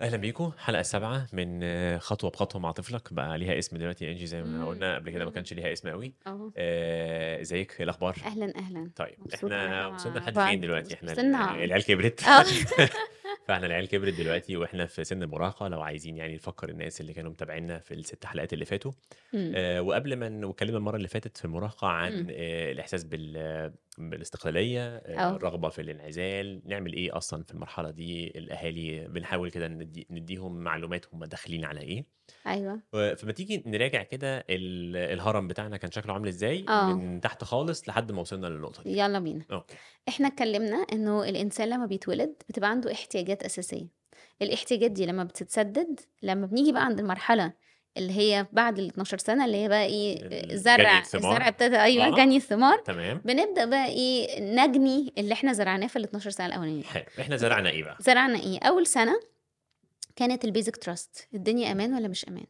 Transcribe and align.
أهلا 0.00 0.16
بيكم 0.16 0.52
الحلقة 0.54 0.80
السابعة 0.80 1.26
من 1.32 1.60
آه، 1.62 1.98
خطوة 1.98 2.30
بخطوة 2.30 2.60
مع 2.60 2.70
طفلك 2.72 3.12
بقى 3.12 3.38
ليها 3.38 3.58
اسم 3.58 3.76
دلوقتي 3.76 4.10
إنجي 4.12 4.26
زي 4.26 4.42
ما 4.42 4.66
قلنا 4.66 4.94
قبل 4.94 5.10
كده 5.10 5.24
ما. 5.24 5.30
كانش 5.30 5.52
ليها 5.52 5.72
اسم 5.72 5.88
قوي 5.88 6.12
آه. 6.26 6.50
إزيك 7.40 7.72
إيه 7.78 7.84
الأخبار؟ 7.84 8.16
أهلًا، 8.26 8.52
أهلًا. 8.58 8.90
طيب 8.96 9.16
إحنا 9.34 9.86
وصلنا 9.86 10.18
لحد. 10.18 10.38
فين 10.40 10.60
دلوقتي 10.60 10.94
إحنا 10.94 11.12
وصلنا 11.12 11.54
العيال 11.54 11.84
كبرت. 11.84 12.20
فإحنا 13.48 13.66
العيال 13.66 13.88
كبرت 13.88 14.14
دلوقتي 14.14 14.56
وإحنا 14.56 14.86
في 14.86 15.04
سن 15.04 15.22
المراهقة 15.22 15.68
لو 15.68 15.82
عايزين 15.82 16.16
يعني 16.16 16.34
نفكر 16.34 16.68
الناس 16.68 17.00
اللي 17.00 17.12
كانوا 17.12 17.30
متابعينا 17.30 17.78
في 17.78 17.94
الست 17.94 18.24
حلقات 18.24 18.52
اللي 18.52 18.64
فاتوا. 18.64 18.92
آه، 19.34 19.82
وقبل 19.82 20.16
ما 20.16 20.28
نتكلم 20.28 20.76
المرة 20.76 20.96
اللي 20.96 21.08
فاتت 21.08 21.36
في 21.36 21.44
المراهقة 21.44 21.88
عن. 21.88 22.26
آه، 22.30 22.72
الإحساس 22.72 23.04
بال 23.04 23.72
بالاستقلالية 23.98 24.80
آه، 24.96 25.18
آه. 25.18 25.36
الرغبة 25.36 25.68
في 25.68 25.80
الانعزال 25.80 26.62
نعمل 26.64 26.92
إيه 26.92 27.16
أصلا 27.16 27.42
في 27.44 27.54
المرحلة 27.54 27.90
دي 27.90 28.26
الأهالي 28.38 29.08
بنحاول 29.08 29.50
كده 29.50 29.68
ندي 29.68 30.06
نديهم 30.10 30.56
معلومات 30.58 31.06
هم 31.14 31.24
داخلين 31.24 31.64
على 31.64 31.80
إيه 31.80 32.04
أيوه. 32.46 32.80
و- 32.92 33.14
فما 33.14 33.32
تيجي 33.32 33.62
نراجع 33.66 34.02
كده 34.02 34.38
ال- 34.38 34.96
الهرم 34.96 35.48
بتاعنا 35.48 35.76
كان 35.76 35.90
شكله 35.90 36.12
عامل 36.12 36.28
إزاي 36.28 36.64
آه. 36.68 36.92
من 36.94 37.20
تحت 37.20 37.44
خالص 37.44 37.88
لحد 37.88 38.12
ما 38.12 38.20
وصلنا 38.20 38.46
للنقطة 38.46 38.82
دي 38.82 38.96
يالّا 38.96 39.18
بينا. 39.18 39.44
أوكي 39.52 39.76
إحنا 40.08 40.28
اتكلمنا 40.28 40.76
إنه 40.92 41.28
الإنسان 41.28 41.68
لمّا 41.70 41.86
بيتولد 41.86 42.34
بتبقى 42.48 42.70
عنده 42.70 42.92
احتياجات 42.92 43.42
أساسية. 43.42 43.86
الاحتياجات 44.42 44.90
دي 44.90 45.06
لمّا 45.06 45.24
بتتسدد، 45.24 46.00
لمّا 46.22 46.46
بنيجي 46.46 46.72
بقى 46.72 46.84
عند 46.84 47.00
المرحلة 47.00 47.52
اللي 47.98 48.12
هي 48.18 48.46
بعد 48.52 48.80
ال12 48.90 49.02
سنة 49.02 49.44
اللي 49.44 49.56
هي 49.56 49.68
بقى 49.68 49.86
ال- 49.86 50.28
جني 50.28 50.52
الزرع 51.18 51.48
ابتدى 51.48 51.76
أيوه 51.80 52.06
آه. 52.06 52.16
جني 52.16 52.36
الثمار، 52.36 52.78
تمام 52.78 53.20
بنبدأ 53.24 53.64
بقى 53.64 53.86
إيه 53.86 54.40
نجني 54.40 55.12
اللي 55.18 55.32
إحنا 55.34 55.52
زرعناه 55.52 55.86
في 55.86 55.98
ال12 56.06 56.18
سنة 56.28 56.46
الأولانيين. 56.46 56.84
حلو 56.84 57.02
إحنا 57.20 57.36
زرعنا 57.36 57.70
إيه 57.70 57.84
بقى 57.84 57.96
زرعنا 58.00 58.38
إيه؟ 58.40 58.58
أول 58.58 58.86
سنة 58.86 59.20
كانت 60.16 60.46
ال 60.46 60.53
basic 60.53 60.90
trust 60.90 61.24
الدنيا 61.34 61.72
أمان 61.72 61.94
والّا 61.94 62.08
مش 62.08 62.28
أمان؟ 62.28 62.44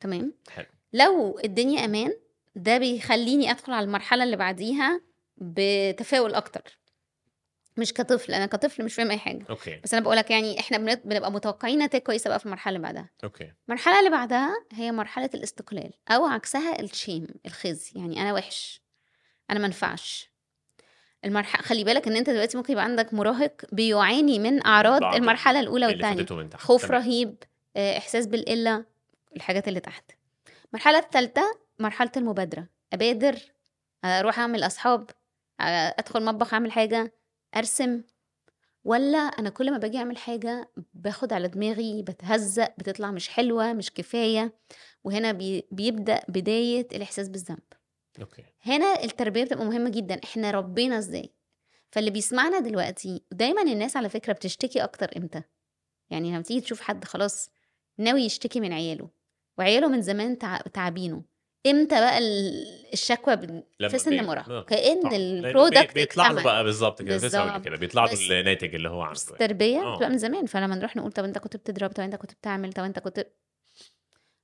تمام؟ 0.00 0.32
حلو 0.50 0.66
لو 0.92 1.38
الدنيا 1.44 1.84
أمان 1.84 2.12
ده 2.56 2.78
بيخليني 2.78 3.50
أدخل 3.50 3.72
على 3.72 3.84
المرحلة 3.84 4.24
اللي 4.24 4.36
بعديها 4.36 5.00
بتفاؤل 5.36 6.34
أكتر 6.34 6.78
مش 7.76 7.92
كطفل 7.92 8.34
أنا 8.34 8.46
كطفل 8.46 8.84
مش 8.84 8.94
فاهم 8.94 9.10
أي 9.10 9.18
حاجة. 9.18 9.44
okay. 9.50 9.80
بس 9.84 9.94
أنا 9.94 10.02
بقولك 10.04 10.30
يعني 10.30 10.60
إحنا 10.60 10.94
بنبقى 10.94 11.32
متوقعين 11.32 11.82
نتائج 11.82 12.02
كويسة 12.04 12.28
بقى 12.28 12.38
في 12.38 12.46
المرحلة 12.46 12.76
اللي 12.76 12.86
بعدها. 12.86 13.10
okay. 13.24 13.52
المرحلة 13.68 13.98
اللي 13.98 14.10
بعدها 14.10 14.54
هي 14.72 14.92
مرحلة 14.92 15.30
الاستقلال 15.34 15.90
أو 16.10 16.24
عكسها 16.26 16.80
ال 16.80 16.88
shame 16.88 17.26
الخزي. 17.46 17.92
يعني 18.00 18.22
أنا 18.22 18.32
وحش. 18.32 18.80
أنا 19.50 19.58
منفعش 19.58 20.30
المرحله 21.24 21.62
خلي 21.62 21.84
بالك 21.84 22.06
إن 22.08 22.16
أنت 22.16 22.30
دلوقتي 22.30 22.56
ممكن 22.56 22.72
يبقى 22.72 22.84
عندك 22.84 23.14
مراهق 23.14 23.52
بيعاني 23.72 24.38
من 24.38 24.66
أعراض 24.66 25.00
بعض 25.00 25.14
المرحلة 25.14 25.60
الأولى 25.60 25.86
والثانيه 25.86 26.26
خوف 26.54 26.86
تمام. 26.86 27.00
رهيب 27.02 27.42
آه، 27.76 27.98
إحساس 27.98 28.26
بالقلة 28.26 28.84
الحاجات 29.36 29.68
اللي 29.68 29.80
تحت. 29.80 30.04
المرحلة 30.70 30.98
الثالثه 30.98 31.58
مرحلة 31.78 32.10
المبادرة. 32.16 32.66
أبادر 32.92 33.36
أروح 34.04 34.38
أعمل 34.38 34.66
أصحاب 34.66 35.10
آه، 35.60 35.94
أدخل 35.98 36.24
مطبخ 36.24 36.54
أعمل 36.54 36.72
حاجة. 36.72 37.12
أرسم 37.56 38.02
ولا 38.84 39.18
أنا 39.18 39.50
كل 39.50 39.70
ما 39.70 39.78
باجي 39.78 39.98
أعمل 39.98 40.16
حاجة 40.16 40.70
باخد 40.94 41.32
على 41.32 41.48
دماغي 41.48 42.02
بتهزق 42.02 42.74
بتطلع 42.78 43.10
مش 43.10 43.28
حلوة 43.28 43.72
مش 43.72 43.90
كفاية. 43.90 44.58
وهنا 45.04 45.32
بي 45.32 45.66
بيبدأ 45.70 46.20
بداية 46.28 46.88
الإحساس 46.92 47.28
بالذنب. 47.28 47.62
okay. 48.20 48.44
هنا 48.62 49.04
التربية 49.04 49.44
بتبقى 49.44 49.64
مهمة 49.64 49.90
جدا. 49.90 50.20
إحنا 50.24 50.50
ربينا 50.50 50.98
إزاي؟ 50.98 51.34
فاللي 51.90 52.10
بيسمعنا 52.10 52.58
دلوقتي 52.58 53.24
دايما 53.32 53.62
الناس 53.62 53.96
على 53.96 54.08
فكرة 54.08 54.32
بتشتكي 54.32 54.84
أكتر 54.84 55.10
إمتى؟ 55.16 55.42
يعني 56.10 56.30
لما 56.30 56.42
تيجي 56.42 56.60
تشوف 56.60 56.80
حد 56.80 57.04
خلاص 57.04 57.50
ناوي 57.98 58.22
يشتكي 58.22 58.60
من 58.60 58.72
عياله 58.72 59.10
وعياله 59.58 59.88
من 59.88 60.02
زمان 60.02 60.38
تع- 60.38 60.60
تعبينه 60.60 61.22
إمتى 61.66 61.94
بقى 62.00 62.18
ال- 62.18 62.86
الشكوى 62.92 63.36
في 63.88 63.98
سن 63.98 64.24
مراهقه 64.24 64.62
كأن 64.62 65.14
ال 65.14 65.24
product 65.24 65.94
بيطلع 65.94 66.30
له 66.30 66.42
بقى 66.42 66.64
بالظبط 66.64 67.02
كده 67.02 67.16
بالظبط. 67.18 67.64
كده 67.64 67.76
بيطلع 67.76 68.04
له 68.04 68.12
الناتج 68.40 68.74
اللي 68.74 68.88
هو 68.88 69.10
بس 69.10 69.26
عمله 69.28 69.40
التربية 69.40 69.78
آه. 69.78 69.94
بتبقى 69.94 70.10
من 70.10 70.18
زمان 70.18 70.46
فلما 70.46 70.74
نروح 70.74 70.96
نقول 70.96 71.12
طب 71.12 71.24
أنت 71.24 71.38
كنت 71.38 71.56
بتضرب 71.56 71.90
طب 71.90 72.02
أنت 72.02 72.14
كنت 72.16 72.32
بتعمل 72.32 72.72
طب 72.72 72.84
أنت 72.84 72.98
كنت 72.98 73.26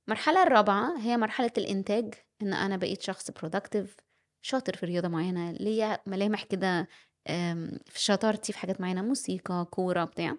المرحلة 0.07 0.43
الرابعة 0.43 0.97
هي 0.99 1.17
مرحلة 1.17 1.51
الإنتاج 1.57 2.13
إن 2.41 2.53
أنا 2.53 2.77
بقيت 2.77 3.01
شخص 3.01 3.31
productive 3.31 3.95
شاطر 4.41 4.75
في 4.75 4.85
رياضة 4.85 5.07
معينة 5.07 5.51
ليا 5.51 5.99
ملامح 6.05 6.43
كده 6.43 6.87
في 7.85 7.99
شطارتي 8.03 8.53
في 8.53 8.59
حاجات 8.59 8.81
معينة 8.81 9.01
موسيقى 9.01 9.67
كورة 9.71 10.03
بتاع. 10.03 10.35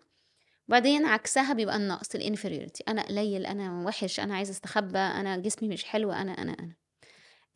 وبعدين 0.68 1.06
عكسها 1.06 1.52
بيبقى 1.52 1.76
النقص 1.76 2.14
ال 2.14 2.20
inferiority 2.20 2.84
أنا 2.88 3.02
قليل 3.02 3.46
أنا 3.46 3.84
وحش 3.86 4.20
أنا 4.20 4.34
عايزه 4.34 4.50
أستخبى 4.50 4.98
أنا 4.98 5.36
جسمي 5.36 5.68
مش 5.68 5.84
حلو 5.84 6.12
أنا 6.12 6.32
أنا 6.32 6.52
أنا. 6.52 6.72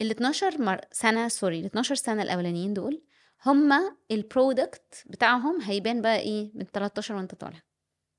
ال 0.02 0.10
12 0.10 0.62
مر... 0.62 0.80
سنة 0.92 1.28
sorry 1.28 1.60
ال 1.60 1.64
12 1.64 1.94
سنة 1.94 2.22
الأولانيين 2.22 2.74
دول 2.74 3.02
هما 3.46 3.96
ال 4.10 4.22
product 4.22 5.04
بتاعهم 5.06 5.60
هيبان 5.60 6.02
بقى 6.02 6.19
إيه؟ 6.19 6.50
من 6.54 6.64
13 6.64 7.14
وأنت 7.14 7.34
طالع. 7.34 7.62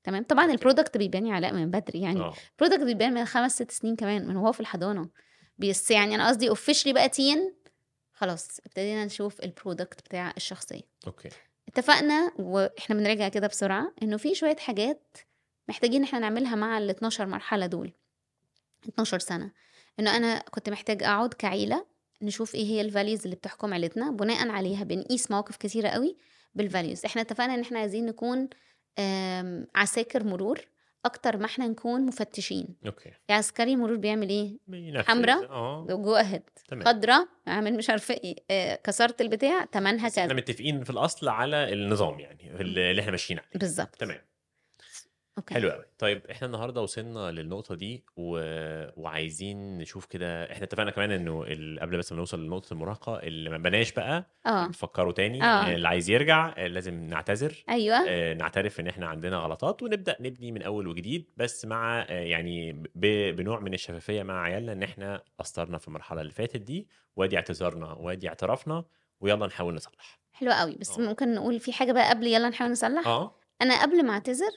تمام؟ 0.04 0.22
طبعا. 0.24 0.44
ال 0.50 0.56
product 0.56 0.96
بيبان 0.96 1.26
يا 1.26 1.34
علاء 1.34 1.52
من 1.52 1.70
بدري 1.70 2.00
يعني 2.00 2.20
ال 2.52 2.56
product 2.56 2.82
بيبان 2.82 3.14
من 3.14 3.24
خمس 3.24 3.52
ست 3.54 3.70
سنين 3.70 3.96
كمان 3.96 4.28
من 4.28 4.36
وهو 4.36 4.52
في 4.52 4.60
الحضانة. 4.60 5.08
بس 5.58 5.90
يعني 5.90 6.14
أنا 6.14 6.28
قصدي 6.28 6.48
officially 6.48 6.92
بقى 6.92 7.08
teen. 7.08 7.54
خلاص 8.12 8.60
ابتدينا 8.66 9.04
نشوف 9.04 9.40
ال 9.40 9.47
product 9.47 10.00
بتاع 10.00 10.32
الشخصية. 10.36 10.82
okay. 11.06 11.28
اتفقنا 11.74 12.32
وإحنا 12.38 12.96
بنراجع 12.96 13.28
كده 13.28 13.46
بسرعة 13.46 13.92
إنه 14.02 14.16
في 14.16 14.34
شوية 14.34 14.56
حاجات 14.56 15.16
محتاجين 15.68 16.02
إحنا 16.02 16.18
نعملها 16.18 16.54
مع 16.56 16.78
ال 16.78 16.90
12 16.90 17.26
مرحلة 17.26 17.66
دول 17.66 17.92
12 18.88 19.18
سنة. 19.18 19.50
إنه 20.00 20.16
أنا 20.16 20.38
كنت 20.38 20.70
محتاج 20.70 21.02
أقعد 21.02 21.34
كعيلة 21.34 21.86
نشوف 22.22 22.54
إيه 22.54 22.64
هي 22.64 22.80
ال 22.80 22.86
values 22.86 23.22
اللي 23.24 23.36
بتحكم 23.36 23.74
عيلتنا 23.74 24.10
بناء 24.10 24.48
عليها 24.48 24.84
بنقيس 24.84 25.30
مواقف 25.30 25.56
كتيره 25.56 25.88
قوي 25.88 26.16
بال 26.54 26.66
values 26.66 27.04
إحنا 27.04 27.22
اتفقنا 27.22 27.54
إن 27.54 27.60
إحنا 27.60 27.78
عايزين 27.78 28.06
نكون 28.06 28.48
آم، 28.98 29.66
عساكر 29.74 30.24
مرور 30.24 30.60
أكتر 31.04 31.36
ما 31.36 31.44
إحنا 31.46 31.68
نكون 31.68 32.06
مفتشين. 32.06 32.76
okay. 32.86 33.10
عسكري 33.30 33.76
مرور 33.76 33.96
بيعمل 33.96 34.28
إيه؟ 34.28 34.58
بينفذ. 34.66 35.08
حمرا؟ 35.08 35.46
آه. 35.48 35.86
go 35.90 36.14
ahead 36.14 36.42
تمام. 36.68 36.84
خضرة 36.84 37.28
اعمل 37.48 37.76
مش 37.76 37.90
عارفة 37.90 38.14
إيه 38.14 38.36
آه، 38.50 38.74
كسرت 38.84 39.20
البتاع 39.20 39.64
تمنها 39.64 40.06
بس 40.06 40.18
إحنا 40.18 40.32
كذا. 40.32 40.36
متفقين 40.42 40.84
في 40.84 40.90
الأصل 40.90 41.28
على 41.28 41.72
النظام 41.72 42.20
يعني 42.20 42.60
اللي 42.60 43.00
إحنا 43.00 43.10
ماشيين 43.10 43.38
عليه. 43.38 43.50
بالظبط. 43.54 43.94
تمام. 43.96 44.18
okay. 45.40 45.54
حلو 45.54 45.70
قوي 45.70 45.84
طيب 45.98 46.26
إحنا 46.30 46.46
النهارده 46.46 46.80
وصلنا 46.82 47.30
للنقطة 47.30 47.74
دي 47.74 48.04
و... 48.16 48.38
وعايزين 48.96 49.78
نشوف 49.78 50.06
كده 50.06 50.52
إحنا 50.52 50.64
اتفقنا 50.64 50.90
كمان 50.90 51.10
إنه 51.10 51.44
ال... 51.46 51.80
قبل 51.80 51.98
بس 51.98 52.12
ما 52.12 52.18
نوصل 52.18 52.44
لنقطة 52.46 52.72
المراهقة 52.72 53.18
اللي 53.18 53.50
ما 53.50 53.58
بناش 53.58 53.92
بقى 53.92 54.30
آه. 54.46 54.66
نفكره 54.66 55.10
تاني 55.10 55.42
آه. 55.42 55.72
اللي 55.72 55.88
عايز 55.88 56.10
يرجع 56.10 56.54
آه، 56.56 56.66
لازم 56.66 56.94
نعتذر. 56.94 57.64
أيوه. 57.68 57.96
آه، 58.08 58.34
نعترف 58.34 58.80
إن 58.80 58.86
إحنا 58.86 59.06
عندنا 59.06 59.36
غلطات 59.36 59.82
ونبدأ 59.82 60.16
نبني 60.20 60.52
من 60.52 60.62
أول 60.62 60.86
وجديد 60.86 61.30
بس 61.36 61.64
مع 61.64 62.00
آه، 62.08 62.12
يعني 62.12 62.72
ب... 62.72 63.36
بنوع 63.36 63.60
من 63.60 63.74
الشفافية 63.74 64.22
مع 64.22 64.42
عيالنا 64.42 64.72
إن 64.72 64.82
إحنا 64.82 65.22
قصرنا 65.38 65.78
في 65.78 65.88
المرحلة 65.88 66.20
اللي 66.20 66.32
فاتت 66.32 66.60
دي 66.60 66.88
وادي 67.16 67.36
اعتذارنا 67.36 67.92
وادي 67.92 68.28
اعترافنا 68.28 68.84
ويلا 69.20 69.46
نحاول 69.46 69.74
نصلح. 69.74 70.20
حلو 70.32 70.52
قوي 70.52 70.76
بس 70.80 70.98
آه. 70.98 71.02
ممكن 71.02 71.34
نقول 71.34 71.60
في 71.60 71.72
حاجة 71.72 71.92
بقى 71.92 72.08
قبل 72.10 72.26
يلا 72.26 72.48
نحاول 72.48 72.70
نصلح؟ 72.70 73.06
آه. 73.06 73.34
أنا 73.62 73.82
قبل 73.82 74.06
ما 74.06 74.12
أعتذر 74.12 74.50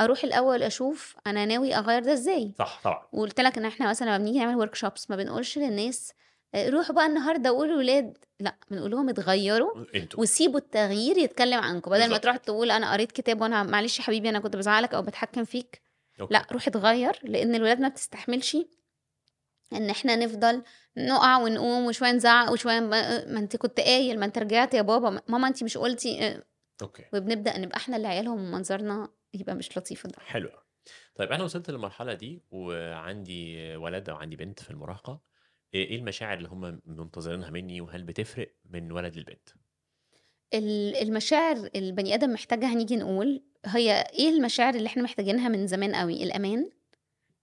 أروح 0.00 0.24
الأول 0.24 0.62
أشوف 0.62 1.16
أنا 1.26 1.44
ناوي 1.44 1.74
أغير 1.74 2.02
ده 2.02 2.12
إزاي. 2.12 2.52
صح 2.58 2.80
طبعا. 2.84 3.02
وقلت 3.12 3.40
لك 3.40 3.58
إن 3.58 3.64
إحنا 3.64 3.88
مثلا 3.90 4.06
لما 4.06 4.18
بنيجي 4.18 4.38
نعمل 4.38 4.56
workshops 4.56 5.10
ما 5.10 5.16
بنقولش 5.16 5.58
للناس 5.58 6.12
آه، 6.54 6.68
روحوا 6.68 6.94
بقى 6.94 7.06
النهارده 7.06 7.50
قولوا 7.50 7.74
لولاد 7.74 8.18
لأ 8.40 8.54
بنقول 8.70 8.90
لهم 8.90 9.08
اتغيروا 9.08 9.84
أنتوا. 9.94 10.20
وسيبوا 10.20 10.58
التغيير 10.58 11.18
يتكلم 11.18 11.60
عنكم. 11.60 11.90
بدل 11.90 12.10
ما. 12.10 12.18
تروح 12.18 12.36
تقول 12.36 12.70
أنا 12.70 12.92
قريت 12.92 13.12
كتاب 13.12 13.40
وأنا 13.40 13.62
معلش 13.62 13.98
يا 13.98 14.04
حبيبي 14.04 14.28
أنا 14.28 14.38
كنت 14.40 14.56
بزعلك 14.56 14.94
أو 14.94 15.02
بتحكم 15.02 15.44
فيك 15.44 15.82
okay. 16.20 16.34
لأ 16.34 16.46
روح 16.52 16.66
اتغير 16.68 17.20
لأن 17.22 17.54
الولاد 17.54 17.80
ما 17.80 17.88
بتستحملش 17.88 18.56
إن 19.72 19.90
إحنا 19.90 20.16
نفضل 20.16 20.62
نقع 20.96 21.36
ونقوم 21.38 21.86
وشوية 21.86 22.10
نزعق 22.12 22.52
وشوية 22.52 22.80
ما 22.80 23.24
ما 23.24 23.38
أنت 23.40 23.56
كنت 23.56 23.80
قايل 23.80 24.18
ما 24.20 24.26
أنت 24.26 24.38
رجعت 24.38 24.74
يا 24.74 24.82
بابا 24.82 25.20
ماما 25.28 25.48
أنت 25.48 25.64
مش 25.64 25.78
قلتي 25.78 26.26
آه، 26.26 26.42
أوكي. 26.82 27.04
وبنبدأ 27.12 27.58
نبقى 27.58 27.76
إحنا 27.76 27.96
اللي 27.96 28.08
عيالهم 28.08 28.40
ومنظرنا 28.40 29.08
يبقى 29.34 29.54
مش 29.54 29.78
لطيف 29.78 30.06
ده. 30.06 30.14
حلو. 30.18 30.50
طيب 31.14 31.32
أنا 31.32 31.44
وصلت 31.44 31.70
للمرحلة 31.70 32.14
دي 32.14 32.42
وعندي 32.50 33.76
ولد 33.76 34.08
أو 34.10 34.16
عندي 34.16 34.36
بنت 34.36 34.62
في 34.62 34.70
المراهقة 34.70 35.20
إيه 35.74 35.88
إيه 35.88 35.96
المشاعر 35.96 36.38
اللي 36.38 36.48
هم 36.48 36.80
منتظرينها 36.86 37.50
مني؟ 37.50 37.80
وهل 37.80 38.02
بتفرق 38.02 38.54
من 38.64 38.92
ولد 38.92 39.16
للبنت 39.16 39.48
ال- 40.54 40.96
المشاعر 40.96 41.70
البني 41.76 42.14
آدم 42.14 42.30
محتاجها 42.32 42.72
هنيجي 42.72 42.96
نقول 42.96 43.42
هي 43.66 44.00
إيه 44.12 44.28
المشاعر 44.28 44.74
اللي 44.74 44.86
إحنا 44.86 45.02
محتاجينها 45.02 45.48
من 45.48 45.66
زمان 45.66 45.94
قوي؟ 45.94 46.22
الأمان 46.22 46.70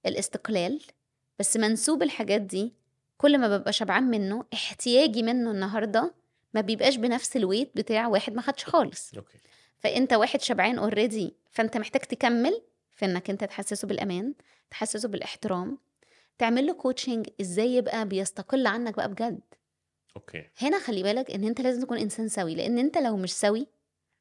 الاستقلال. 0.06 0.82
بس 1.40 1.58
منسوب 1.58 2.04
الحاجات 2.04 2.42
دي 2.42 2.74
كل 3.18 3.38
ما 3.38 3.58
ببقى 3.58 3.74
شبعان 3.74 4.04
منه 4.04 4.46
احتياجي 4.54 5.24
منه 5.24 5.52
النهارده 5.52 6.14
ما 6.54 6.62
بيبقاش 6.62 6.96
بنفس 6.96 7.36
ال 7.38 7.42
weight 7.42 7.72
بتاع 7.76 8.08
واحد 8.08 8.34
ما 8.34 8.42
خدش 8.42 8.66
خالص. 8.66 9.14
okay. 9.18 9.38
فانت 9.77 10.13
واحد 10.13 10.42
شبعان 10.42 10.77
already 10.80 11.36
فانت 11.51 11.77
محتاج 11.77 12.01
تكمل 12.01 12.62
في 12.92 13.06
انك 13.06 13.30
انت 13.30 13.44
تحسسه 13.44 13.88
بالأمان 13.88 14.33
تحسسه 14.69 15.10
بالإحترام. 15.10 15.77
تعمل 16.38 16.66
له 16.66 16.74
coaching 16.74 17.27
إزاي 17.42 17.75
يبقى 17.75 18.07
بيستقل 18.07 18.68
عنك 18.68 18.95
بقى 18.95 19.10
بجد. 19.10 19.39
okay. 20.16 20.44
هنا 20.57 20.80
خلي 20.80 21.04
بالك 21.04 21.31
إن 21.31 21.44
أنت 21.44 21.62
لازم 21.62 21.81
تكون 21.81 21.98
إنسان 21.98 22.27
سوي 22.27 22.56
لأن 22.56 22.77
أنت 22.77 22.98
لو 22.98 23.18
مش 23.18 23.33
سوي 23.33 23.68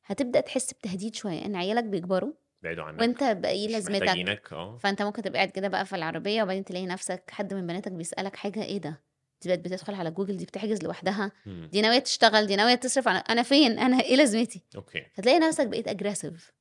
هتبدأ 0.05 0.41
تحس 0.41 0.73
بتهديد 0.73 1.15
شوية 1.15 1.45
إن 1.45 1.57
عيالك 1.57 1.85
بيكبروا 1.85 2.33
يبعدوا 2.63 2.85
عنك. 2.85 3.01
وأنت 3.01 3.25
بقى 3.25 3.51
إيه 3.51 3.69
لازمتك. 3.69 4.53
آه. 4.53 4.77
فأنت 4.77 5.03
ممكن 5.03 5.23
تبقى 5.23 5.39
قاعد 5.39 5.51
كده 5.51 5.69
بقى 5.69 5.87
في 5.87 5.97
العربية 5.97 6.43
وبعدين 6.43 6.65
تلاقي 6.65 6.87
نفسك 6.87 7.31
حد 7.31 7.55
من 7.55 7.67
بناتك 7.67 7.93
بيسألك 7.93 8.37
حاجة 8.37 8.63
إيه 8.65 8.79
ده؟ 8.79 9.01
دي 9.49 9.57
بتدخل 9.57 9.95
على 9.95 10.11
جوجل 10.11 10.37
دي 10.37 10.45
بتحجز 10.45 10.83
لوحدها 10.83 11.33
مم. 11.47 11.69
دي 11.73 11.81
ناوية 11.81 11.99
تشتغل 11.99 12.47
دي 12.47 12.57
ناوية 12.57 12.75
تصرف 12.75 13.09
على 13.09 13.19
أنا 13.31 13.43
فين؟ 13.43 13.79
أنا 13.79 14.01
إيه 14.01 14.17
لازمتي؟ 14.17 14.63
okay. 14.77 15.07
فتلاقي 15.15 15.39
نفسك 15.39 15.67
بقيت 15.67 15.89
aggressive 15.89 16.53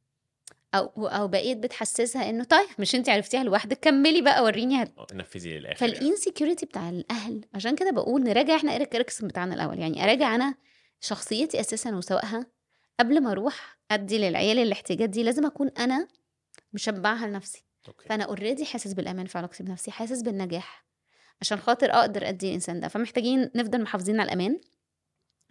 أو 0.76 1.08
أو 1.08 1.28
بقيت 1.28 1.58
بتحسسها 1.58 2.30
إنه 2.30 2.44
طيب 2.44 2.68
مش 2.80 2.96
انت 2.96 3.10
عرفتيها 3.10 3.44
لوحدك 3.44 3.80
كملي 3.80 4.22
بقى 4.22 4.44
وريني 4.44 4.84
هت... 4.84 5.14
نفذي 5.14 5.60
للآخر 5.60 5.86
يعني. 5.86 6.00
فال 6.00 6.11
insecurity 6.11 6.66
بتاع 6.66 6.90
الأهل 6.90 7.42
عشان 7.54 7.76
كده 7.76 7.92
بقول 7.92 8.24
نراجع 8.24 8.56
إحنا 8.56 8.72
إيريك 8.72 8.96
إريكسون 8.96 9.28
بتاعنا 9.30 9.56
الأول. 9.56 9.80
يعني 9.80 10.04
أراجع 10.04 10.36
أنا 10.36 10.56
شخصيتي 11.02 11.60
أساسا 11.60 11.96
وسواقها 11.96 12.46
قبل 13.00 13.22
ما 13.22 13.32
أروح 13.32 13.78
أدي 13.92 14.18
للعيال 14.18 14.60
الاحتياجات 14.60 15.10
دي 15.10 15.24
لازم 15.24 15.46
أكون 15.46 15.70
أنا 15.70 16.08
مشبعها 16.74 17.28
لنفسي. 17.28 17.64
okay. 17.88 18.08
فأنا 18.10 18.24
already 18.24 18.66
حاسس 18.66 18.94
بالأمان 18.94 19.26
في 19.26 19.38
علاقتي 19.38 19.64
بنفسي 19.64 19.92
حاسس 19.92 20.22
بالنجاح. 20.22 20.86
عشان 21.42 21.58
خاطر 21.58 21.92
أقدر 21.92 22.30
أدي 22.30 22.48
الإنسان 22.50 22.80
ده. 22.80 22.88
فمحتاجين 22.88 23.52
نفضل 23.56 23.82
محافظين 23.82 24.20
على 24.20 24.28
الأمان 24.28 24.60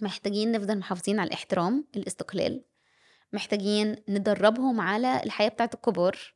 محتاجين 0.00 0.52
نفضل 0.52 0.78
محافظين 0.78 1.18
على 1.20 1.28
الاحترام 1.28 1.84
الاستقلال 1.96 2.64
محتاجين 3.32 3.96
ندربهم 4.08 4.80
على 4.80 5.22
الحياة 5.22 5.48
بتاعت 5.48 5.74
الكبار. 5.74 6.34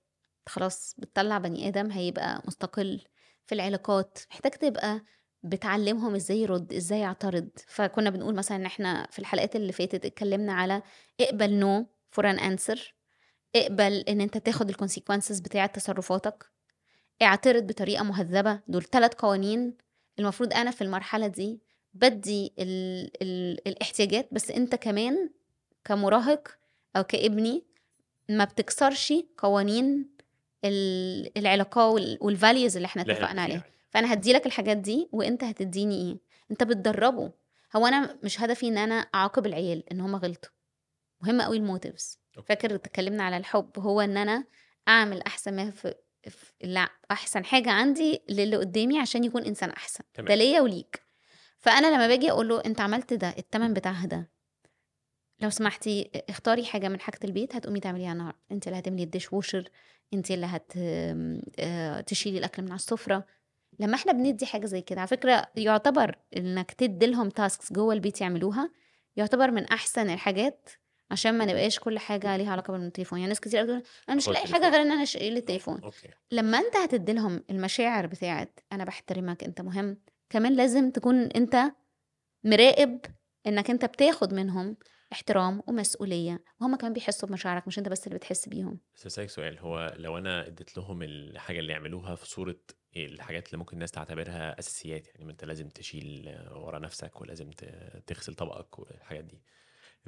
خلاص 0.49 0.95
بتطلع 0.99 1.39
بني 1.39 1.69
آدم 1.69 1.91
هيبقى 1.91 2.43
مستقل 2.47 3.05
في 3.47 3.55
العلاقات. 3.55 4.19
محتاج 4.31 4.53
تبقى 4.53 5.01
بتعلمهم 5.43 6.15
إزاي 6.15 6.39
يرد 6.41 6.73
إزاي 6.73 7.01
يعترض. 7.01 7.49
فكنا 7.67 8.11
بنقول 8.11 8.35
مثلا 8.35 8.57
إن 8.57 8.67
إحنا 8.67 9.09
في 9.11 9.19
الحلقات 9.19 9.57
اللي 9.57 9.73
فاتت 9.73 10.05
اتكلمنا 10.05 10.53
على 10.53 10.83
اقبل 11.21 11.55
no 11.55 11.87
for 12.11 12.31
an 12.31 12.39
answer 12.39 12.95
اقبل 13.57 13.93
إن 14.09 14.21
أنت 14.21 14.39
تاخد 14.39 14.69
ال 14.69 14.74
consequences 14.74 15.41
بتاعة 15.41 15.67
تصرفاتك. 15.67 16.45
اعترض 17.23 17.67
بطريقة 17.67 18.05
مهذبة. 18.05 18.61
دول 18.69 18.83
ثلاث 18.83 19.15
قوانين 19.15 19.75
المفروض 20.19 20.53
أنا 20.55 20.71
في 20.71 20.83
المرحلة 20.85 21.27
دي 21.27 21.61
بدي 21.95 22.53
ال 22.59 23.11
ال 23.23 23.69
الاحتياجات 23.69 24.29
بس 24.33 24.51
أنت 24.51 24.75
كمان 24.75 25.31
كمراهق 25.85 26.49
أو 26.97 27.03
كابني 27.05 27.65
ما 28.29 28.45
بتكسرش 28.45 29.13
قوانين 29.39 30.11
ال- 30.65 31.39
العلاقة 31.39 31.89
وال 32.21 32.35
values 32.35 32.77
اللي 32.77 32.87
إحنا 32.87 33.03
اتفقنا. 33.03 33.43
عليها. 33.43 33.65
فأنا 33.91 34.13
هدي 34.13 34.33
لك 34.33 34.47
الحاجات 34.47 34.77
دي 34.77 35.09
وأنت 35.13 35.45
هتديني 35.45 35.95
إيه؟ 36.11 36.17
أنت 36.51 36.63
بتدربه. 36.63 37.33
هو 37.77 37.87
أنا 37.87 38.19
مش 38.23 38.41
هدفي 38.41 38.69
إن 38.69 38.79
أنا 38.79 38.95
أعاقب 38.95 39.47
العيال 39.47 39.89
إن 39.93 40.01
هم 40.01 40.17
غلطوا. 40.17 40.51
مهم 41.21 41.41
قوي 41.41 41.57
الموتيفز. 41.57 42.19
فاكر 42.47 42.75
اتكلمنا 42.75 43.23
على 43.23 43.37
الحب 43.37 43.71
هو 43.79 44.01
إن 44.01 44.17
أنا 44.17 44.45
أعمل 44.89 45.23
أحسن 45.23 45.57
ما 45.57 45.71
في- 45.71 45.95
لا 46.63 46.89
أحسن 47.11 47.45
حاجة 47.45 47.71
عندي 47.71 48.23
للي 48.29 48.57
قدامي 48.57 48.99
عشان 48.99 49.25
يكون 49.25 49.45
إنسان 49.45 49.71
أحسن. 49.71 50.05
تمام. 50.15 50.29
ده 50.29 50.35
ليا 50.35 50.61
وليك. 50.61 51.03
فأنا 51.59 51.87
لما 51.87 52.07
باجي 52.07 52.31
أقول 52.31 52.49
له 52.49 52.63
أنت 52.67 52.81
عملت 52.81 53.13
ده 53.13 53.35
التمن 53.39 53.75
بتاعها 53.75 54.07
ده 54.07 54.31
لو 55.41 55.51
سمحتي 55.51 56.11
اختاري 56.29 56.65
حاجة 56.65 56.89
من 56.89 57.01
حاجة 57.01 57.19
البيت 57.25 57.57
هتقومي 57.57 57.81
تعمليها 57.81 58.13
النهارده 58.13 58.39
أنت 58.53 58.67
اللي 58.67 58.79
هتملي 58.79 59.03
الديش 59.03 59.33
ووشر 59.33 59.69
أنت 60.15 60.31
اللي 60.31 60.47
هت 60.47 60.73
آه، 61.59 62.01
تشيلي 62.01 62.39
الأكل 62.39 62.63
من 62.63 62.69
على 62.69 62.77
السفرة. 62.79 63.27
لما 63.81 63.95
إحنا 63.95 64.13
بندي 64.13 64.47
حاجة 64.47 64.67
زي 64.67 64.81
كده 64.83 65.01
على 65.01 65.09
فكرة 65.09 65.47
يعتبر 65.57 66.19
إنك 66.37 66.73
تدي 66.73 67.07
لهم 67.07 67.29
tasks 67.29 67.73
جوه 67.73 67.95
البيت 67.95 68.21
يعملوها 68.21 68.71
يعتبر 69.17 69.51
من 69.51 69.65
أحسن 69.65 70.11
الحاجات 70.11 70.69
عشان 71.11 71.39
ما 71.39 71.45
نبقاش 71.45 71.79
كل 71.79 71.99
حاجة 71.99 72.37
ليها 72.37 72.53
علاقة 72.53 72.73
بالتليفون. 72.73 73.19
يعني 73.19 73.29
ناس 73.29 73.41
كتير 73.41 73.65
تقول 73.65 73.83
أنا 74.09 74.17
مش 74.17 74.29
لاقي. 74.29 74.53
حاجة 74.53 74.69
غير 74.71 74.83
إن 74.83 74.91
أنا 74.93 75.03
اشيل 75.03 75.37
التليفون 75.37 75.81
okay. 75.83 76.09
لما 76.33 76.59
أنت 76.59 76.77
هتدي 76.77 77.13
لهم 77.13 77.45
المشاعر 77.51 78.07
بتاعت 78.07 78.61
أنا 78.73 78.85
بحترمك 78.85 79.45
أنت 79.45 79.61
مهم 79.61 79.99
كمان 80.31 80.53
لازم 80.57 80.91
تكون 80.91 81.21
أنت 81.23 81.57
مراقب 82.45 83.01
إنك 83.47 83.71
أنت 83.71 83.85
بتاخد 83.85 84.35
منهم 84.35 84.77
احترام 85.13 85.63
ومسؤولية 85.69 86.45
وهم 86.61 86.77
كمان 86.77 86.93
بيحسوا 86.93 87.29
بمشاعرك 87.29 87.67
مش 87.69 87.79
أنت 87.79 87.89
بس 87.89 88.07
اللي 88.07 88.19
بتحس 88.19 88.49
بيهم. 88.49 88.81
بس 88.97 89.07
اسالك 89.07 89.31
سؤال 89.31 89.59
هو 89.59 89.95
لو 89.97 90.19
أنا 90.19 90.47
اديت 90.47 90.77
لهم 90.79 91.03
الحاجة 91.03 91.59
اللي 91.59 91.73
يعملوها 91.73 92.15
في 92.15 92.27
صورة 92.27 92.57
إيه 92.97 93.07
الحاجات 93.07 93.47
اللي 93.47 93.59
ممكن 93.59 93.75
الناس 93.75 93.91
تعتبرها 93.91 94.59
أساسيات 94.59 95.07
يعني 95.07 95.25
ما 95.25 95.31
أنت 95.33 95.45
لازم 95.45 95.69
تشيل 95.69 96.39
ورا 96.53 96.79
نفسك 96.79 97.21
ولازم 97.21 97.51
تغسل 98.07 98.35
طبقك 98.35 98.79
والحاجات 98.79 99.25
دي 99.25 99.43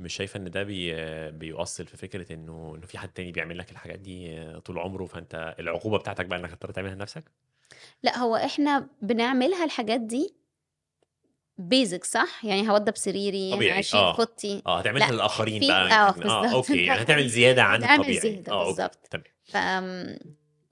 مش 0.00 0.15
شايفة 0.15 0.39
إن 0.39 0.50
ده 0.50 0.62
بي 0.62 0.93
بيؤصل 1.31 1.87
في 1.87 1.97
فكرة 1.97 2.33
إنه 2.33 2.75
إنه 2.77 2.87
في 2.87 2.99
حد 2.99 3.09
تاني 3.09 3.33
بيعمل 3.33 3.59
لك 3.59 3.71
الحاجات 3.71 3.99
دي 3.99 4.43
طول 4.61 4.79
عمره 4.79 5.05
فأنت 5.05 5.55
العقوبة 5.59 5.99
بتاعتك 5.99 6.27
بقى 6.27 6.39
إنك 6.39 6.50
تضطر 6.50 6.71
تعملها 6.71 6.95
لنفسك 6.95 7.25
لأ 8.03 8.19
هو 8.19 8.37
إحنا 8.37 8.89
بنعملها 9.03 9.65
الحاجات 9.65 10.00
دي 10.00 10.35
basic 11.59 12.05
صح 12.05 12.45
يعني 12.45 12.71
هوضب 12.71 12.97
سريري 12.97 13.53
طبيعي، 13.53 13.81
هشيل 13.81 14.00
آه. 14.00 14.17
فوطي 14.17 14.62
آه 14.67 14.79
هتعملها 14.79 15.09
لأ، 15.09 15.15
للآخرين 15.15 15.69
بقى 15.69 15.91
آه،. 15.91 16.09
آه 16.09 16.11
بالظبط. 16.11 16.55
okay 16.55 16.85
يعني 16.85 17.00
هتعمل 17.03 17.29
زيادة 17.29 17.62
عن 17.62 17.83
هتعمل 17.83 18.00
الطبيعي 18.00 18.21
زيادة، 18.21 18.53
آه 18.53 18.61
okay. 18.61 18.67
بالظبط. 18.67 19.09
تمام 19.11 19.25
ف 19.45 19.56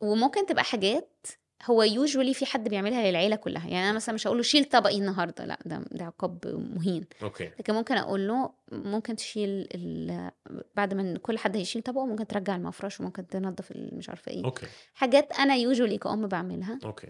وممكن 0.00 0.46
تبقى 0.46 0.64
حاجات 0.64 1.26
هو 1.64 1.82
usually 1.82 2.34
في 2.35 2.47
حد 2.47 2.69
بيعملها 2.69 3.11
للعيلة 3.11 3.37
كلها. 3.37 3.69
يعني 3.69 3.85
أنا 3.85 3.93
مثلا 3.93 4.14
مش 4.14 4.26
هقول 4.26 4.37
له 4.37 4.43
شيل 4.43 4.64
طبقي 4.64 4.99
النهارده 4.99 5.44
لا 5.44 5.58
ده 5.67 5.85
ده 5.91 6.05
عقاب 6.05 6.47
مهين. 6.76 7.05
okay. 7.23 7.50
لكن 7.58 7.75
ممكن 7.75 7.94
أقول 7.97 8.29
له 8.29 8.50
ممكن 8.73 9.17
تشيل 9.17 9.69
ال... 9.75 10.31
بعد 10.75 10.94
ما 10.94 11.19
كل 11.19 11.38
حد 11.38 11.56
هيشيل 11.56 11.82
طبقه 11.82 12.06
ممكن 12.06 12.26
ترجع 12.26 12.56
المفرش 12.56 13.00
وممكن 13.00 13.26
تنظف 13.26 13.73
مش 13.76 14.08
عارفة 14.08 14.32
إيه. 14.32 14.44
okay. 14.44 14.67
حاجات 14.94 15.32
أنا 15.32 15.55
usually 15.55 15.99
كأم 15.99 16.26
بعملها. 16.26 16.79
okay. 16.84 17.08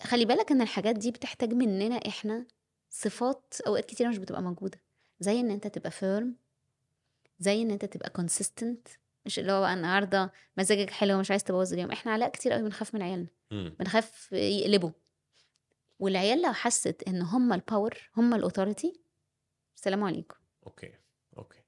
خلي 0.00 0.24
بالك 0.24 0.50
إن 0.52 0.62
الحاجات 0.62 0.96
دي 0.96 1.10
بتحتاج 1.10 1.52
مننا 1.52 1.96
إحنا 1.96 2.46
صفات 2.90 3.54
أوقات 3.66 3.84
كتير 3.84 4.08
مش 4.08 4.18
بتبقى 4.18 4.42
موجودة. 4.42 4.80
زي 5.20 5.40
إن 5.40 5.50
أنت 5.50 5.66
تبقى 5.66 5.90
firm 5.90 6.36
زي 7.38 7.62
إن 7.62 7.70
أنت 7.70 7.84
تبقى 7.84 8.10
consistent 8.10 8.88
مش 9.26 9.38
اللي 9.38 9.52
هو 9.52 9.60
بقى 9.60 9.74
النهارده 9.74 10.32
مزاجك 10.58 10.90
حلو 10.90 11.16
ومش 11.16 11.30
عايز 11.30 11.44
تبوظ 11.44 11.72
اليوم. 11.72 11.90
إحنا 11.90 12.12
علاء 12.12 12.30
كتير 12.30 12.52
قوي 12.52 12.62
بنخاف 12.62 12.94
من 12.94 13.02
عيالنا. 13.02 13.26
بنخاف 13.50 14.32
يقلبوا. 14.32 14.90
والعيال 15.98 16.42
لو 16.42 16.52
حست 16.52 17.02
إن 17.08 17.22
هم 17.22 17.52
ال 17.52 17.59
power 17.59 17.94
هم 18.16 18.34
ال 18.34 18.41
authority 18.41 19.00
السلام 19.76 20.04
عليكم. 20.04 20.36
okay 20.66 20.92
okay. 21.38 21.58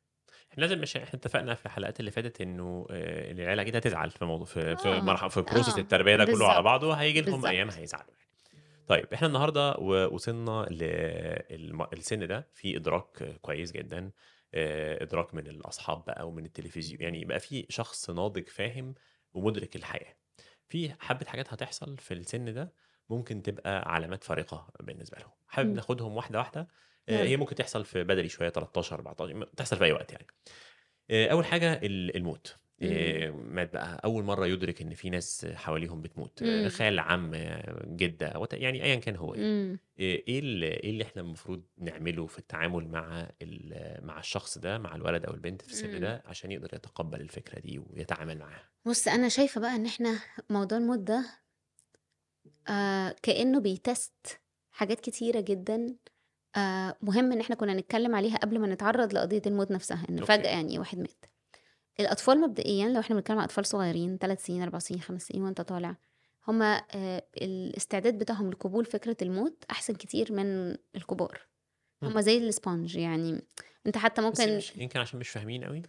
إحنا 0.53 0.61
لازم 0.61 0.81
مش 0.81 0.97
إحنا 0.97 1.15
اتفقنا 1.15 1.55
في 1.55 1.67
الحلقات 1.67 2.01
اللي 2.01 2.11
فاتت 2.11 2.41
إنه 2.41 2.87
آه، 2.91 3.33
العيله 3.33 3.63
أكيد 3.63 3.77
هتزعل 3.77 4.11
في 4.11 4.25
موضوع 4.25 4.47
في 4.47 4.77
في 4.77 4.89
آه، 4.89 5.01
مرحلة 5.01 5.29
في 5.29 5.43
process 5.43 5.75
آه، 5.75 5.81
التربية 5.81 6.17
ده 6.17 6.25
كله 6.25 6.49
على 6.49 6.63
بعضه 6.63 6.93
هيجي 6.95 7.21
لهم. 7.21 7.47
أيام 7.47 7.71
هيزعلوا 7.71 8.07
يعني. 8.09 8.27
طيب 8.89 9.07
إحنا 9.15 9.27
النهارده 9.29 9.73
وصلنا 10.13 10.67
للسن 11.93 12.27
ده 12.27 12.49
في 12.53 12.77
إدراك 12.77 13.39
كويس 13.43 13.73
جدا. 13.73 14.11
إدراك 14.55 15.35
من 15.35 15.47
الأصحاب 15.47 16.05
بقى 16.05 16.29
ومن 16.29 16.45
التلفزيون. 16.45 17.03
يعني 17.03 17.21
يبقى 17.21 17.41
في 17.41 17.67
شخص 17.69 18.11
ناضج 18.11 18.49
فاهم 18.49 18.95
ومدرك 19.35 19.77
الحياة. 19.77 20.17
في 20.69 20.93
حبة 21.01 21.27
حاجات 21.27 21.53
هتحصل 21.53 21.99
في 21.99 22.15
السن 22.15 22.55
ده 22.55 22.73
ممكن 23.11 23.43
تبقى 23.43 23.93
علامات 23.95 24.25
فارقة 24.25 24.73
بالنسبة 24.81 25.19
لهم. 25.19 25.31
حابب. 25.47 25.75
ناخدهم 25.75 26.17
واحدة 26.17 26.39
واحدة؟ 26.39 26.69
آه،. 27.09 27.23
هي 27.25 27.37
ممكن 27.37 27.55
تحصل 27.55 27.85
في 27.85 28.05
بدري 28.05 28.29
شوية 28.29 28.49
13 28.49 28.97
14 28.97 29.45
تحصل 29.45 29.77
في 29.77 29.85
أي 29.85 29.93
وقت 29.93 30.13
يعني. 30.13 30.27
آه، 31.11 31.29
أول 31.29 31.45
حاجة 31.45 31.73
ال- 31.73 32.17
الموت. 32.17 32.57
آه، 32.57 32.66
مات 33.31 33.73
بقى 33.73 34.01
أول 34.05 34.25
مرة 34.25 34.47
يدرك 34.47 34.83
إن 34.83 34.95
في 34.95 35.11
ناس 35.11 35.47
حواليهم 35.55 36.03
بتموت 36.03 36.43
مم. 36.43 36.69
خال 36.69 36.99
عم 36.99 37.33
جدة 37.85 38.47
يعني 38.53 38.85
ايا 38.85 38.95
كان 38.97 39.17
هو 39.17 39.35
إيه 39.35 39.41
مم. 39.41 39.79
إيه 39.99 40.39
اللي, 40.39 40.67
إيه 40.67 40.91
اللي 40.91 41.05
إحنا 41.05 41.23
المفروض 41.23 41.63
نعمله 41.79 42.27
في 42.27 42.39
التعامل 42.39 42.89
مع 42.89 43.31
مع 44.03 44.19
الشخص 44.19 44.59
ده 44.59 44.79
مع 44.79 44.95
الولد 44.97 45.25
أو 45.25 45.35
البنت 45.35 45.63
في 45.63 45.69
السن 45.73 45.93
مم. 45.95 45.99
ده 46.01 46.23
عشان 46.27 46.53
يقدر 46.53 46.69
يتقبل 46.75 47.21
الفكرة 47.21 47.59
دي 47.61 47.79
ويتعامل 47.79 48.39
معاها 48.39 48.69
بص 48.87 49.09
أنا 49.09 49.29
شايفة 49.29 49.61
بقى 49.61 49.77
إن 49.77 49.87
إحنا 49.87 50.19
موضوع 50.51 50.79
الموت 50.79 50.99
ده 50.99 51.27
آه 52.69 53.17
كأنه 53.23 53.61
بي 53.61 53.87
test 53.87 54.41
حاجات 54.71 55.01
كتيرة 55.01 55.41
جدا 55.41 55.97
آه 56.57 56.97
مهم 57.03 57.33
إن 57.33 57.41
إحنا 57.41 57.57
كنا 57.57 57.75
نتكلم 57.75 58.15
عليها 58.15 58.37
قبل 58.37 58.59
ما 58.59 58.67
نتعرض 58.67 59.13
لقضية 59.15 59.43
الموت 59.47 59.71
نفسها 59.71 60.07
إن 60.11 60.19
okay. 60.19 60.33
فجأة 60.39 60.51
يعني 60.51 60.79
واحد 60.79 60.99
مات 60.99 61.25
الأطفال 62.01 62.41
مبدئيا 62.41 62.89
لو 62.89 63.01
إحنا 63.01 63.17
بنتكلم 63.17 63.39
عن 63.39 63.45
أطفال 63.45 63.67
صغيرين 63.67 64.19
3 64.19 64.41
سنين 64.41 64.63
4 64.63 64.79
سنين 64.79 65.01
5 65.01 65.27
سنين 65.29 65.43
وانت 65.43 65.61
طالع 65.61 65.97
هما 66.49 66.83
آه 66.95 67.23
الاستعداد 67.37 68.19
بتاعهم 68.19 68.51
لقبول 68.51 68.85
فكرة 68.85 69.17
الموت 69.23 69.65
أحسن 69.71 69.95
كتير 69.95 70.33
من 70.33 70.77
الكبار. 70.97 71.41
هما 72.03 72.21
زي 72.21 72.39
الاسبونج 72.39 72.97
يعني. 72.97 73.43
انت 73.87 73.99
حتى 73.99 74.23
ممكن 74.23 74.61
يمكن 74.77 75.01
عشان 75.01 75.19
مش 75.21 75.29
فاهمين 75.29 75.65
قوي؟ 75.65 75.83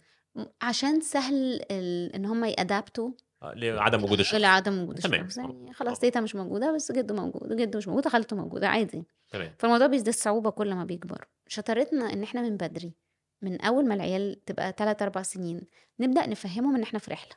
عشان 0.62 1.00
سهل 1.00 1.60
ال... 1.70 2.12
إن 2.12 2.24
هم 2.26 2.44
يأدابتوا. 2.44 3.10
آه، 3.42 3.54
لعدم 3.54 4.04
وجود 4.04 4.18
الشخص. 4.20 4.34
لعدم 4.40 4.82
وجود. 4.82 4.96
الشخص. 4.96 5.36
يعني 5.38 5.68
آه. 5.68 5.72
خلاص. 5.72 5.98
تيتا 5.98 6.20
مش 6.20 6.34
موجودة 6.34 6.72
بس 6.72 6.92
جده 6.92 7.14
موجود 7.14 7.56
جده 7.56 7.78
مش 7.78 7.88
موجود 7.88 8.08
خالته 8.08 8.36
موجودة 8.36 8.68
عادي. 8.68 9.04
تمام. 9.30 9.52
فالموضوع 9.58 9.86
بيزداد 9.86 10.14
صعوبة 10.14 10.50
كل 10.50 10.74
ما 10.74 10.84
بيكبر. 10.84 11.28
شطارتنا 11.48 12.12
إن 12.12 12.22
إحنا 12.22 12.42
من 12.42 12.56
بدري. 12.56 12.92
من 13.42 13.60
أول 13.60 13.88
ما 13.88 13.94
العيال 13.94 14.44
تبقى 14.44 14.74
3 14.78 15.02
4 15.04 15.22
سنين 15.22 15.60
نبدأ 16.00 16.26
نفهمهم 16.26 16.76
إن 16.76 16.82
إحنا 16.82 16.98
في 16.98 17.10
رحلة 17.10 17.32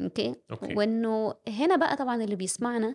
okay 0.00 0.34
okay. 0.50 0.74
وإنه 0.74 1.34
هنا 1.48 1.76
بقى 1.76 1.96
طبعا 1.96 2.24
اللي 2.24 2.36
بيسمعنا 2.36 2.94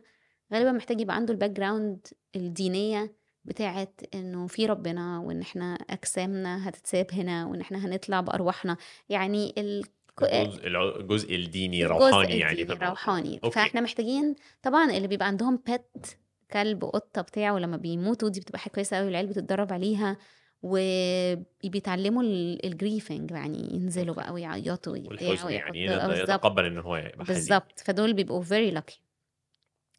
غالبا 0.54 0.72
محتاج 0.72 1.02
يبقى 1.02 1.16
عنده 1.16 1.34
ال 1.34 1.50
background 1.52 2.08
الدينية 2.36 3.16
بتاعت 3.46 4.02
إنه 4.16 4.48
في 4.48 4.66
ربنا 4.66 5.20
وإن 5.20 5.42
إحنا 5.42 5.74
أجسامنا 5.90 6.70
هتتساب 6.70 7.08
هنا 7.14 7.46
وإن 7.46 7.62
إحنا 7.62 7.86
هنطلع 7.86 8.22
بأرواحنا 8.22 8.78
يعني 9.10 9.54
ال... 9.58 9.84
الجزء 10.24 11.36
الديني 11.36 11.86
الجزء 11.86 11.98
روحاني 12.06 12.40
يعني 12.40 12.62
الديني؟ 12.62 12.86
روحاني 12.90 13.40
okay. 13.44 13.56
فإحنا 13.56 13.82
محتاجين 13.82 14.36
طبعا 14.62 14.92
اللي 14.92 15.08
بيبقى 15.08 15.28
عندهم 15.28 15.56
pet 15.56 16.18
كلب 16.52 16.86
قطة 16.86 17.22
بتاعه 17.22 17.58
لما 17.58 17.78
بيموتوا 17.78 18.30
دي 18.30 18.40
بتبقى 18.40 18.60
حاجة 18.60 18.74
كويسة 18.74 18.98
قوي 18.98 19.06
والعيال 19.06 19.28
بتتدرب 19.28 19.74
عليها 19.74 20.18
وبيتعلموا 20.62 22.24
ال 22.64 22.71
grieving 22.71 23.32
يعني 23.32 23.74
ينزلوا 23.74 24.16
okay. 24.16 24.22
بقى 24.22 24.34
ويعيطوا 24.34 24.94
ويبتاعوا 24.94 25.32
والحزن 25.32 25.52
يعني 25.52 25.90
آه، 25.90 26.16
يتقبل 26.16 26.66
إن 26.66 26.78
هو 26.78 26.96
يبقى 26.98 27.26
بالظبط 27.26 27.80
فدول 27.80 28.14
بيبقوا 28.14 28.42
very 28.42 28.72
lucky 28.72 29.02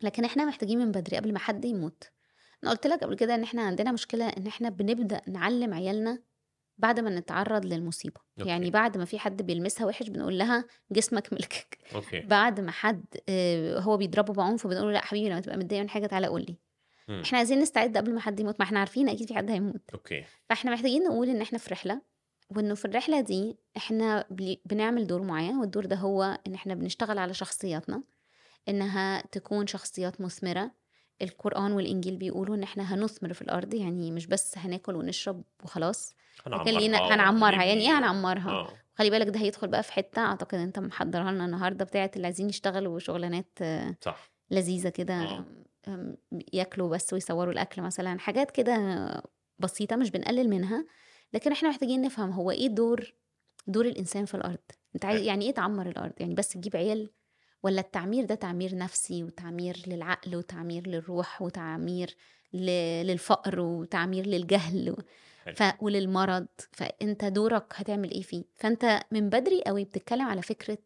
لكن 0.02 0.24
إحنا 0.24 0.44
محتاجين 0.44 0.78
من 0.78 0.92
بدري 0.92 1.16
قبل 1.16 1.32
ما 1.32 1.38
حد 1.38 1.64
يموت. 1.64 2.10
أنا 2.62 2.70
قلت 2.70 2.86
لك 2.86 3.04
قبل 3.04 3.14
كده 3.14 3.34
إن 3.34 3.42
إحنا 3.42 3.62
عندنا 3.62 3.92
مشكلة 3.92 4.28
إن 4.28 4.46
إحنا 4.46 4.68
بنبدأ 4.68 5.20
نعلم 5.28 5.74
عيالنا 5.74 6.22
بعد 6.78 7.00
ما 7.00 7.10
نتعرض 7.10 7.64
للمصيبة. 7.64 8.20
okay. 8.38 8.50
يعني 8.50 8.70
بعد 8.70 8.98
ما 8.98 9.04
في 9.04 9.18
حد 9.18 9.42
بيلمسها 9.42 9.86
وحش 9.86 10.08
بنقول 10.08 10.38
لها 10.38 10.64
جسمك 10.92 11.32
ملكك. 11.32 11.78
okay. 11.94 12.20
بعد 12.20 12.60
ما 12.60 12.70
حد 12.70 13.04
آه، 13.28 13.78
هو 13.80 13.96
بيضربه 13.96 14.34
بعنف 14.34 14.66
بنقول 14.66 14.86
له 14.86 14.92
لأ 14.92 15.04
حبيبي 15.04 15.28
لما 15.28 15.40
تبقى 15.40 15.56
متضايق 15.56 15.82
من 15.82 15.88
حاجة 15.88 16.06
تعالى 16.06 16.26
قول 16.26 16.40
لي. 16.42 16.56
مم. 17.08 17.20
إحنا 17.20 17.38
عايزين 17.38 17.58
نستعد 17.58 17.96
قبل 17.96 18.14
ما 18.14 18.20
حد 18.20 18.40
يموت 18.40 18.56
ما 18.60 18.64
إحنا 18.66 18.78
عارفين 18.78 19.08
أكيد 19.08 19.28
في 19.28 19.34
حد 19.34 19.50
هيموت. 19.50 19.80
أوكي. 19.94 20.24
فإحنا 20.48 20.72
محتاجين 20.72 21.02
نقول 21.02 21.28
إن 21.28 21.40
إحنا 21.40 21.58
في 21.58 21.70
رحلة 21.70 22.02
وإنه 22.56 22.74
في 22.74 22.84
الرحلة 22.84 23.20
دي 23.20 23.56
إحنا 23.76 24.24
بنعمل 24.64 25.06
دور 25.06 25.22
معين 25.22 25.56
والدور 25.56 25.86
ده 25.86 25.96
هو 25.96 26.38
إن 26.46 26.54
إحنا 26.54 26.74
بنشتغل 26.74 27.18
على 27.18 27.34
شخصياتنا 27.34 28.02
إنها 28.68 29.20
تكون 29.32 29.66
شخصيات 29.66 30.20
مثمرة. 30.20 30.70
القرآن 31.22 31.72
والإنجيل 31.72 32.16
بيقولوا 32.16 32.56
إن 32.56 32.62
إحنا 32.62 32.94
هنثمر 32.94 33.32
في 33.32 33.42
الأرض 33.42 33.74
يعني 33.74 34.10
مش 34.12 34.26
بس 34.26 34.58
هناكل 34.58 34.94
ونشرب 34.96 35.42
وخلاص. 35.64 36.14
هنعمرها 36.46 37.14
هنعمرها 37.14 37.64
يعني 37.64 37.80
إيه 37.80 37.98
هنعمرها؟ 37.98 38.50
آه. 38.50 38.68
خلي 38.94 39.10
بالك 39.10 39.26
ده 39.28 39.40
هيدخل 39.40 39.68
بقى 39.68 39.82
في 39.82 39.92
حتة 39.92 40.22
أعتقد 40.22 40.58
أنت 40.58 40.78
محضرها 40.78 41.32
لنا 41.32 41.44
النهارده 41.44 41.84
بتاعت 41.84 42.16
اللي 42.16 42.26
عايزين 42.26 42.48
يشتغلوا 42.48 42.98
شغلانات 42.98 43.58
آه، 43.62 43.96
صح. 44.00 44.30
لذيذة 44.50 44.88
كده 44.88 45.14
آه. 45.14 45.44
ياكلوا 46.52 46.88
بس 46.88 47.12
ويصوروا 47.12 47.52
الأكل 47.52 47.82
مثلا 47.82 48.18
حاجات 48.18 48.50
كده 48.50 48.76
بسيطة 49.58 49.96
مش 49.96 50.10
بنقلل 50.10 50.48
منها 50.50 50.84
لكن 51.32 51.52
إحنا 51.52 51.68
محتاجين 51.68 52.02
نفهم 52.02 52.30
هو 52.30 52.50
إيه 52.50 52.66
دور 52.68 53.14
دور 53.66 53.86
الإنسان 53.86 54.24
في 54.24 54.34
الأرض؟ 54.34 54.58
أنت 54.94 55.04
عايز. 55.04 55.20
يعني 55.26 55.44
إيه 55.46 55.54
تعمر 55.54 55.88
الأرض؟ 55.88 56.12
يعني 56.20 56.34
بس 56.34 56.48
تجيب 56.48 56.76
عيال 56.76 57.10
ولا 57.62 57.80
التعمير 57.80 58.24
ده 58.24 58.34
تعمير 58.34 58.76
نفسي 58.76 59.24
وتعمير 59.24 59.76
للعقل 59.86 60.36
وتعمير 60.36 60.86
للروح 60.88 61.42
وتعمير 61.42 62.16
للفقر 62.52 63.60
وتعمير 63.60 64.26
للجهل. 64.26 64.96
ف... 65.56 65.62
وللمرض؟ 65.80 66.46
فأنت 66.72 67.24
دورك 67.24 67.72
هتعمل 67.76 68.10
إيه 68.10 68.22
فيه؟ 68.22 68.44
فأنت 68.54 69.00
من 69.10 69.28
بدري 69.28 69.62
قوي 69.66 69.84
بتتكلم 69.84 70.22
على 70.26 70.42
فكرة 70.42 70.78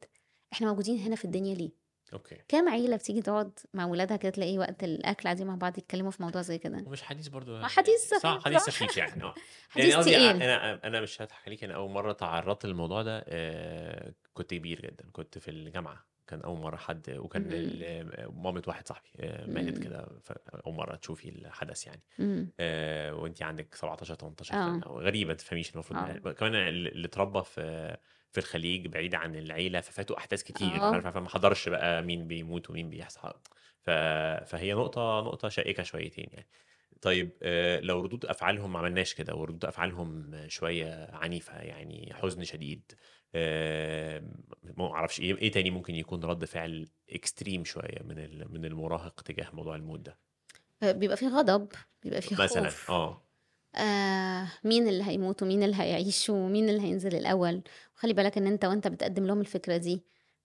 إحنا 0.53 0.67
موجودين 0.67 0.99
هنا 0.99 1.17
في 1.17 1.25
الدنيا 1.25 1.55
ليه؟ 1.55 1.71
أوكي 2.13 2.37
كام 2.49 2.69
عيلة 2.69 2.97
بتيجي 2.97 3.23
تقعد 3.23 3.59
مع 3.75 3.87
ولادها 3.87 4.17
كده 4.17 4.31
تلاقي 4.31 4.59
وقت 4.59 4.85
الأكل 4.85 5.25
قاعدين 5.25 5.47
مع 5.47 5.55
بعض 5.55 5.79
يتكلموا 5.79 6.11
في 6.11 6.23
موضوع 6.23 6.43
زي 6.43 6.59
كده 6.59 6.85
ومش 6.87 7.03
حديث 7.03 7.29
برضو 7.29 7.59
ما 7.59 7.69
حديث 7.69 8.15
صح 8.15 8.19
سخيف، 8.19 8.45
حديث 8.45 8.61
صح. 8.63 8.73
سخيف 8.73 8.97
يعني 8.97 9.23
آه 9.23 9.35
حديث 9.71 9.87
يعني 9.87 9.97
قصدي. 9.97 10.31
أنا 10.31 10.87
أنا 10.87 11.01
مش 11.01 11.23
هضحك 11.23 11.47
عليك 11.47 11.65
أنا 11.65 11.75
أول 11.75 11.91
مرة 11.91 12.13
تعرضت 12.13 12.67
للموضوع 12.67 13.03
ده 13.03 13.25
آه، 13.29 14.13
كنت 14.35 14.55
كبير 14.55 14.81
جدا 14.81 15.05
كنت 15.13 15.39
في 15.39 15.51
الجامعة 15.51 16.13
كان 16.27 16.41
أول 16.41 16.59
مرة 16.61 16.77
حد 16.77 17.11
وكان 17.11 17.43
مامة 18.35 18.63
واحد 18.67 18.89
صاحبي 18.89 19.09
آه، 19.21 19.47
ماتت. 19.47 19.79
كده 19.79 20.09
أول 20.67 20.75
مرة 20.75 20.97
تشوفي 20.97 21.29
الحدث 21.29 21.87
يعني. 21.87 22.03
آه، 22.61 23.15
وانت 23.15 23.43
عندك 23.43 23.75
17 23.75 24.15
18 24.15 24.55
آه. 24.55 24.67
سنه 24.67 24.81
غريبة 24.87 25.29
ما 25.29 25.35
تفهميش 25.35 25.75
المفروض 25.75 25.99
آه. 26.27 26.33
كمان 26.33 26.55
اللي 26.69 27.07
اتربى 27.07 27.43
في 27.45 27.97
في 28.33 28.39
الخليج 28.39 28.87
بعيد 28.87 29.15
عن 29.15 29.37
العيلة 29.37 29.81
ففاتوا 29.81 30.19
أحداث 30.19 30.43
كتير 30.43 30.77
آه. 30.77 30.93
عارفه 30.95 31.11
فما 31.11 31.29
حضرش 31.29 31.69
بقى 31.69 32.03
مين 32.03 32.27
بيموت 32.29 32.71
ومين 32.71 32.91
بيحصل 32.91 33.33
ف... 33.83 33.91
فهي 34.47 34.75
نقطة 34.75 35.21
نقطة 35.21 35.49
شائكة 35.49 35.83
شويتين 35.83 36.27
يعني. 36.33 36.49
طيب 37.03 37.31
آه، 37.43 37.81
لو 37.81 38.01
ردود 38.01 38.27
أفعالهم 38.27 38.73
ما 38.73 38.79
عملناش 38.79 39.15
كده 39.15 39.35
وردود 39.35 39.65
أفعالهم 39.65 40.33
شوية 40.49 41.11
عنيفة 41.13 41.59
يعني 41.61 42.13
حزن 42.15 42.45
شديد 42.45 42.93
ما 44.77 44.93
أعرفش 44.95 45.21
إيه 45.21 45.37
إيه 45.39 45.53
تاني 45.53 45.71
ممكن 45.71 45.95
يكون 45.95 46.25
رد 46.25 46.45
فعل 46.45 46.89
اكستريم 47.11 47.65
شوية 47.65 48.03
من 48.05 48.47
من 48.53 48.65
المراهق 48.65 49.21
تجاه 49.21 49.47
موضوع 49.53 49.77
الموت 49.77 50.01
ده؟ 50.01 50.19
آه، 50.83 50.93
بيبقى 50.93 51.17
فيه 51.17 51.29
غضب 51.29 51.69
بيبقى 52.03 52.23
فيه 52.23 52.37
مثلا 52.43 52.69
خوف. 52.69 52.91
آه. 52.91 53.23
آه 53.77 54.49
مين 54.65 54.89
اللي 54.89 55.05
هيموت 55.05 55.43
ومين 55.43 55.63
اللي 55.63 55.77
هيعيش 55.77 56.31
ومين 56.31 56.69
اللي 56.69 56.81
هينزل 56.83 57.15
الأول؟ 57.17 57.63
وخلي 57.97 58.13
بالك 58.13 58.39
إن 58.39 58.47
أنت 58.47 58.65
وأنت 58.65 58.89
بتقدم 58.89 59.27
لهم 59.27 59.41
الفكرة 59.41 59.77
دي 59.77 60.03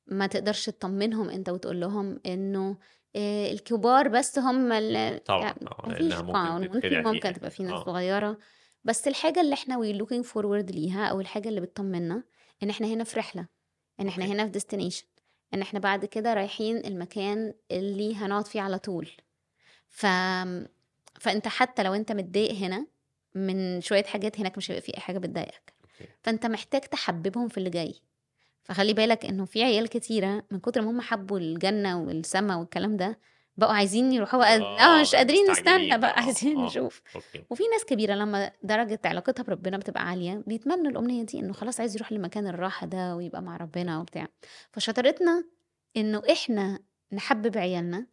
ما 0.07 0.27
تقدرش 0.27 0.65
تطمنهم 0.65 1.29
أنت 1.29 1.49
وتقول 1.49 1.81
لهم 1.81 2.19
إنه 2.25 2.77
آه 3.15 3.51
الكبار 3.51 4.07
بس 4.07 4.39
هم 4.39 4.71
اللي 4.71 5.21
طبعا 5.25 5.41
يعني 5.87 6.09
طبعا 6.09 6.59
ممكن 6.59 6.73
ممكن 6.75 7.03
ممكن 7.03 7.33
تبقى 7.33 7.49
في 7.49 7.63
ناس 7.63 7.73
آه. 7.73 7.83
صغيرة 7.85 8.37
بس 8.83 9.07
الحاجة 9.07 9.41
اللي 9.41 9.53
إحنا 9.53 9.77
وي 9.77 9.99
looking 9.99 10.23
forward 10.25 10.71
ليها 10.71 11.05
أو 11.05 11.21
الحاجة 11.21 11.49
اللي 11.49 11.61
بتطمنا 11.61 12.23
إن 12.63 12.69
إحنا 12.69 12.87
هنا 12.87 13.03
في 13.03 13.19
رحلة 13.19 13.47
إن 13.99 14.07
إحنا 14.07 14.25
هنا 14.25 14.43
في 14.45 14.49
destination 14.51 15.05
إن 15.53 15.61
إحنا 15.61 15.79
بعد 15.79 16.05
كده 16.05 16.33
رايحين 16.33 16.77
المكان 16.77 17.53
اللي 17.71 18.15
هنقعد 18.15 18.47
فيه 18.47 18.61
على 18.61 18.79
طول. 18.79 19.09
ف 19.89 20.05
فأنت 21.19 21.47
حتى 21.47 21.83
لو 21.83 21.93
أنت 21.93 22.11
متضايق 22.11 22.51
هنا 22.51 22.87
من 23.37 23.81
شوية 23.81 24.03
حاجات 24.03 24.39
هناك 24.39 24.57
مش 24.57 24.71
هيبقى 24.71 24.81
في 24.81 24.97
أي 24.97 25.01
حاجة 25.01 25.17
بتضايقك. 25.17 25.73
فأنت 26.23 26.45
محتاج 26.45 26.81
تحببهم 26.81 27.47
في 27.47 27.57
اللي 27.57 27.69
جاي. 27.69 27.95
فخلي 28.63 28.93
بالك 28.93 29.25
إنه 29.25 29.45
في 29.45 29.63
عيال 29.63 29.87
كتيرة 29.89 30.43
من 30.51 30.59
كتر 30.59 30.81
ما 30.81 30.91
هم 30.91 31.01
حبوا 31.01 31.39
الجنة 31.39 32.01
والسما 32.01 32.55
والكلام 32.55 32.97
ده 32.97 33.19
بقوا 33.57 33.73
عايزين 33.73 34.11
يروحوا 34.13 34.39
بقى 34.39 34.57
آه 34.57 35.01
مش 35.01 35.15
آه 35.15 35.17
قادرين 35.17 35.51
نستنى 35.51 35.97
بقى. 35.97 36.19
عايزين 36.21 36.57
آه 36.59 36.65
نشوف. 36.65 37.01
أوكي. 37.15 37.43
وفي 37.49 37.63
ناس 37.71 37.85
كبيرة 37.85 38.13
لما 38.13 38.51
درجة 38.63 38.99
علاقتها 39.05 39.43
بربنا 39.43 39.77
بتبقى 39.77 40.07
عالية 40.09 40.43
بيتمنوا 40.47 40.91
الأمنية 40.91 41.23
دي 41.23 41.39
إنه 41.39 41.53
خلاص 41.53 41.79
عايز 41.79 41.95
يروح 41.95 42.11
لمكان 42.11 42.47
الراحة 42.47 42.87
ده 42.87 43.15
ويبقى 43.15 43.41
مع 43.41 43.57
ربنا 43.57 43.99
وبتاع. 43.99 44.27
فشطارتنا 44.71 45.43
إنه 45.97 46.21
إحنا 46.31 46.79
نحبب 47.13 47.57
عيالنا 47.57 48.07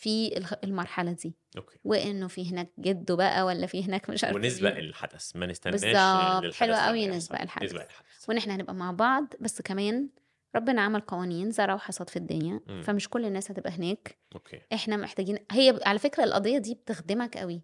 في 0.00 0.44
المرحلة 0.64 1.12
دي. 1.12 1.34
أوكي. 1.56 1.78
وإنه 1.84 2.28
في 2.28 2.50
هناك 2.50 2.68
جده 2.78 3.16
بقى 3.16 3.42
ولا 3.42 3.66
في 3.66 3.84
هناك 3.84 4.10
مش 4.10 4.24
عارفة 4.24 4.36
ونسبق 4.36 4.76
الحدث 4.76 5.36
ما 5.36 5.46
نستناش 5.46 5.80
بالظبط. 5.80 6.54
حلوة 6.54 6.76
قوي 6.76 7.06
نسبق 7.06 7.16
نسبق 7.16 7.40
الحدث. 7.40 7.72
الحدث. 7.74 8.28
وإن 8.28 8.36
إحنا 8.36 8.54
هنبقى 8.54 8.74
مع 8.74 8.90
بعض 8.92 9.26
بس 9.40 9.62
كمان 9.62 10.08
ربنا 10.56 10.82
عمل 10.82 11.00
قوانين 11.00 11.50
زرع 11.50 11.74
وحصاد 11.74 12.10
في 12.10 12.16
الدنيا 12.16 12.60
مم. 12.66 12.82
فمش 12.82 13.08
كل 13.08 13.24
الناس 13.24 13.50
هتبقى 13.50 13.72
هناك. 13.72 14.18
أوكي. 14.34 14.60
إحنا 14.72 14.96
محتاجين 14.96 15.38
هي 15.50 15.80
على 15.86 15.98
فكرة 15.98 16.24
القضية 16.24 16.58
دي 16.58 16.74
بتخدمك 16.74 17.36
قوي 17.36 17.62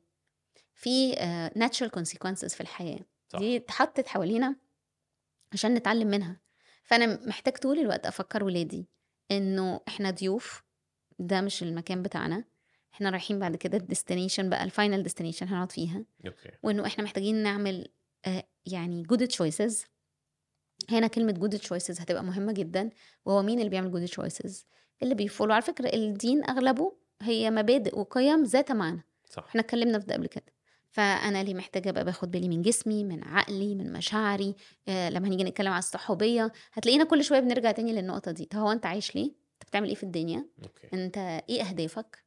في 0.74 1.12
uh, 1.12 1.58
natural 1.58 1.88
consequences 2.00 2.54
في 2.54 2.60
الحياة. 2.60 3.00
صح. 3.28 3.38
دي 3.38 3.56
اتحطت 3.56 4.08
حوالينا 4.08 4.56
عشان 5.52 5.74
نتعلم 5.74 6.08
منها. 6.08 6.40
فأنا 6.84 7.26
محتاج 7.26 7.56
طول 7.56 7.78
الوقت 7.78 8.06
أفكر 8.06 8.44
ولادي 8.44 8.88
إنه 9.30 9.80
إحنا 9.88 10.10
ضيوف 10.10 10.65
ده 11.18 11.40
مش 11.40 11.62
المكان 11.62 12.02
بتاعنا. 12.02 12.44
إحنا 12.94 13.10
رايحين 13.10 13.38
بعد 13.38 13.56
كده 13.56 13.78
ال 13.78 13.84
destination 13.84 14.50
بقى 14.50 14.64
ال 14.64 14.70
final 14.70 15.02
destination 15.02 15.48
هنقعد 15.48 15.72
فيها. 15.72 16.04
أوكي. 16.26 16.50
وإنه 16.62 16.86
إحنا 16.86 17.04
محتاجين 17.04 17.34
نعمل 17.42 17.88
آه، 18.26 18.44
يعني 18.66 19.02
good 19.02 19.26
choices 19.26 19.84
هنا 20.90 21.06
كلمة 21.06 21.32
good 21.32 21.58
choices 21.58 22.00
هتبقى 22.00 22.24
مهمة 22.24 22.52
جدا. 22.52 22.90
وهو 23.24 23.42
مين 23.42 23.58
اللي 23.58 23.70
بيعمل 23.70 23.90
good 23.90 24.04
choices 24.04 24.66
اللي 25.02 25.14
بي 25.14 25.23
follow. 25.23 25.52
على 25.52 25.62
فكرة 25.62 25.88
الدين 25.94 26.44
أغلبه 26.44 26.92
هي 27.22 27.50
مبادئ 27.50 27.98
وقيم 27.98 28.42
ذات 28.42 28.72
معنى. 28.72 29.06
صح. 29.30 29.44
إحنا 29.48 29.60
اتكلمنا 29.60 29.98
في 29.98 30.06
ده 30.06 30.14
قبل 30.14 30.26
كده. 30.26 30.56
فأنا 30.90 31.42
ليه 31.42 31.54
محتاجة 31.54 31.88
أبقى 31.88 32.04
باخد 32.04 32.30
بالي 32.30 32.48
من 32.48 32.62
جسمي 32.62 33.04
من 33.04 33.24
عقلي 33.24 33.74
من 33.74 33.92
مشاعري. 33.92 34.54
آه 34.88 35.10
لما 35.10 35.28
هنيجي 35.28 35.44
نتكلم 35.44 35.72
على 35.72 35.78
الصحوبية 35.78 36.52
هتلاقينا 36.72 37.04
كل 37.04 37.24
شوية 37.24 37.40
بنرجع 37.40 37.70
تاني 37.70 37.92
للنقطة 37.92 38.30
دي. 38.30 38.44
طب 38.44 38.58
هو 38.58 38.72
أنت 38.72 38.86
عايش 38.86 39.14
ليه؟ 39.14 39.45
بتعمل 39.66 39.88
إيه 39.88 39.94
في 39.94 40.02
الدنيا؟ 40.02 40.46
أوكي. 40.62 40.88
أنت 40.94 41.18
إيه 41.48 41.62
أهدافك؟ 41.62 42.24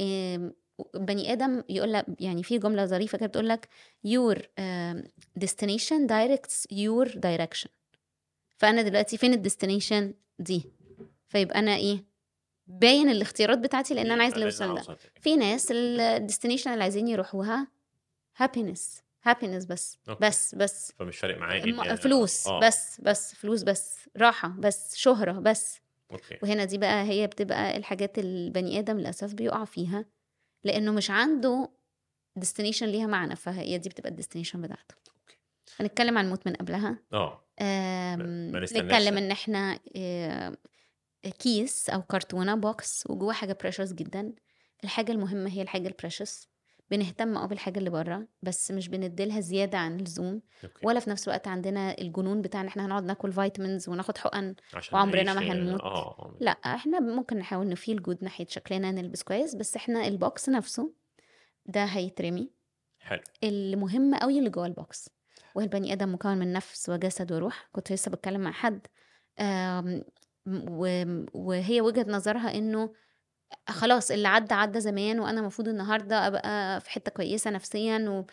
آم، 0.00 0.52
بني 0.94 1.32
آدم 1.32 1.62
يقول 1.68 1.92
لك 1.92 2.06
يعني 2.20 2.42
في 2.42 2.58
جملة 2.58 2.86
ظريفة 2.86 3.18
كده 3.18 3.26
بتقول 3.26 3.48
لك 3.48 3.68
your 4.06 4.36
um, 4.38 5.06
destination 5.44 6.06
directs 6.08 6.66
your 6.72 7.08
direction. 7.18 7.68
فأنا 8.56 8.82
دلوقتي 8.82 9.16
فين 9.16 9.32
ال 9.32 9.39
destination 9.39 10.14
دي؟ 10.38 10.64
فيبقى 11.28 11.58
أنا 11.58 11.76
إيه؟ 11.76 12.04
باين 12.66 13.08
الاختيارات 13.08 13.58
بتاعتي 13.58 13.94
لأن 13.94 14.10
أنا 14.10 14.22
عايز 14.22 14.34
اوصل 14.38 14.64
أنا 14.64 14.82
ده. 14.82 14.96
في 15.20 15.36
ناس 15.36 15.68
ال 15.70 15.78
destination 15.78 16.72
اللي 16.72 16.82
عايزين 16.82 17.08
يروحوها 17.08 17.68
happiness 18.36 19.02
happiness 19.24 19.64
بس 19.64 19.98
أوكي. 20.08 20.26
بس 20.26 20.54
بس. 20.54 20.92
فمش 20.98 21.18
فارق 21.18 21.38
معايا 21.38 21.62
أنا- 21.62 21.94
فلوس 21.94 22.46
آه. 22.46 22.60
بس 22.60 23.00
بس 23.00 23.34
فلوس 23.34 23.62
بس 23.62 23.98
راحة 24.16 24.48
بس 24.58 24.96
شهرة 24.96 25.32
بس. 25.32 25.80
أوكي. 26.12 26.38
وهنا 26.42 26.64
دي 26.64 26.78
بقى 26.78 27.04
هي 27.04 27.26
بتبقى 27.26 27.76
الحاجات 27.76 28.18
البني 28.18 28.78
آدم 28.78 28.98
للأسف 28.98 29.34
بيقع 29.34 29.64
فيها 29.64 30.04
لأنه 30.64 30.92
مش 30.92 31.10
عنده 31.10 31.68
destination 32.36 32.86
ليها 32.86 33.06
معنى 33.06 33.36
فهي 33.36 33.78
دي 33.78 33.88
بتبقى 33.88 34.10
ال 34.10 34.14
destination 34.14 34.62
بتاعته. 34.62 34.94
أوكي. 34.94 35.36
هنتكلم 35.80 36.18
عن 36.18 36.24
الموت 36.24 36.46
من 36.46 36.54
قبلها. 36.54 36.98
آه. 37.12 37.44
نتكلم. 38.82 39.16
إن 39.18 39.30
إحنا 39.30 39.78
آه، 39.96 40.56
case 41.38 41.90
أو 41.90 42.02
كرتونه 42.02 42.54
box 42.54 43.04
وجواه 43.10 43.32
حاجة 43.32 43.56
precious 43.60 43.92
جدا. 43.92 44.32
الحاجة 44.84 45.12
المهمة 45.12 45.50
هي 45.50 45.62
الحاجة 45.62 45.88
ال 45.88 45.95
precious 45.95 46.48
بنهتم 46.92 47.36
أه 47.36 47.46
بالحاجة 47.46 47.78
اللي 47.78 47.90
بره 47.90 48.26
بس 48.42 48.70
مش 48.70 48.88
بنديلها 48.88 49.40
زيادة 49.40 49.78
عن 49.78 49.96
اللزوم. 49.96 50.42
أوكي. 50.64 50.86
ولا 50.86 51.00
في 51.00 51.10
نفس 51.10 51.28
الوقت 51.28 51.48
عندنا 51.48 51.98
الجنون 51.98 52.42
بتاع 52.42 52.60
إن 52.60 52.66
إحنا 52.66 52.86
هنقعد 52.86 53.04
ناكل 53.04 53.32
vitamins 53.32 53.88
وناخد 53.88 54.18
حقن 54.18 54.54
وعمرنا 54.92 55.34
ما 55.34 55.40
هنموت. 55.40 55.80
آه 55.80 56.36
لا 56.40 56.50
إحنا 56.50 57.00
ممكن 57.00 57.38
نحاول 57.38 57.68
ن 57.68 57.75
feel 57.75 58.02
good 58.02 58.24
ناحية 58.24 58.46
شكلنا 58.48 58.90
نلبس 58.90 59.22
كويس 59.22 59.54
بس 59.54 59.76
إحنا 59.76 60.06
ال 60.06 60.16
box 60.16 60.48
نفسه 60.48 60.92
ده 61.66 61.84
هيترمي. 61.84 62.50
حلو. 62.98 63.20
المهم 63.44 64.14
قوي 64.14 64.38
اللي 64.38 64.50
جوه 64.50 64.66
ال 64.66 64.77
box 64.77 65.10
والبني 65.54 65.92
آدم 65.92 66.14
مكون 66.14 66.38
من 66.38 66.52
نفس 66.52 66.88
وجسد 66.88 67.32
وروح. 67.32 67.68
كنت 67.72 67.92
لسه 67.92 68.10
بتكلم 68.10 68.40
مع 68.40 68.52
حد 68.52 68.86
وهي 71.34 71.80
وجهة 71.80 72.06
نظرها 72.08 72.54
إنه 72.54 72.92
خلاص 73.68 74.10
اللي 74.10 74.28
عدى 74.28 74.54
عدى 74.54 74.80
زمان 74.80 75.20
وأنا 75.20 75.40
المفروض 75.40 75.68
النهارده 75.68 76.26
أبقى 76.26 76.80
في 76.80 76.90
حتة 76.90 77.10
كويسة 77.10 77.50
نفسيا 77.50 78.08
و 78.08 78.24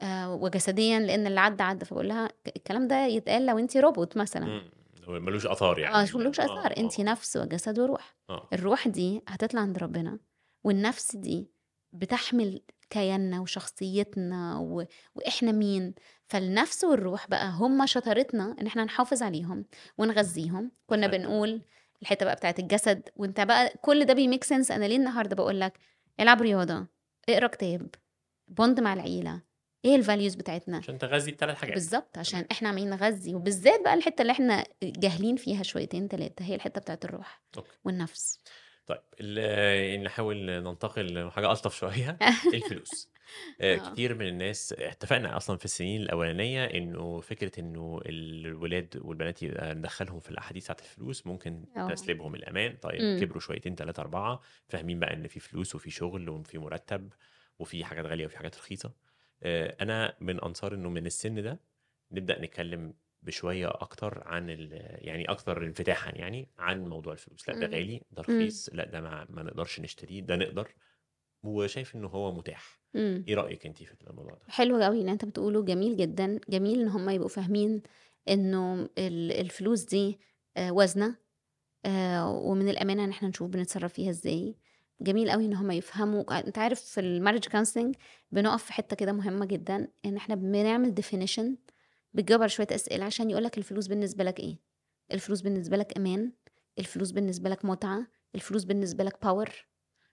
آه، 0.00 0.34
وجسديا 0.34 1.00
لأن 1.00 1.26
اللي 1.26 1.40
عدى 1.40 1.62
عدى 1.62 1.84
فبقول 1.84 2.08
لها 2.08 2.28
الكلام 2.56 2.88
ده 2.88 3.06
يتقال 3.06 3.46
لو 3.46 3.58
انت 3.58 3.76
روبوت 3.76 4.16
مثلا. 4.16 4.46
مم. 4.46 4.70
هو 5.04 5.20
ملوش 5.20 5.46
آثار 5.46 5.78
يعني. 5.78 5.94
آه 5.94 6.16
ملوش 6.16 6.40
آه، 6.40 6.44
آثار 6.44 6.70
آه، 6.72 6.80
انت 6.80 7.00
نفس 7.00 7.36
وجسد 7.36 7.78
وروح. 7.78 8.16
آه. 8.30 8.48
الروح 8.52 8.88
دي 8.88 9.22
هتطلع 9.28 9.60
عند 9.60 9.78
ربنا 9.78 10.18
والنفس 10.64 11.16
دي 11.16 11.50
بتحمل 11.92 12.62
كياننا 12.90 13.40
وشخصيتنا 13.40 14.58
و... 14.58 14.84
وإحنا 15.14 15.52
مين. 15.52 15.94
فالنفس 16.26 16.84
والروح 16.84 17.28
بقى 17.28 17.50
هم 17.50 17.86
شطارتنا 17.86 18.56
إن 18.60 18.66
إحنا 18.66 18.84
نحافظ 18.84 19.22
عليهم 19.22 19.64
ونغذيهم. 19.98 20.70
كنا. 20.86 21.06
بنقول 21.06 21.60
الحتة 22.02 22.24
بقى 22.26 22.34
بتاعت 22.36 22.58
الجسد 22.58 23.08
وانت 23.16 23.40
بقى 23.40 23.72
كل 23.82 24.04
ده 24.04 24.14
بي 24.14 24.24
make 24.24 24.44
sense. 24.44 24.70
أنا 24.70 24.84
ليه 24.84 24.96
النهارده 24.96 25.36
بقول 25.36 25.60
لك 25.60 25.78
العب 26.20 26.42
رياضة 26.42 26.86
اقرأ 27.28 27.46
كتاب 27.46 27.88
bond 28.48 28.80
مع 28.80 28.92
العيلة 28.92 29.42
إيه 29.84 29.96
ال 29.96 30.01
values 30.01 30.34
بتاعتنا؟ 30.34 30.76
عشان 30.76 30.98
تغذي 30.98 31.30
الثلاث 31.30 31.56
حاجات. 31.56 31.74
بالظبط 31.74 32.18
عشان 32.18 32.46
إحنا 32.50 32.68
عمالين 32.68 32.90
نغذي. 32.90 33.34
وبالذات 33.34 33.80
بقى 33.84 33.94
الحتة 33.94 34.22
اللي 34.22 34.32
إحنا 34.32 34.64
جاهلين 34.82 35.36
فيها 35.36 35.62
شويتين 35.62 36.08
ثلاثة 36.08 36.44
هي 36.44 36.54
الحتة 36.54 36.80
بتاعت 36.80 37.04
الروح 37.04 37.42
أوكي. 37.56 37.70
والنفس. 37.84 38.40
طيب 38.86 39.00
ال- 39.20 40.02
نحاول 40.02 40.36
ننتقل 40.62 41.26
لحاجة 41.26 41.50
ألطف 41.50 41.76
شوية. 41.76 42.18
الفلوس. 42.54 43.08
كتير 43.60 44.14
من 44.14 44.26
الناس 44.28 44.72
اتفقنا 44.78 45.36
أصلا 45.36 45.56
في 45.56 45.64
السنين 45.64 46.02
الأولانية 46.02 46.64
إنه 46.64 47.20
فكرة 47.20 47.60
إنه 47.60 48.00
الولاد 48.06 49.00
والبنات 49.04 49.42
يبقى 49.42 49.74
ندخلهم 49.74 50.20
في 50.20 50.30
الأحاديث 50.30 50.64
بتاعت 50.64 50.80
الفلوس 50.80 51.26
ممكن 51.26 51.64
آه. 51.76 51.88
تسلبهم 51.94 52.34
الأمان 52.34 52.76
طيب 52.76 53.02
مم. 53.02 53.18
كبروا 53.20 53.40
شويتين 53.40 53.74
ثلاثة 53.74 54.00
أربعة 54.00 54.40
فاهمين 54.68 55.00
بقى 55.00 55.14
إن 55.14 55.28
في 55.28 55.40
فلوس 55.40 55.74
وفي 55.74 55.90
شغل 55.90 56.28
وفي 56.28 56.58
مرتب 56.58 57.12
وفي 57.58 57.84
حاجات 57.84 58.04
غالية 58.06 58.26
وفي 58.26 58.36
حاجات 58.38 58.58
رخيصة 58.58 58.92
آه، 59.42 59.76
أنا 59.80 60.16
من 60.20 60.40
أنصار 60.40 60.74
إنه 60.74 60.88
من 60.90 61.06
السن 61.06 61.42
ده 61.42 61.60
نبدأ 62.12 62.40
نتكلم 62.42 62.94
بشوية 63.22 63.68
أكتر 63.68 64.22
عن 64.28 64.48
يعني 64.98 65.24
أكتر 65.30 65.64
انفتاحا 65.64 66.12
يعني 66.16 66.50
عن 66.58 66.84
موضوع 66.88 67.12
الفلوس 67.12 67.48
لأ 67.48 67.54
ده 67.54 67.66
مم. 67.66 67.72
غالي 67.74 68.02
ده 68.10 68.22
مم. 68.28 68.34
رخيص 68.36 68.70
لأ 68.72 68.84
ده 68.84 69.00
ما, 69.00 69.26
ما 69.30 69.42
نقدرش 69.42 69.80
نشتريه 69.80 70.20
ده 70.20 70.36
نقدر 70.36 70.74
وشايف 71.42 71.96
إنه 71.96 72.08
هو 72.08 72.32
متاح. 72.32 72.80
مم. 72.94 73.24
إيه 73.28 73.34
رأيك 73.34 73.66
انت 73.66 73.78
في 73.82 73.94
الموضوع 74.10 74.32
ده؟ 74.34 74.40
حلو 74.48 74.82
قوي 74.82 75.00
اللي 75.00 75.12
أنت 75.12 75.24
بتقوله 75.24 75.62
جميل 75.62 75.96
جدا. 75.96 76.40
جميل 76.48 76.80
إن 76.80 76.88
هم 76.88 77.10
يبقوا 77.10 77.28
فاهمين 77.28 77.82
إنه 78.28 78.74
ال- 78.98 79.32
الفلوس 79.32 79.82
دي 79.84 80.18
آه، 80.56 80.72
وزنة 80.72 81.16
آه، 81.84 82.30
ومن 82.30 82.68
الأمانة 82.68 83.04
إن 83.04 83.10
إحنا 83.10 83.28
نشوف 83.28 83.48
بنتصرف 83.50 83.92
فيها 83.92 84.10
إزاي. 84.10 84.56
جميل 85.00 85.30
قوي 85.30 85.44
إن 85.46 85.54
هم 85.54 85.70
يفهموا. 85.70 86.38
أنت 86.46 86.58
عارف 86.58 86.80
في 86.80 87.00
ال 87.00 87.05
marriage 87.05 87.48
counseling 87.48 87.94
بنقف 88.32 88.64
في 88.64 88.72
حتة 88.72 88.96
كده 88.96 89.12
مهمة 89.12 89.46
جدا 89.46 89.88
إن 90.04 90.16
إحنا 90.16 90.34
بنعمل 90.34 90.94
definition 90.94 91.56
بتجاوب 92.14 92.40
على 92.42 92.48
شوية 92.48 92.66
أسئلة 92.70 93.04
عشان 93.04 93.30
يقولك 93.30 93.58
الفلوس 93.58 93.86
بالنسبة 93.86 94.24
لك 94.24 94.40
إيه. 94.40 94.56
الفلوس 95.12 95.40
بالنسبة 95.40 95.76
لك 95.76 95.96
أمان 95.96 96.32
الفلوس 96.78 97.10
بالنسبة 97.10 97.50
لك 97.50 97.64
متعة 97.64 98.06
الفلوس 98.34 98.64
بالنسبة 98.64 99.04
لك 99.04 99.22
power 99.22 99.50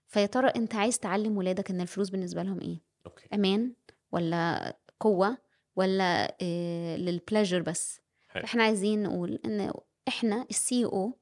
فيا 0.06 0.26
ترى 0.26 0.48
انت 0.48 0.74
عايز 0.74 0.98
تعلم 0.98 1.36
ولادك 1.36 1.70
ان 1.70 1.80
الفلوس 1.80 2.10
بالنسبة 2.10 2.42
لهم 2.42 2.60
إيه؟ 2.60 2.80
أوكي. 3.06 3.26
أمان 3.34 3.74
ولا 4.12 4.76
قوة 5.00 5.38
ولا 5.76 6.36
إيه 6.40 6.96
لل 6.96 7.09
pleasure 7.09 7.62
بس؟ 7.62 8.00
حلو. 8.28 8.44
إحنا 8.44 8.62
عايزين 8.62 9.02
نقول 9.02 9.38
إن 9.44 9.72
إحنا 10.08 10.46
السي 10.50 10.84
أو 10.84 11.18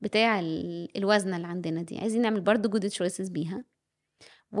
بتاع 0.00 0.40
ال- 0.40 0.96
الوزنة 0.96 1.36
اللي 1.36 1.46
عندنا 1.48 1.82
دي 1.82 1.98
عايزين 1.98 2.22
نعمل 2.22 2.40
برضو 2.40 2.68
good 2.68 2.88
choices 2.88 3.28
بيها. 3.28 3.64
و 4.52 4.58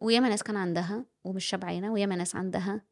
وياما 0.00 0.28
ناس 0.28 0.42
كان 0.42 0.56
عندها 0.56 1.06
ومش 1.24 1.44
شبعانة 1.44 1.92
وياما 1.92 2.16
ناس 2.16 2.36
عندها 2.36 2.82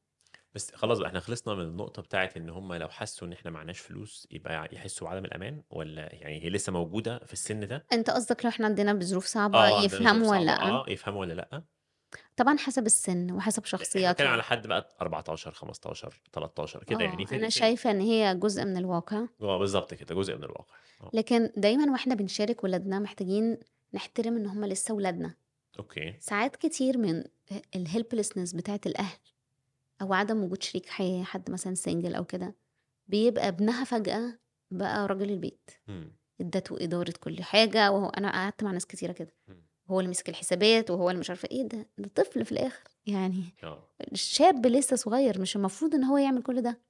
بس 0.55 0.75
خلاص 0.75 0.99
بقى 0.99 1.09
إحنا 1.09 1.21
خلصنا 1.21 1.55
من 1.55 1.61
النقطة 1.63 2.03
بتاعت 2.03 2.37
إن 2.37 2.51
هم 2.51 2.73
لو 2.75 2.89
حسوا 2.89 3.29
إن 3.29 3.33
إحنا 3.33 3.51
معناش 3.51 3.79
فلوس 3.81 4.29
يبقى 4.31 4.69
يحسوا 4.73 5.07
بعدم 5.09 5.25
الأمان 5.25 5.63
ولا 5.71 6.15
يعني 6.15 6.45
هي 6.45 6.51
لسه 6.51 6.73
موجودة 6.73 7.19
في 7.19 7.33
السن 7.33 7.67
ده؟ 7.69 7.87
أنت 7.93 8.11
قصدك 8.11 8.45
لو 8.45 8.51
إحنا 8.51 8.67
عندنا 8.67 8.93
بظروف 8.93 9.27
صعبة 9.27 9.59
آه 9.59 9.63
عندنا 9.63 9.81
ظروف 9.89 9.93
يفهموا 10.01 10.31
ولا 10.31 10.57
صعبة، 10.57 10.65
لأ؟ 10.69 10.71
آه 10.71 10.85
يفهموا 10.89 11.21
ولا 11.21 11.33
لأ. 11.33 11.63
طبعا 12.37 12.59
حسب 12.59 12.87
السن 12.87 13.31
وحسب 13.33 13.65
إحنا 13.65 13.79
بنتكلم 13.79 13.85
شخصياتها 13.87 14.29
على 14.29 14.43
حد 14.43 14.67
بقى 14.67 14.97
14 15.03 15.53
15 15.53 16.23
13 16.33 16.85
كده 16.85 16.99
آه، 17.01 17.03
يعني 17.03 17.27
في 17.27 17.39
في- 17.39 17.51
شايفة 17.51 17.91
إن 17.91 18.01
هي 18.01 18.35
جزء 18.35 18.65
من 18.65 18.77
الواقع. 18.77 19.27
آه 19.43 19.59
بالظبط 19.59 19.95
كده 19.95 20.15
جزء 20.15 20.37
من 20.37 20.45
الواقع. 20.45 20.75
آه. 21.01 21.11
لكن 21.15 21.51
دايما 21.57 21.93
وإحنا 21.93 22.15
بنشارك 22.15 22.65
ولادنا 22.65 22.99
محتاجين 22.99 23.59
نحترم 23.95 24.37
إن 24.37 24.47
هم 24.47 24.65
لسه 24.65 24.95
ولادنا. 24.95 25.35
أوكي. 25.79 26.15
ساعات 26.21 26.57
كتير 26.57 26.99
من 26.99 27.25
ال 27.77 27.83
helplessness 27.83 28.53
بتاعت 28.53 28.87
الأهل 28.87 29.17
أو 30.03 30.13
عدم 30.15 30.45
وجود 30.45 30.63
شريك 30.63 30.87
حياه 30.89 31.23
حد 31.25 31.51
مثلا 31.51 31.75
single 31.75 32.15
أو 32.15 32.25
كده 32.25 32.57
بيبقى 33.07 33.49
ابنها 33.49 33.85
فجأة 33.85 34.39
بقى 34.71 35.07
راجل 35.07 35.31
البيت. 35.31 35.71
ادته 36.41 36.77
إدارة 36.85 37.15
كل 37.21 37.43
حاجة 37.43 37.91
وهو 37.91 38.09
أنا 38.09 38.33
قعدت 38.33 38.65
مع 38.65 38.71
ناس 38.71 38.87
كتيرة 38.87 39.13
كده. 39.13 39.35
هو 39.91 40.01
اللي 40.01 40.11
مسك 40.11 40.29
الحسابات 40.29 40.91
وهو 40.91 41.11
اللي 41.11 41.21
مش 41.21 41.31
عارفة 41.31 41.49
إيه. 41.53 41.63
ده 41.69 41.87
ده 41.99 42.11
طفل 42.15 42.45
في 42.45 42.53
الآخر. 42.53 42.83
يعني 43.07 43.45
آه. 43.65 43.89
شاب 44.15 44.67
لسه 44.67 44.97
صغير 44.97 45.41
مش 45.41 45.57
المفروض 45.57 45.95
إن 45.95 46.05
هو 46.05 46.17
يعمل 46.19 46.43
كل 46.43 46.63
ده. 46.63 46.81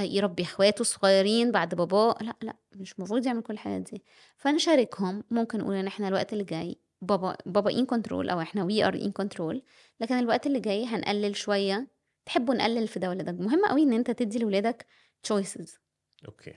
يربي 0.00 0.42
إخواته 0.42 0.80
الصغيرين 0.80 1.50
بعد 1.52 1.74
باباه. 1.74 2.14
لا 2.20 2.36
لا 2.42 2.56
مش 2.76 2.92
المفروض 2.98 3.26
يعمل 3.26 3.42
كل 3.42 3.54
الحاجات 3.54 3.80
دي. 3.92 4.02
فنشاركهم 4.36 5.24
ممكن 5.30 5.58
نقول 5.58 5.74
إن 5.74 5.86
إحنا 5.86 6.08
الوقت 6.08 6.32
اللي 6.32 6.44
جاي 6.44 6.76
بابا 7.02 7.36
بابا 7.46 7.70
in 7.70 7.86
control 7.86 8.28
أو 8.30 8.40
إحنا 8.40 8.64
we 8.64 8.84
are 8.86 8.94
in 8.94 9.12
control 9.12 9.62
لكن 10.00 10.18
الوقت 10.18 10.46
اللي 10.46 10.60
جاي 10.60 10.84
هنقلل 10.86 11.36
شوية 11.36 11.88
تحبوا 12.28 12.54
نقلل 12.54 12.88
في 12.88 12.98
ده 12.98 13.08
ولا 13.08 13.22
ده 13.22 13.32
مهم 13.32 13.64
قوي 13.64 13.82
إن 13.82 13.92
أنت 13.92 14.10
تدي 14.10 14.38
لاولادك 14.38 14.86
choices 15.22 15.78
أوكي. 16.26 16.54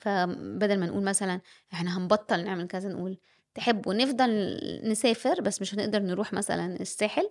فبدل 0.00 0.80
ما 0.80 0.86
نقول 0.86 1.02
مثلا 1.04 1.40
إحنا 1.72 1.98
هنبطل 1.98 2.44
نعمل 2.44 2.66
كذا 2.66 2.88
نقول 2.88 3.18
تحبوا 3.54 3.94
نفضل 3.94 4.60
نسافر 4.84 5.40
بس 5.40 5.60
مش 5.60 5.74
هنقدر 5.74 5.98
نروح 6.02 6.32
مثلا 6.32 6.80
الساحل 6.80 7.30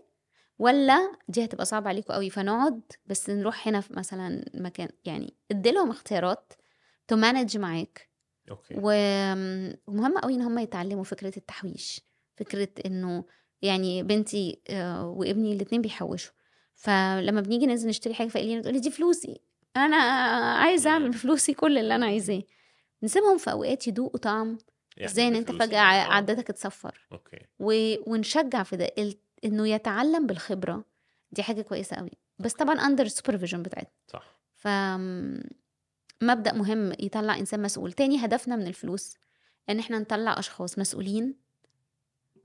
ولا 0.59 1.11
دي 1.27 1.45
هتبقى 1.45 1.65
صعبة 1.65 1.89
عليكم 1.89 2.13
قوي 2.13 2.29
فنقعد 2.29 2.81
بس 3.05 3.29
نروح 3.29 3.67
هنا 3.67 3.81
في 3.81 3.93
مثلا 3.93 4.45
مكان 4.53 4.89
يعني 5.05 5.33
اديلهم 5.51 5.89
اختيارات 5.89 6.53
ت 7.07 7.14
manage 7.14 7.57
معاك. 7.57 8.09
أوكي. 8.51 8.75
ومهم 8.77 10.17
قوي 10.17 10.33
إن 10.33 10.41
هم 10.41 10.59
يتعلموا 10.59 11.03
فكرة 11.03 11.33
التحويش 11.37 12.01
فكرة 12.35 12.69
إنه 12.85 13.25
يعني 13.61 14.03
بنتي 14.03 14.61
آه، 14.69 15.05
وابني 15.07 15.53
الاتنين 15.53 15.81
بيحوشوا. 15.81 16.33
فلما 16.81 17.41
بنيجي 17.41 17.65
ننزل 17.65 17.89
نشتري 17.89 18.13
حاجة 18.13 18.27
فقليلة 18.27 18.61
تقولي 18.61 18.79
دي 18.79 18.91
فلوسي. 18.91 19.41
أنا 19.77 19.95
عايزة 20.55 20.89
أعمل. 20.89 21.09
بفلوسي 21.09 21.53
كل 21.53 21.77
اللي 21.77 21.95
أنا 21.95 22.05
عايزاه. 22.05 22.43
نسيبهم 23.03 23.37
في 23.37 23.51
أوقات 23.51 23.87
يدوقوا 23.87 24.19
طعم 24.19 24.57
يعني 24.97 25.11
إزاي 25.11 25.27
إن 25.27 25.35
أنت 25.35 25.49
يعني. 25.49 25.75
ع- 25.77 26.05
آه. 26.05 26.13
عدتك 26.13 26.49
اتصفر 26.49 27.07
أوكي. 27.11 27.39
و... 27.59 27.95
ونشجع 28.11 28.63
في 28.63 28.75
ده 28.77 28.93
ال... 28.97 29.17
إنه 29.45 29.67
يتعلم 29.67 30.27
بالخبرة. 30.27 30.85
دي 31.31 31.43
حاجة 31.43 31.61
كويسة 31.61 31.95
قوي 31.95 32.11
بس 32.39 32.53
طبعا 32.53 32.75
under 32.75 33.07
supervision 33.07 33.63
بتاعتنا. 33.63 33.91
صح. 34.07 34.39
ف 34.55 34.67
مبدأ 36.23 36.53
مهم 36.53 36.91
يطلع 36.99 37.37
إنسان 37.39 37.61
مسؤول. 37.61 37.91
تاني 37.93 38.25
هدفنا 38.25 38.55
من 38.55 38.67
الفلوس 38.67 39.17
إن 39.69 39.79
إحنا 39.79 39.99
نطلع 39.99 40.39
أشخاص 40.39 40.79
مسؤولين 40.79 41.35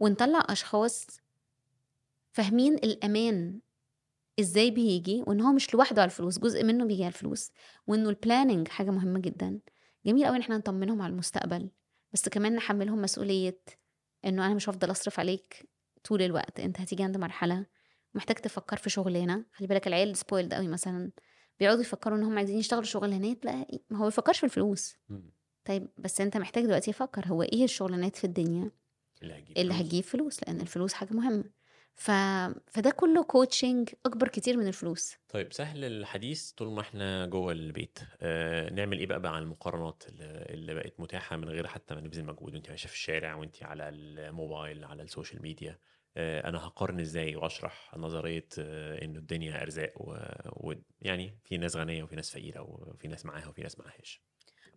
ونطلع 0.01 0.47
أشخاص 0.49 1.07
فاهمين 2.33 2.75
الأمان 2.75 3.59
إزاي 4.41 4.71
بيجي 4.71 5.23
وإن 5.27 5.41
هو 5.41 5.53
مش 5.53 5.75
لوحده 5.75 6.03
على 6.03 6.09
الفلوس 6.09 6.39
جزء 6.39 6.65
منه 6.65 6.85
بيجي 6.85 7.05
على 7.05 7.13
الفلوس 7.13 7.51
وإنه 7.87 8.09
ال 8.09 8.15
planning 8.15 8.69
حاجة 8.69 8.91
مهمة 8.91 9.19
جدا. 9.19 9.61
جميل 10.07 10.27
قوي 10.27 10.37
إن 10.37 10.41
إحنا 10.41 10.57
نطمنهم 10.59 11.03
على 11.03 11.11
المستقبل 11.13 11.71
بس 12.13 12.29
كمان 12.29 12.55
نحملهم 12.55 13.03
مسؤولية 13.03 13.61
إنه 14.25 14.47
أنا 14.47 14.55
مش 14.55 14.69
هفضل 14.69 14.91
أصرف 14.91 15.21
عليك 15.21 15.69
طول 16.05 16.23
الوقت 16.23 16.61
أنت 16.61 16.81
هتيجي 16.81 17.03
عند 17.03 17.17
مرحلة 17.17 17.67
محتاج 18.15 18.37
تفكر 18.37 18.77
في 18.77 18.91
شغلانة. 18.91 19.45
خلي 19.53 19.69
بالك 19.69 19.87
العيال 19.87 20.17
spoiled 20.17 20.55
قوي 20.55 20.69
مثلا 20.69 21.11
بيقعدوا 21.61 21.81
يفكروا 21.81 22.19
إن 22.19 22.23
هم 22.23 22.39
عايزين 22.39 22.59
يشتغلوا 22.59 22.85
شغلانات 22.85 23.45
لا 23.45 23.67
ما 23.91 23.99
هو 23.99 24.05
بيفكرش 24.05 24.39
في 24.39 24.45
الفلوس. 24.45 24.97
طيب 25.65 25.89
بس 25.99 26.21
أنت 26.21 26.37
محتاج 26.37 26.65
دلوقتي 26.65 26.91
يفكر 26.91 27.27
هو 27.27 27.43
إيه 27.43 27.65
الشغلانات 27.65 28.17
في 28.17 28.25
الدنيا 28.25 28.71
اللي 29.23 29.35
هجيب 29.39 29.59
اللي 29.59 29.75
فلوس. 29.75 29.87
هتجيب 29.87 30.05
فلوس؟ 30.05 30.43
لأن 30.43 30.61
الفلوس 30.61 30.93
حاجة 30.93 31.13
مهمة. 31.15 31.45
ف... 31.97 32.11
فده 32.67 32.91
كله 32.91 33.23
coaching 33.23 33.89
أكبر 34.07 34.29
كتير 34.29 34.57
من 34.57 34.67
الفلوس. 34.67 35.17
طيب 35.29 35.53
سهل 35.53 35.85
الحديث 35.85 36.51
طول 36.51 36.69
ما 36.73 36.81
إحنا 36.81 37.27
جوه 37.27 37.53
البيت. 37.53 37.99
آه 38.21 38.71
نعمل 38.71 38.99
إيه 38.99 39.07
بقى 39.07 39.21
مع 39.21 39.39
المقارنات 39.39 40.03
اللي 40.09 40.47
اللي 40.51 40.75
بقت 40.75 41.01
متاحة 41.01 41.37
من 41.37 41.49
غير 41.49 41.67
حتى 41.67 41.95
ما 41.95 42.01
نبذل 42.01 42.25
مجهود؟ 42.25 42.55
وأنت 42.55 42.71
ماشية 42.71 42.89
في 42.89 42.95
الشارع 42.95 43.35
وأنت 43.35 43.63
على 43.63 43.89
الموبايل 43.89 44.85
على 44.85 45.03
السوشيال 45.03 45.43
ميديا. 45.43 45.79
آه 46.17 46.49
أنا 46.49 46.67
هقارن 46.67 47.01
إزاي 47.01 47.37
وأشرح 47.37 47.95
نظرية 47.97 48.49
آه 48.59 49.05
إنه 49.05 49.19
الدنيا 49.19 49.63
أرزاق 49.63 49.93
ويعني 49.97 50.51
و... 50.57 50.75
يعني 51.01 51.39
في 51.45 51.57
ناس 51.59 51.77
غنية 51.77 52.03
وفي 52.03 52.17
ناس 52.17 52.31
فقيرة 52.31 52.61
وفي 52.61 53.09
ناس 53.09 53.27
معاها 53.27 53.49
وفي 53.49 53.63
ناس 53.63 53.79
معاهاش. 53.79 54.23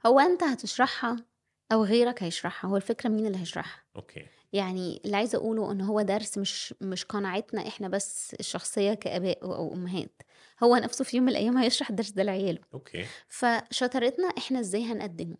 هو 0.05 0.19
أنت 0.19 0.43
هتشرحها 0.43 1.25
أو 1.71 1.84
غيرك 1.84 2.23
هيشرحها. 2.23 2.69
هو 2.71 2.77
الفكرة 2.77 3.10
مين 3.10 3.25
اللي 3.25 3.38
هيشرحها؟ 3.38 3.84
أوكي. 3.95 4.25
يعني 4.53 5.01
اللي 5.05 5.17
عايزة 5.17 5.38
أقوله 5.38 5.71
إن 5.71 5.82
هو 5.82 6.01
درس 6.01 6.38
مش 6.38 6.73
مش 6.82 7.05
قناعتنا 7.05 7.67
إحنا 7.67 7.88
بس 7.88 8.34
الشخصيه 8.39 8.93
كآباء 8.93 9.43
أو 9.43 9.73
امهات 9.73 10.21
هو 10.63 10.75
نفسه 10.75 11.03
في 11.05 11.17
يوم 11.17 11.25
من 11.25 11.32
الأيام 11.32 11.58
هيشرح 11.58 11.89
الدرس 11.89 12.10
ده 12.10 12.23
لعياله. 12.23 12.60
أوكي. 12.73 13.05
فشطارتنا 13.27 14.27
إحنا 14.38 14.60
إزاي 14.60 14.84
هنقدمه؟ 14.84 15.38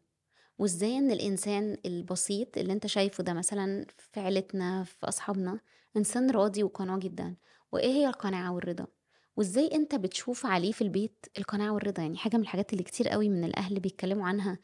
وإزاي 0.60 0.98
إن 0.98 1.12
الإنسان 1.12 1.78
البسيط 1.86 2.58
اللي 2.58 2.74
أنت 2.74 2.88
شايفه 2.88 3.24
ده 3.24 3.34
مثلا 3.34 3.86
في 3.98 4.20
عيلتنا 4.20 4.84
في 4.84 5.08
أصحابنا 5.08 5.60
إنسان 5.98 6.32
راضي 6.32 6.64
وقنوع 6.64 6.98
جدا. 6.98 7.36
وإيه 7.72 7.92
هي 7.92 8.08
القناعة 8.08 8.54
والرضا؟ 8.54 8.88
وإزاي 9.38 9.70
أنت 9.74 9.96
بتشوف 9.96 10.46
عليه 10.46 10.72
في 10.72 10.82
البيت 10.82 11.26
القناعة 11.38 11.74
والرضا؟ 11.74 12.02
يعني 12.02 12.18
حاجة 12.18 12.38
من 12.38 12.44
الحاجات 12.44 12.74
اللي 12.74 12.84
كتير 12.84 13.10
قوي 13.10 13.30
من 13.30 13.44
الأهل 13.44 13.80
بيتكلموا 13.80 14.28
عنها 14.28 14.60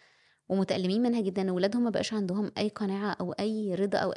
ومتألمين 0.49 1.01
منها 1.01 1.21
جدا 1.21 1.41
إن 1.41 1.49
ولادهم 1.49 1.83
ما 1.83 1.89
بقاش 1.89 2.13
عندهم 2.13 2.51
أي 2.57 2.69
قناعة 2.69 3.11
أو 3.21 3.31
أي 3.33 3.75
رضا 3.75 3.97
أو 3.97 4.11
هو 4.11 4.15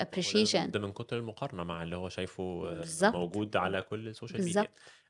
ده- 0.70 0.80
من 0.80 0.92
كتر 0.92 1.18
المقارنة 1.18 1.64
مع 1.64 1.82
اللي 1.82 1.96
هو 1.96 2.08
شايفه 2.08 2.42
آه، 2.42 2.74
بالظبط. 2.74 3.14
موجود 3.14 3.56
على 3.56 3.82
كل 3.82 4.08
السوشيال 4.08 4.44
ميديا 4.44 4.68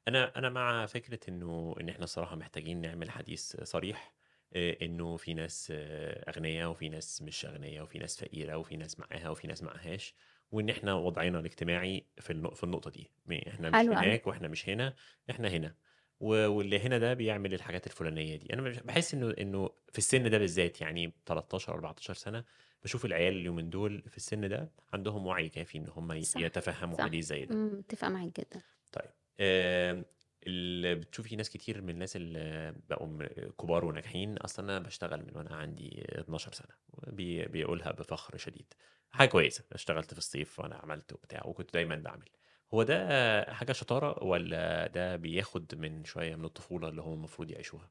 أنا 0.09 0.38
أنا 0.38 0.48
مع 0.48 0.87
فكرة 0.87 1.20
إنه 1.28 1.74
إن 1.81 1.88
إحنا 1.88 2.04
الصراحة 2.04 2.37
محتاجين 2.37 2.81
نعمل 2.81 3.11
حديث 3.11 3.57
صريح 3.62 4.14
آه، 4.57 4.76
إنه 4.83 5.16
في 5.16 5.35
ناس 5.35 5.72
آه، 5.74 6.31
أغنياء 6.31 6.70
وفي 6.70 6.88
ناس 6.88 7.22
مش 7.22 7.46
أغنياء 7.46 7.85
وفي 7.85 7.98
ناس 7.98 8.20
فقيرة 8.24 8.57
وفي 8.57 8.76
ناس 8.76 9.00
معاها 9.00 9.28
وفي 9.31 9.46
ناس 9.46 9.62
معاهاش 9.62 10.14
وإن 10.52 10.70
إحنا 10.70 10.94
وضعنا 10.94 11.38
الاجتماعي 11.40 12.04
في 12.20 12.50
في 12.54 12.64
النقطة 12.64 12.90
دي. 12.90 13.11
إحنا 13.48 13.68
مش. 13.70 13.74
هناك 14.04 14.26
وإحنا 14.26 14.48
مش 14.48 14.68
هنا 14.68 14.94
إحنا 15.31 15.48
هنا. 15.48 15.74
و- 16.20 16.46
واللي 16.48 16.78
هنا 16.81 16.98
ده 16.98 17.14
بيعمل 17.14 17.54
الحاجات 17.54 17.87
الفلانية 17.87 18.37
دي. 18.37 18.52
أنا 18.52 18.62
مش- 18.62 18.78
بحس 18.78 19.14
إنه 19.14 19.35
إنه 19.40 19.70
في 19.92 19.98
السن 19.98 20.31
ده 20.31 20.38
بالذات 20.38 20.81
يعني 20.81 21.12
13 21.26 21.72
14 21.72 22.14
سنة 22.14 22.44
بشوف 22.85 23.04
العيال 23.04 23.35
اليومين 23.37 23.70
دول 23.70 24.02
في 24.09 24.16
السن 24.16 24.48
ده 24.48 24.70
عندهم 24.92 25.26
وعي 25.26 25.48
كافي 25.48 25.78
إن 25.78 25.88
هم 25.88 26.12
ي- 26.12 26.22
صح، 26.22 26.40
يتفهموا 26.40 26.96
صح. 26.96 27.04
حديث 27.04 27.24
زي 27.26 27.44
ده. 27.44 27.54
أمم، 27.54 27.78
متفقه 27.78 28.09
معاك 28.09 28.40
جدا. 28.40 28.62
طيب 28.92 29.11
آم، 29.40 30.04
اللي 30.46 30.94
بتشوفي 30.94 31.37
ناس 31.37 31.50
كتير 31.50 31.81
من 31.83 31.90
الناس 31.90 32.16
اللي 32.16 32.74
بقوا 32.90 33.07
م- 33.07 33.26
كبار 33.61 33.85
وناجحين. 33.85 34.37
أصلا 34.38 34.76
أنا 34.76 34.87
بشتغل 34.87 35.22
من 35.26 35.37
وأنا 35.37 35.57
عندي 35.57 36.04
12 36.09 36.52
سنة 36.52 36.74
بي 37.07 37.44
بيقولها 37.44 37.92
بفخر 37.92 38.37
شديد. 38.37 38.74
حاجة 39.11 39.28
كويسة 39.28 39.64
اشتغلت 39.72 40.12
في 40.12 40.18
الصيف 40.18 40.61
وأنا 40.61 40.76
عملت 40.76 41.12
وبتاع 41.12 41.42
وكنت 41.46 41.74
دايما 41.74 41.94
بعمل. 41.96 42.28
هو 42.74 42.83
ده 42.83 43.44
حاجة 43.52 43.72
شطارة 43.72 44.24
ولا 44.24 44.87
ده 44.87 45.16
بياخد 45.16 45.74
من 45.74 46.04
شوية 46.04 46.37
من 46.37 46.44
الطفولة 46.44 46.88
اللي 46.88 47.02
هم 47.02 47.12
المفروض 47.12 47.50
يعيشوها؟ 47.50 47.90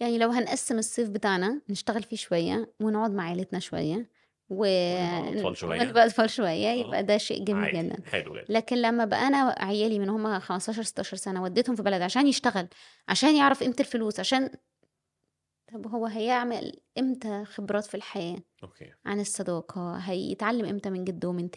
يعني 0.00 0.18
لو 0.18 0.30
هنقسم 0.30 0.78
الصيف 0.78 1.08
بتاعنا 1.08 1.60
نشتغل 1.68 2.02
فيه 2.02 2.16
شوية 2.16 2.72
ونقعد 2.80 3.10
مع 3.10 3.24
عيلتنا 3.24 3.58
شوية 3.58 4.08
و 4.50 4.64
ونبقى 4.64 5.38
أطفال 5.40 5.56
شوية. 5.56 5.80
ونبقى 5.80 6.06
أطفال 6.06 6.30
شوية 6.30 6.68
آه. 6.70 6.72
يبقى 6.74 7.02
ده 7.02 7.18
شيء 7.18 7.44
جميل 7.44 7.64
عادي. 7.64 7.88
جدا. 7.88 8.02
حلو 8.10 8.34
جدا. 8.34 8.44
لكن 8.48 8.76
لما 8.76 9.04
بقى 9.04 9.26
أنا 9.26 9.54
عيالي 9.58 9.98
من 9.98 10.08
هم 10.08 10.38
15 10.40 10.82
16 10.82 11.16
سنة 11.16 11.42
وديتهم 11.42 11.76
في 11.76 11.82
بلد 11.82 12.02
عشان 12.02 12.26
يشتغل 12.26 12.68
عشان 13.08 13.36
يعرف 13.36 13.60
قيمة 13.62 13.76
الفلوس 13.80 14.20
عشان 14.20 14.50
طب 15.72 15.86
هو 15.86 16.06
هيعمل 16.06 16.80
إمتى 16.98 17.44
خبرات 17.44 17.84
في 17.84 17.94
الحياة 17.94 18.38
أوكي. 18.62 18.92
عن 19.06 19.20
الصداقة؟ 19.20 19.96
هيتعلم 19.96 20.64
إمتى 20.66 20.90
من 20.90 21.04
جده 21.04 21.28
ومن 21.28 21.48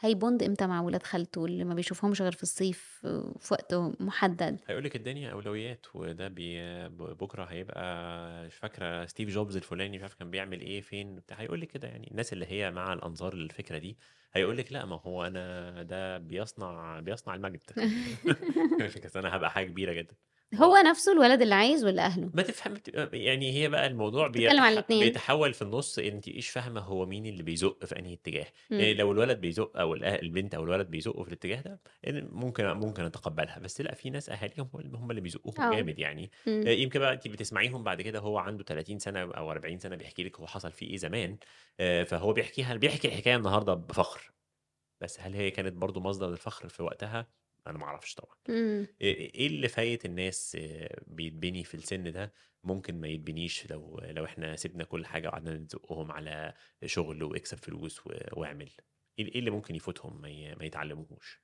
تيتا 0.00 0.08
هي 0.08 0.19
bond 0.19 0.42
إمتى 0.42 0.66
مع 0.66 0.80
ولاد 0.80 1.02
خالته 1.02 1.44
اللي 1.44 1.64
ما 1.64 1.74
بيشوفهمش 1.74 2.22
غير 2.22 2.32
في 2.32 2.42
الصيف 2.42 3.00
في 3.38 3.48
وقت 3.50 3.74
محدد؟ 4.00 4.60
هيقول 4.66 4.84
لك 4.84 4.96
الدنيا 4.96 5.32
أولويات 5.32 5.86
وده 5.94 6.28
ب 6.28 6.58
بكرة 6.88 7.44
هيبقى 7.44 8.46
مش 8.46 8.54
فاكرة 8.54 9.06
ستيف 9.06 9.28
جوبز 9.28 9.56
الفلاني 9.56 9.96
مش 9.96 10.02
عارف 10.02 10.14
كان 10.14 10.30
بيعمل 10.30 10.60
إيه 10.60 10.80
فين 10.80 11.14
بتاع 11.16 11.36
هيقول 11.40 11.60
لك 11.60 11.68
كده 11.68 11.88
يعني. 11.88 12.10
الناس 12.10 12.32
اللي 12.32 12.46
هي 12.46 12.70
مع 12.70 12.92
الأنظار 12.92 13.34
للفكرة 13.34 13.78
دي 13.78 13.98
هيقول 14.32 14.56
لك 14.56 14.72
لا 14.72 14.84
ما 14.84 14.96
هو 14.96 15.26
أنا 15.26 15.82
ده 15.82 16.18
بيصنع 16.18 17.00
بيصنع 17.00 17.34
المجد. 17.34 17.62
أنا 19.16 19.36
هبقى 19.36 19.50
حاجة 19.50 19.66
كبيرة 19.66 19.92
جدا. 19.92 20.14
هو 20.54 20.76
نفسه 20.76 21.12
الولد 21.12 21.42
اللي 21.42 21.54
عايز 21.54 21.84
ولا 21.84 22.06
أهله 22.06 22.30
ما 22.34 22.42
تفهم 22.42 22.74
يعني 23.12 23.52
هي 23.52 23.68
بقى 23.68 23.86
الموضوع 23.86 24.24
عن 24.24 24.32
بيتح- 24.32 24.62
الاتنين. 24.62 25.04
بيتحول 25.04 25.54
في 25.54 25.62
النص 25.62 25.98
انت 25.98 26.28
إيش 26.28 26.48
فاهمة 26.50 26.80
هو 26.80 27.06
مين 27.06 27.26
اللي 27.26 27.42
بيزق 27.42 27.84
في 27.84 27.98
أنهي 27.98 28.12
اتجاه 28.14 28.46
مم. 28.70 28.78
يعني 28.80 28.94
لو 28.94 29.12
الولد 29.12 29.40
بيزق 29.40 29.76
أو 29.76 29.94
البنت 29.94 30.54
أو 30.54 30.64
الولد 30.64 30.90
بيزقوا 30.90 31.22
في 31.24 31.28
الاتجاه 31.28 31.60
ده 31.60 31.80
ممكن 32.32 32.64
ممكن 32.66 33.02
أتقبلها 33.04 33.58
بس 33.58 33.80
لأ 33.80 33.94
في 33.94 34.10
ناس 34.10 34.30
أهاليهم 34.30 34.70
هم 34.74 34.80
اللي- 34.80 34.98
هم 34.98 35.10
اللي 35.10 35.20
بيزقوهم 35.20 35.60
آه. 35.60 35.76
جامد 35.76 35.98
يعني 35.98 36.30
مم. 36.46 36.64
آه، 36.66 36.70
يمكن 36.70 37.00
بقى 37.00 37.12
انت 37.12 37.28
بتسمعيهم 37.28 37.84
بعد 37.84 38.02
كده 38.02 38.18
هو 38.18 38.38
عنده 38.38 38.64
30 38.64 38.98
سنة 38.98 39.20
أو 39.20 39.50
40 39.50 39.78
سنة 39.78 39.96
بيحكي 39.96 40.24
لك 40.24 40.40
هو 40.40 40.46
حصل 40.46 40.72
فيه 40.72 40.86
إيه 40.90 40.96
زمان 40.96 41.36
آه، 41.80 42.02
فهو 42.04 42.32
بيحكيها 42.32 42.74
بيحكي 42.76 43.08
الحكاية 43.08 43.36
النهارده 43.36 43.74
بفخر 43.74 44.32
بس 45.00 45.20
هل 45.20 45.34
هي 45.34 45.50
كانت 45.50 45.72
برضو 45.72 46.00
مصدر 46.00 46.28
الفخر 46.28 46.68
في 46.68 46.82
وقتها 46.82 47.26
أنا 47.66 47.78
ما 47.78 47.84
أعرفش 47.84 48.14
طبعا. 48.14 48.36
مم. 48.48 48.86
إيه 49.00 49.46
اللي 49.46 49.68
فايت 49.68 50.04
الناس 50.04 50.56
بيتبني 51.06 51.64
في 51.64 51.74
السن 51.74 52.12
ده؟ 52.12 52.32
ممكن 52.64 53.00
ما 53.00 53.08
يتبنيش 53.08 53.70
لو 53.70 54.00
لو 54.04 54.24
إحنا 54.24 54.56
سيبنا 54.56 54.84
كل 54.84 55.06
حاجة 55.06 55.28
وقعدنا 55.28 55.54
نزقهم 55.58 56.12
على 56.12 56.54
شغل 56.84 57.22
وإكسب 57.22 57.58
فلوس 57.58 58.00
واعمل. 58.32 58.70
إيه 59.18 59.24
إيه 59.34 59.38
اللي 59.38 59.50
ممكن 59.50 59.74
يفوتهم 59.74 60.20
ما 60.58 60.64
يتعلموهوش؟ 60.64 61.42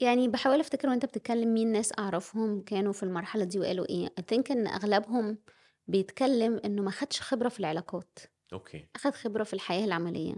يعني 0.00 0.28
بحاول 0.28 0.60
أفتكر 0.60 0.88
وأنت 0.88 1.06
بتتكلم 1.06 1.54
مين 1.54 1.72
ناس 1.72 1.92
أعرفهم 1.98 2.62
كانوا 2.62 2.92
في 2.92 3.02
المرحلة 3.02 3.44
دي 3.44 3.58
وقالوا 3.58 3.88
إيه. 3.88 4.06
I 4.06 4.22
think 4.22 4.50
إن 4.50 4.66
أغلبهم 4.66 5.38
بيتكلم 5.86 6.60
إنه 6.64 6.82
ما 6.82 6.90
خدش 6.90 7.20
خبرة 7.20 7.48
في 7.48 7.60
العلاقات. 7.60 8.18
أوكي. 8.52 8.88
اخد 8.96 9.14
خبرة 9.14 9.44
في 9.44 9.52
الحياة 9.52 9.84
العملية 9.84 10.34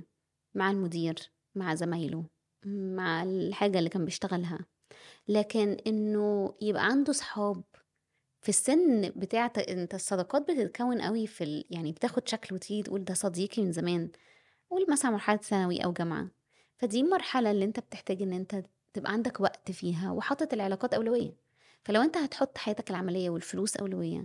مع 0.55 0.71
المدير 0.71 1.15
مع 1.55 1.75
زمايله 1.75 2.27
مع 2.67 3.23
الحاجة 3.23 3.79
اللي 3.79 3.91
كان 3.91 4.05
بيشتغلها. 4.05 4.67
لكن 5.29 5.77
إنه 5.87 6.55
يبقى 6.61 6.85
عنده 6.85 7.13
صحاب 7.13 7.63
في 8.41 8.49
السن 8.49 9.13
بتاع 9.17 9.53
أنت 9.69 9.95
الصداقات 9.95 10.51
بتتكون 10.51 11.01
قوي 11.03 11.27
في 11.27 11.45
ال... 11.45 11.65
يعني 11.71 11.93
بتاخد 11.93 12.29
شكل 12.29 12.55
وتيجي 12.55 12.83
تقول 12.83 13.05
ده 13.05 13.15
صديقي 13.15 13.63
من 13.63 13.73
زمان 13.73 14.11
قول 14.71 14.87
مثلا 14.91 15.11
مرحلة 15.11 15.37
ثانوي 15.37 15.85
أو 15.85 15.93
جامعة. 15.93 16.29
فدي 16.77 17.01
المرحلة 17.01 17.51
اللي 17.51 17.65
أنت 17.65 17.81
بتحتاج 17.81 18.23
إن 18.23 18.33
أنت 18.33 18.65
تبقى 18.93 19.13
عندك 19.13 19.41
وقت 19.41 19.71
فيها 19.71 20.13
وحاطط 20.13 20.53
العلاقات 20.53 20.95
أولوية. 20.95 21.35
فلو 21.85 22.03
أنت 22.03 22.17
هتحط 22.17 22.59
حياتك 22.59 22.91
العملية 22.91 23.31
والفلوس 23.31 23.77
أولوية 23.77 24.25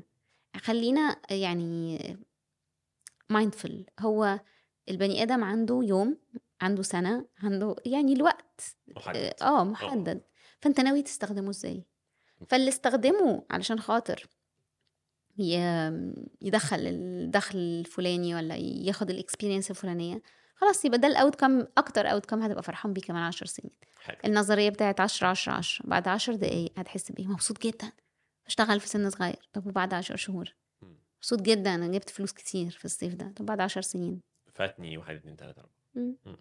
خلينا 0.57 1.17
يعني 1.29 1.99
mindful 3.33 3.71
هو 3.99 4.39
البني 4.89 5.23
آدم 5.23 5.43
عنده 5.43 5.81
يوم 5.83 6.17
عنده 6.61 6.83
سنة 6.83 7.25
عنده 7.43 7.75
يعني 7.85 8.13
الوقت 8.13 8.75
محدد. 8.87 9.33
آه. 9.41 9.63
محدد. 9.63 10.21
فأنت 10.61 10.79
ناوي 10.79 11.01
تستخدمه 11.01 11.49
إزاي؟ 11.49 11.83
فاللي 12.47 12.69
استخدمه 12.69 13.45
علشان 13.49 13.79
خاطر 13.79 14.27
يدخل 16.41 16.79
الدخل 16.79 17.57
الفلاني 17.57 18.35
ولا 18.35 18.55
ياخد 18.55 19.09
ال 19.09 19.15
experience 19.15 19.71
الفلانية 19.71 20.21
خلاص 20.55 20.85
يبقى 20.85 20.99
ده 20.99 21.07
ال 21.07 21.35
outcome 21.35 21.65
أكتر 21.77 22.11
outcome 22.11 22.41
هتبقى 22.41 22.63
فرحان 22.63 22.93
بيه 22.93 23.01
كمان 23.01 23.23
10 23.23 23.47
سنين. 23.47 23.73
حلو. 24.01 24.17
النظرية 24.25 24.69
بتاعت 24.69 24.99
10 24.99 25.27
10 25.27 25.53
10 25.53 25.87
بعد 25.87 26.07
10 26.07 26.35
دقايق 26.35 26.71
هتحس 26.77 27.11
بإيه؟ 27.11 27.27
مبسوط 27.27 27.61
جدا. 27.61 27.91
أشتغل 28.47 28.79
في 28.79 28.87
سن 28.87 29.09
صغير. 29.09 29.49
طب 29.53 29.67
وبعد 29.67 29.93
10 29.93 30.15
شهور. 30.15 30.55
مبسوط 31.17 31.41
جدا. 31.41 31.75
أنا 31.75 31.87
جبت 31.87 32.09
فلوس 32.09 32.31
كتير 32.31 32.71
في 32.71 32.85
الصيف 32.85 33.13
ده. 33.15 33.33
طب 33.35 33.45
بعد 33.45 33.61
10 33.61 33.81
سنين؟ 33.81 34.21
فاتني 34.53 34.97
واحد 34.97 35.15
اتنين 35.15 35.37
تلاتة 35.37 35.59
أربعة. 35.59 35.78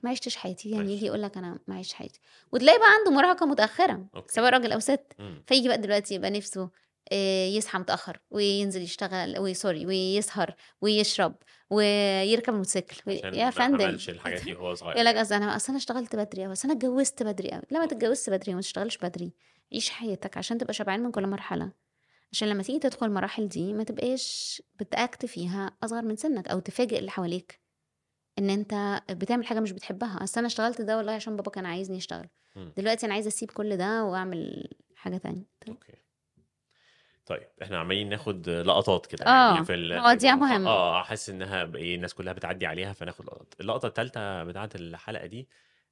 ما 0.03 0.11
عشتش 0.11 0.37
حياتي. 0.37 0.71
يعني. 0.71 0.92
يجي 0.92 1.07
يقول 1.07 1.23
لك 1.23 1.37
أنا 1.37 1.59
ما 1.66 1.79
عشتش 1.79 1.94
حياتي. 1.94 2.21
وتلاقي 2.53 2.79
بقى 2.79 2.88
عنده 2.99 3.11
مراهقة 3.11 3.47
متأخرة 3.47 4.07
أوكي. 4.14 4.33
سواء 4.35 4.51
راجل 4.53 4.73
أو 4.73 4.81
ست. 4.81 5.12
فيجي 5.47 5.68
بقى 5.68 5.79
دلوقتي 5.79 6.14
يبقى 6.14 6.31
نفسه 6.31 6.71
آه، 7.12 7.47
يصحى 7.47 7.79
متأخر 7.79 8.21
وينزل 8.31 8.83
يشتغل 8.83 9.38
وسوري 9.38 9.87
ويسهر 9.87 10.55
ويشرب 10.81 11.35
ويركب 11.71 12.53
موتوسيكل 12.53 13.11
يا 13.11 13.51
فندم. 13.51 13.87
عملش 13.87 14.09
الحاجات 14.09 14.44
دي 14.44 14.55
وهو 14.55 14.75
صغير. 14.75 14.94
يقول 14.94 15.05
لك 15.05 15.14
أصل 15.16 15.35
أنا 15.35 15.57
أصل 15.57 15.68
أنا 15.68 15.77
اشتغلت 15.77 16.16
بدري 16.16 16.44
قوي 16.44 16.53
أصل 16.53 16.68
أنا 16.68 16.79
اتجوزت 16.79 17.23
بدري 17.23 17.51
قوي 17.51 17.62
لا 17.71 17.79
ما 17.79 17.87
تتجوزش 17.87 18.31
بدري 18.31 18.53
وما 18.53 18.61
تشتغلش 18.61 18.97
بدري 18.97 19.33
عيش 19.73 19.90
حياتك 19.90 20.37
عشان 20.37 20.59
تبقى 20.59 20.75
شبعان 20.75 21.01
من 21.03 21.11
كل 21.11 21.27
مرحلة. 21.27 21.73
عشان 22.33 22.49
لما 22.49 22.62
تيجي 22.62 22.79
تدخل 22.79 23.07
المراحل 23.07 23.49
دي 23.49 23.73
ما 23.73 23.85
تبقاش 23.85 24.62
بت 24.81 24.99
act 24.99 25.27
فيها 25.27 25.77
أصغر 25.85 26.03
من 26.03 26.16
سنك 26.16 26.49
أو 26.49 26.59
تفاجئ 26.59 26.99
اللي 26.99 27.11
حواليك. 27.11 27.61
إن 28.38 28.51
أنت 28.51 29.03
بتعمل 29.11 29.46
حاجة 29.46 29.61
مش 29.61 29.72
بتحبها 29.72 30.24
أصل 30.24 30.40
أنا 30.40 30.46
اشتغلت 30.46 30.81
ده 30.81 30.96
والله 30.96 31.12
عشان 31.12 31.37
بابا 31.37 31.51
كان 31.51 31.66
عايزني 31.66 31.96
أشتغل 31.96 32.29
مم. 32.57 32.72
دلوقتي 32.77 33.07
أنا 33.07 33.14
عايزة 33.14 33.29
أسيب 33.29 33.51
كل 33.51 33.77
ده 33.77 34.05
وأعمل 34.05 34.68
حاجة 34.96 35.16
تانية 35.16 35.44
أوكي 35.68 35.92
طيب 37.27 37.48
إحنا 37.62 37.79
عمالين 37.79 38.09
ناخد 38.09 38.48
لقطات 38.48 39.07
كده 39.07 39.24
يعني 39.24 39.64
في 39.64 39.74
ال- 39.74 40.01
مواضيع 40.01 40.18
في 40.31 40.35
الموضوع. 40.37 40.57
مهمة. 40.59 40.70
آه 40.70 41.03
حاسس 41.03 41.31
إنها 41.31 41.70
إيه، 41.77 41.94
الناس 41.96 42.14
كلها 42.14 42.33
بتعدي 42.33 42.66
عليها 42.66 42.92
فناخد 42.92 43.24
لقطات 43.27 43.55
اللقطة 43.61 43.88
الثالثه 43.88 44.44
بتاعت 44.44 44.74
الحلقة 44.77 45.27
دي 45.27 45.48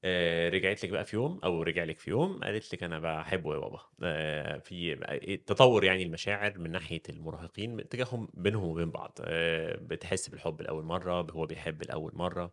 آه، 0.09 0.49
رجعت 0.49 0.85
لك 0.85 0.91
بقى 0.91 1.05
في 1.05 1.17
يوم 1.17 1.41
أو 1.45 1.63
رجع 1.63 1.85
لك 1.85 1.99
في 1.99 2.11
يوم 2.11 2.41
قالت 2.41 2.75
لك 2.75 2.83
أنا 2.83 2.99
بحبه 2.99 3.55
يا 3.55 3.59
بابا. 3.59 3.81
آه، 4.03 4.59
في 4.59 4.75
إيه، 5.13 5.45
تطور 5.45 5.85
يعني 5.85 6.03
المشاعر 6.03 6.59
من 6.59 6.71
ناحية 6.71 7.03
المراهقين 7.09 7.89
تجاههم 7.89 8.29
بينهم 8.35 8.65
وبين 8.65 8.91
بعض. 8.91 9.19
آه، 9.21 9.77
بتحس 9.77 10.29
بالحب 10.29 10.63
لأول 10.63 10.85
مرة 10.85 11.27
هو 11.31 11.47
بيحب 11.47 11.83
لأول 11.83 12.13
مرة. 12.15 12.53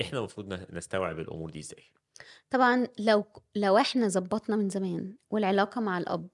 إحنا 0.00 0.18
المفروض 0.18 0.52
نستوعب 0.74 1.18
الأمور 1.18 1.50
دي 1.50 1.58
إزاي؟ 1.58 1.84
طبعا 2.50 2.86
لو 2.98 3.24
لو 3.54 3.78
إحنا 3.78 4.08
ظبطنا 4.08 4.56
من 4.56 4.68
زمان 4.68 5.16
والعلاقة 5.30 5.80
مع 5.80 5.98
الأب 5.98 6.28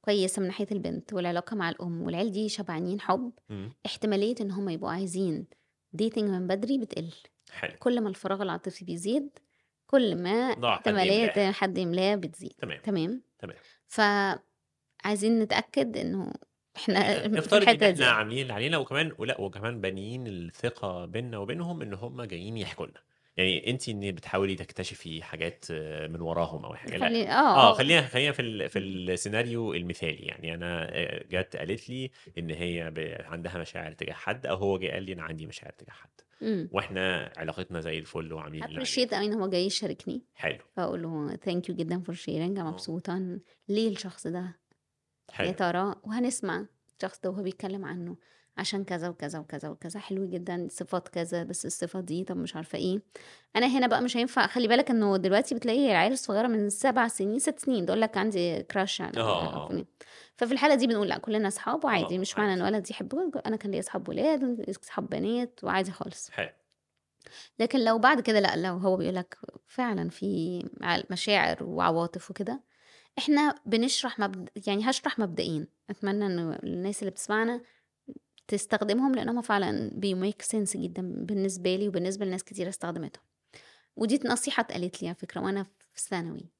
كويسة 0.00 0.40
من 0.40 0.46
ناحية 0.46 0.66
البنت 0.72 1.12
والعلاقة 1.12 1.56
مع 1.56 1.70
الأم 1.70 2.02
والعيال 2.02 2.30
دي 2.30 2.48
شبعانين 2.48 3.00
حب 3.00 3.32
مم. 3.48 3.72
احتمالية 3.86 4.34
إن 4.40 4.50
هم 4.50 4.68
يبقوا 4.68 4.90
عايزين 4.90 5.46
ديتنج 5.92 6.30
من 6.30 6.46
بدري 6.46 6.78
بتقل. 6.78 7.12
حلو. 7.50 7.72
كل 7.78 8.00
ما 8.00 8.08
الفراغ 8.08 8.42
العاطفي 8.42 8.84
بيزيد 8.84 9.38
كل 9.90 10.14
ما 10.22 10.54
ضاع 10.54 10.76
حد 11.52 11.78
يملاه. 11.78 12.14
بتزيد. 12.14 12.52
تمام. 12.58 12.80
تمام؟ 12.82 13.22
تمام. 13.38 13.56
فعايزين 13.86 15.38
نتأكد 15.38 15.96
إنه 15.96 16.32
إحنا 16.76 17.26
نفترض 17.26 17.62
إن 17.62 17.62
الحتة 17.62 17.90
إحنا 17.92 18.06
عاملين 18.10 18.42
اللي 18.42 18.52
علينا 18.52 18.78
وكمان 18.78 19.12
ولا 19.18 19.40
وكمان 19.40 19.80
بانيين 19.80 20.26
الثقة 20.26 21.04
بيننا 21.04 21.38
وبينهم 21.38 21.82
إن 21.82 21.94
هم 21.94 22.22
جايين 22.22 22.56
يحكوا 22.56 22.86
لنا. 22.86 23.00
يعني 23.38 23.70
انت 23.70 23.88
ان 23.88 24.12
بتحاولي 24.12 24.54
تكتشفي 24.54 25.22
حاجات 25.22 25.64
آه، 25.70 26.06
من 26.06 26.20
وراهم 26.20 26.64
أو 26.64 26.74
حاجة 26.74 26.96
لا. 26.96 27.08
خلي... 27.08 27.28
آه 27.28 27.32
آه 27.32 27.70
آه. 27.70 27.74
خلينا 27.74 28.02
خلينا 28.02 28.32
في 28.32 28.42
ال... 28.42 28.68
في 28.68 28.78
السيناريو 28.78 29.74
المثالي. 29.74 30.26
يعني 30.26 30.54
أنا 30.54 30.88
آه، 30.90 31.24
جت 31.30 31.56
قالت 31.56 31.90
لي 31.90 32.10
إن 32.38 32.50
هي 32.50 32.90
ب... 32.90 33.16
عندها 33.24 33.58
مشاعر 33.58 33.92
تجاه 33.92 34.12
حد 34.12 34.46
أو 34.46 34.56
هو 34.56 34.78
جه 34.78 34.90
قال 34.90 35.02
لي 35.02 35.12
أنا 35.12 35.22
عندي 35.22 35.46
مشاعر 35.46 35.72
تجاه 35.72 35.92
حد. 35.92 36.10
امم. 36.42 36.68
وإحنا 36.72 37.32
علاقتنا 37.36 37.80
زي 37.80 37.98
الفل 37.98 38.32
وعاملين. 38.32 38.64
appreciate 38.64 39.14
قوي 39.14 39.26
ان 39.26 39.34
هو 39.34 39.48
جاي 39.48 39.66
يشاركني. 39.66 40.22
حلو. 40.34 40.58
فأقول 40.76 41.02
له 41.02 41.36
thank 41.36 41.68
you 41.68 41.74
جدا 41.74 42.00
for 42.00 42.14
sharing 42.14 42.58
أنا 42.58 42.68
آه. 42.68 42.72
مبسوطة 42.72 43.38
ليه 43.68 43.88
الشخص 43.88 44.26
ده؟ 44.26 44.40
يا 44.40 45.34
حلو. 45.34 45.52
ترى 45.52 45.94
وهنسمع 46.04 46.66
الشخص 46.96 47.20
ده 47.20 47.30
وهو 47.30 47.42
بيتكلم 47.42 47.84
عنه. 47.84 48.16
عشان 48.58 48.84
كذا 48.84 49.08
وكذا 49.08 49.38
وكذا 49.38 49.68
وكذا. 49.68 50.00
حلو 50.00 50.26
جدا. 50.26 50.68
صفات 50.70 51.08
كذا 51.08 51.42
بس 51.42 51.66
الصفة 51.66 52.00
دي 52.00 52.24
طب 52.24 52.36
مش 52.36 52.56
عارفة 52.56 52.78
إيه. 52.78 53.02
أنا 53.56 53.66
هنا 53.66 53.86
بقى 53.86 54.02
مش 54.02 54.16
هينفع. 54.16 54.46
خلي 54.46 54.68
بالك 54.68 54.90
إنه 54.90 55.16
دلوقتي 55.16 55.54
بتلاقي 55.54 55.90
العيال 55.90 56.12
الصغيرة 56.12 56.46
من 56.46 56.70
سبع 56.70 57.08
سنين 57.08 57.38
ست 57.38 57.58
سنين. 57.58 57.86
تقول 57.86 58.00
لك 58.00 58.16
عندي 58.16 58.62
crush 58.62 59.00
يعني 59.00 59.18
آه، 59.18 59.70
آه. 59.70 59.84
ففي 60.36 60.52
الحالة 60.52 60.74
دي 60.74 60.86
بنقول 60.86 61.08
لا 61.08 61.18
كلنا 61.18 61.48
أصحاب 61.48 61.84
وعادي. 61.84 62.18
مش 62.18 62.38
معنى. 62.38 62.52
إن 62.52 62.62
ولد 62.62 62.90
يحب 62.90 63.32
أنا 63.46 63.56
كان 63.56 63.70
ليا 63.70 63.80
أصحاب 63.80 64.08
ولاد 64.08 64.64
أصحاب 64.82 65.08
بنات 65.08 65.60
وعادي 65.62 65.90
خالص. 65.90 66.30
حلو. 66.30 66.48
لكن 67.58 67.84
لو 67.84 67.98
بعد 67.98 68.20
كده 68.20 68.40
لا 68.40 68.56
لو 68.56 68.76
هو 68.76 68.96
بيقول 68.96 69.14
لك 69.14 69.38
فعلا 69.66 70.10
في 70.10 70.62
مشاعر 71.10 71.64
وعواطف 71.64 72.30
وكده 72.30 72.60
إحنا 73.18 73.54
بنشرح 73.66 74.18
مبد... 74.18 74.48
يعني 74.66 74.90
هشرح 74.90 75.18
مبدئين. 75.18 75.66
أتمنى 75.90 76.26
ان 76.26 76.58
الناس 76.62 77.00
اللي 77.02 77.10
بتسمعنا 77.10 77.60
تستخدمهم 78.48 79.14
لانهم 79.14 79.42
فعلا 79.42 79.90
بيميك 79.94 80.42
سنس 80.42 80.76
جدا 80.76 81.02
بالنسبة 81.02 81.76
لي 81.76 81.88
وبالنسبة 81.88 82.26
لناس 82.26 82.44
كتير 82.44 82.68
استخدمتهم. 82.68 83.24
ودي 83.96 84.20
نصيحة 84.24 84.60
اتقالت 84.60 85.02
لي 85.02 85.08
على 85.08 85.14
فكرة 85.14 85.40
وأنا 85.40 85.62
في 85.94 86.00
ثانوي. 86.00 86.50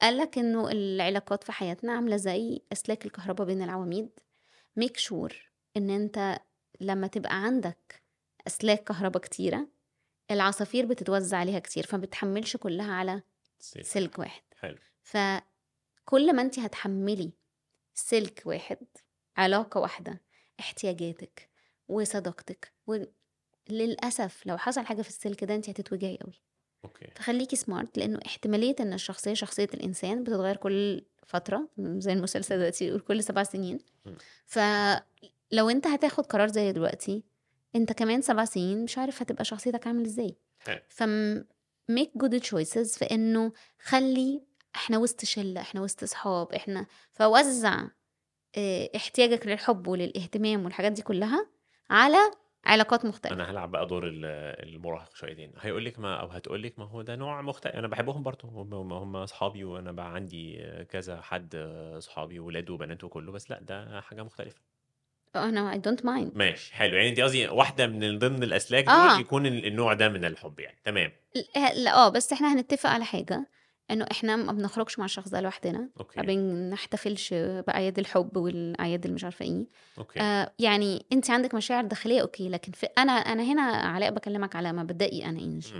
قال 0.00 0.16
لك 0.16 0.38
إنه 0.38 0.70
العلاقات 0.70 1.44
في 1.44 1.52
حياتنا 1.52 1.92
عاملة 1.92 2.16
زي 2.16 2.62
أسلاك 2.72 3.06
الكهرباء 3.06 3.46
بين 3.46 3.62
العواميد. 3.62 4.10
make 4.76 4.96
sure 4.96 5.50
إن 5.76 5.90
أنت 5.90 6.40
لما 6.80 7.06
تبقى 7.06 7.44
عندك 7.44 8.02
أسلاك 8.46 8.84
كهرباء 8.84 9.22
كتيرة 9.22 9.68
العصافير 10.30 10.86
بتتوزع 10.86 11.36
عليها 11.38 11.58
كتير 11.58 11.86
فما 11.86 12.00
بتحملش 12.00 12.56
كلها 12.56 12.92
على 12.92 13.22
سيل. 13.58 13.84
سلك 13.84 14.18
واحد. 14.18 14.42
حلو. 14.60 14.78
فكل 15.02 16.36
ما 16.36 16.42
انت 16.42 16.58
هتحملي 16.58 17.32
سلك 17.94 18.42
واحد 18.46 18.78
علاقة 19.40 19.80
واحدة 19.80 20.20
احتياجاتك 20.60 21.50
وصداقتك 21.88 22.72
وللأسف 22.86 24.46
لو 24.46 24.58
حصل 24.58 24.84
حاجة 24.86 25.02
في 25.02 25.08
السلك 25.08 25.44
ده 25.44 25.54
انت 25.54 25.68
هتتوجعي 25.70 26.18
قوي 26.22 26.42
أوكي. 26.84 27.06
فخليكي 27.16 27.56
سمارت 27.56 27.98
لأنه 27.98 28.18
احتمالية 28.26 28.76
إن 28.80 28.92
الشخصية 28.92 29.34
شخصية 29.34 29.68
الإنسان 29.74 30.22
بتتغير 30.24 30.56
كل 30.56 31.04
فترة 31.26 31.68
زي 31.78 32.12
المسلسل 32.12 32.56
دلوقتي 32.56 32.84
يقول 32.88 33.00
كل 33.00 33.22
سبع 33.24 33.42
سنين. 33.42 33.78
فلو 34.46 35.70
انت 35.70 35.86
هتاخد 35.86 36.26
قرار 36.26 36.48
زي 36.48 36.72
دلوقتي 36.72 37.24
انت 37.76 37.92
كمان 37.92 38.22
سبع 38.22 38.44
سنين 38.44 38.84
مش 38.84 38.98
عارف 38.98 39.22
هتبقى 39.22 39.44
شخصيتك 39.44 39.86
عامل 39.86 40.04
إزاي. 40.04 40.36
حلو. 40.58 40.80
فم 40.88 41.44
make 41.92 42.22
good 42.24 42.40
choices 42.50 42.98
في 42.98 43.04
إنه 43.10 43.52
خلي 43.82 44.42
إحنا 44.74 44.98
وسط 44.98 45.24
شلة 45.24 45.60
إحنا 45.60 45.80
وسط 45.80 46.04
صحاب 46.04 46.52
إحنا 46.52 46.86
فوزع 47.12 47.88
احتياجك 48.96 49.46
للحب 49.46 49.86
وللاهتمام 49.86 50.64
والحاجات 50.64 50.92
دي 50.92 51.02
كلها 51.02 51.46
على 51.90 52.18
علاقات 52.64 53.04
مختلفة. 53.04 53.34
أنا 53.34 53.50
هلعب 53.50 53.70
بقى 53.70 53.86
دور 53.86 54.06
ال- 54.06 54.24
المراهق 54.68 55.16
شويتين. 55.16 55.52
هيقول 55.60 55.84
لك 55.84 55.98
ما 55.98 56.20
أو 56.20 56.26
هتقول 56.26 56.62
لك 56.62 56.78
ما 56.78 56.84
هو 56.84 57.02
ده 57.02 57.16
نوع 57.16 57.42
مختلف. 57.42 57.74
أنا 57.74 57.88
بحبهم 57.88 58.22
برضه. 58.22 58.48
هم 58.48 58.92
هم 58.92 59.16
أصحابي 59.16 59.64
وأنا 59.64 59.92
بقى 59.92 60.14
عندي 60.14 60.62
كذا 60.90 61.20
حد 61.20 61.54
أصحابي 61.98 62.38
ولاد 62.38 62.70
وبنات 62.70 63.04
وكله. 63.04 63.32
بس 63.32 63.50
لا 63.50 63.60
ده 63.60 64.00
حاجة 64.00 64.22
مختلفة. 64.22 64.60
أنا 65.36 65.72
I 65.72 65.76
don't 65.88 66.00
mind. 66.02 66.36
ماشي 66.36 66.74
حلو. 66.74 66.96
يعني 66.96 67.08
انت 67.08 67.20
قصدي 67.20 67.48
واحدة 67.48 67.86
من 67.86 68.18
ضمن 68.18 68.42
الأسلاك 68.42 68.88
آه. 68.88 69.18
يكون 69.20 69.46
ال- 69.46 69.66
النوع 69.66 69.92
ده 69.92 70.08
من 70.08 70.24
الحب 70.24 70.60
يعني. 70.60 70.78
تمام. 70.84 71.12
لا، 71.76 71.94
آه 71.94 72.08
بس 72.08 72.32
إحنا 72.32 72.52
هنتفق 72.54 72.90
على 72.90 73.04
حاجة. 73.04 73.46
إنه 73.90 74.06
إحنا 74.10 74.36
ما 74.36 74.52
بنخرجش 74.52 74.98
مع 74.98 75.04
الشخص 75.04 75.28
ده 75.28 75.40
لوحدنا 75.40 75.88
ما 76.16 76.22
بنحتفلش 76.68 77.34
بأعياد 77.34 77.98
الحب 77.98 78.36
والاعياد 78.36 79.04
اللي 79.04 79.14
مش 79.14 79.24
عارفة 79.24 79.44
إيه 79.44 79.66
آه 80.22 80.52
يعني 80.58 81.06
أنت 81.12 81.30
عندك 81.30 81.54
مشاعر 81.54 81.84
داخلية 81.84 82.20
أوكي 82.20 82.48
لكن 82.48 82.72
في 82.72 82.86
أنا 82.98 83.12
أنا 83.12 83.42
هنا 83.42 83.62
علاء 83.62 84.10
بكلمك 84.10 84.56
على 84.56 84.72
مبدئي 84.72 85.24
أنا 85.24 85.38
إنجي. 85.40 85.74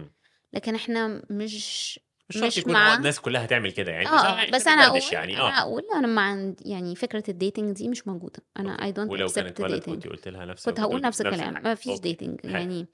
لكن 0.53 0.75
إحنا 0.75 1.23
مش 1.31 2.01
مش 2.29 2.37
مش 2.37 2.59
يكون 2.59 2.73
مع- 2.73 2.93
آه 2.93 2.97
الناس 2.97 3.21
كلها 3.21 3.45
هتعمل 3.45 3.73
كده 3.73 3.93
يعني 3.93 4.09
آه 4.09 4.51
بس 4.51 4.67
إحنا 4.67 4.73
أنا 4.83 4.87
أقول 4.87 5.01
يعني 5.13 5.37
أنا 5.37 5.59
آه 5.59 5.63
أقول 5.63 5.83
أنا 5.95 6.07
ما 6.07 6.23
عند 6.23 6.61
يعني 6.65 6.97
فكرة 6.97 7.25
ال 7.29 7.36
dating 7.36 7.77
دي 7.77 7.89
مش 7.89 8.09
موجودة 8.09 8.43
أنا. 8.59 8.85
I 8.85 8.93
don't 8.93 9.11
ولو 9.11 9.27
كانت 9.29 9.39
accept 9.39 9.61
ولد 9.61 9.73
dating 9.75 9.95
كنت 9.95 10.07
قلت 10.09 10.29
لها 10.29 10.45
نفس 10.45 10.65
كنت 10.69 10.81
هقول 10.81 11.01
نفس 11.01 11.21
الكلام. 11.21 11.63
ما 11.63 11.75
فيش. 11.75 12.01
dating. 12.01 12.41
يعني 12.45 12.87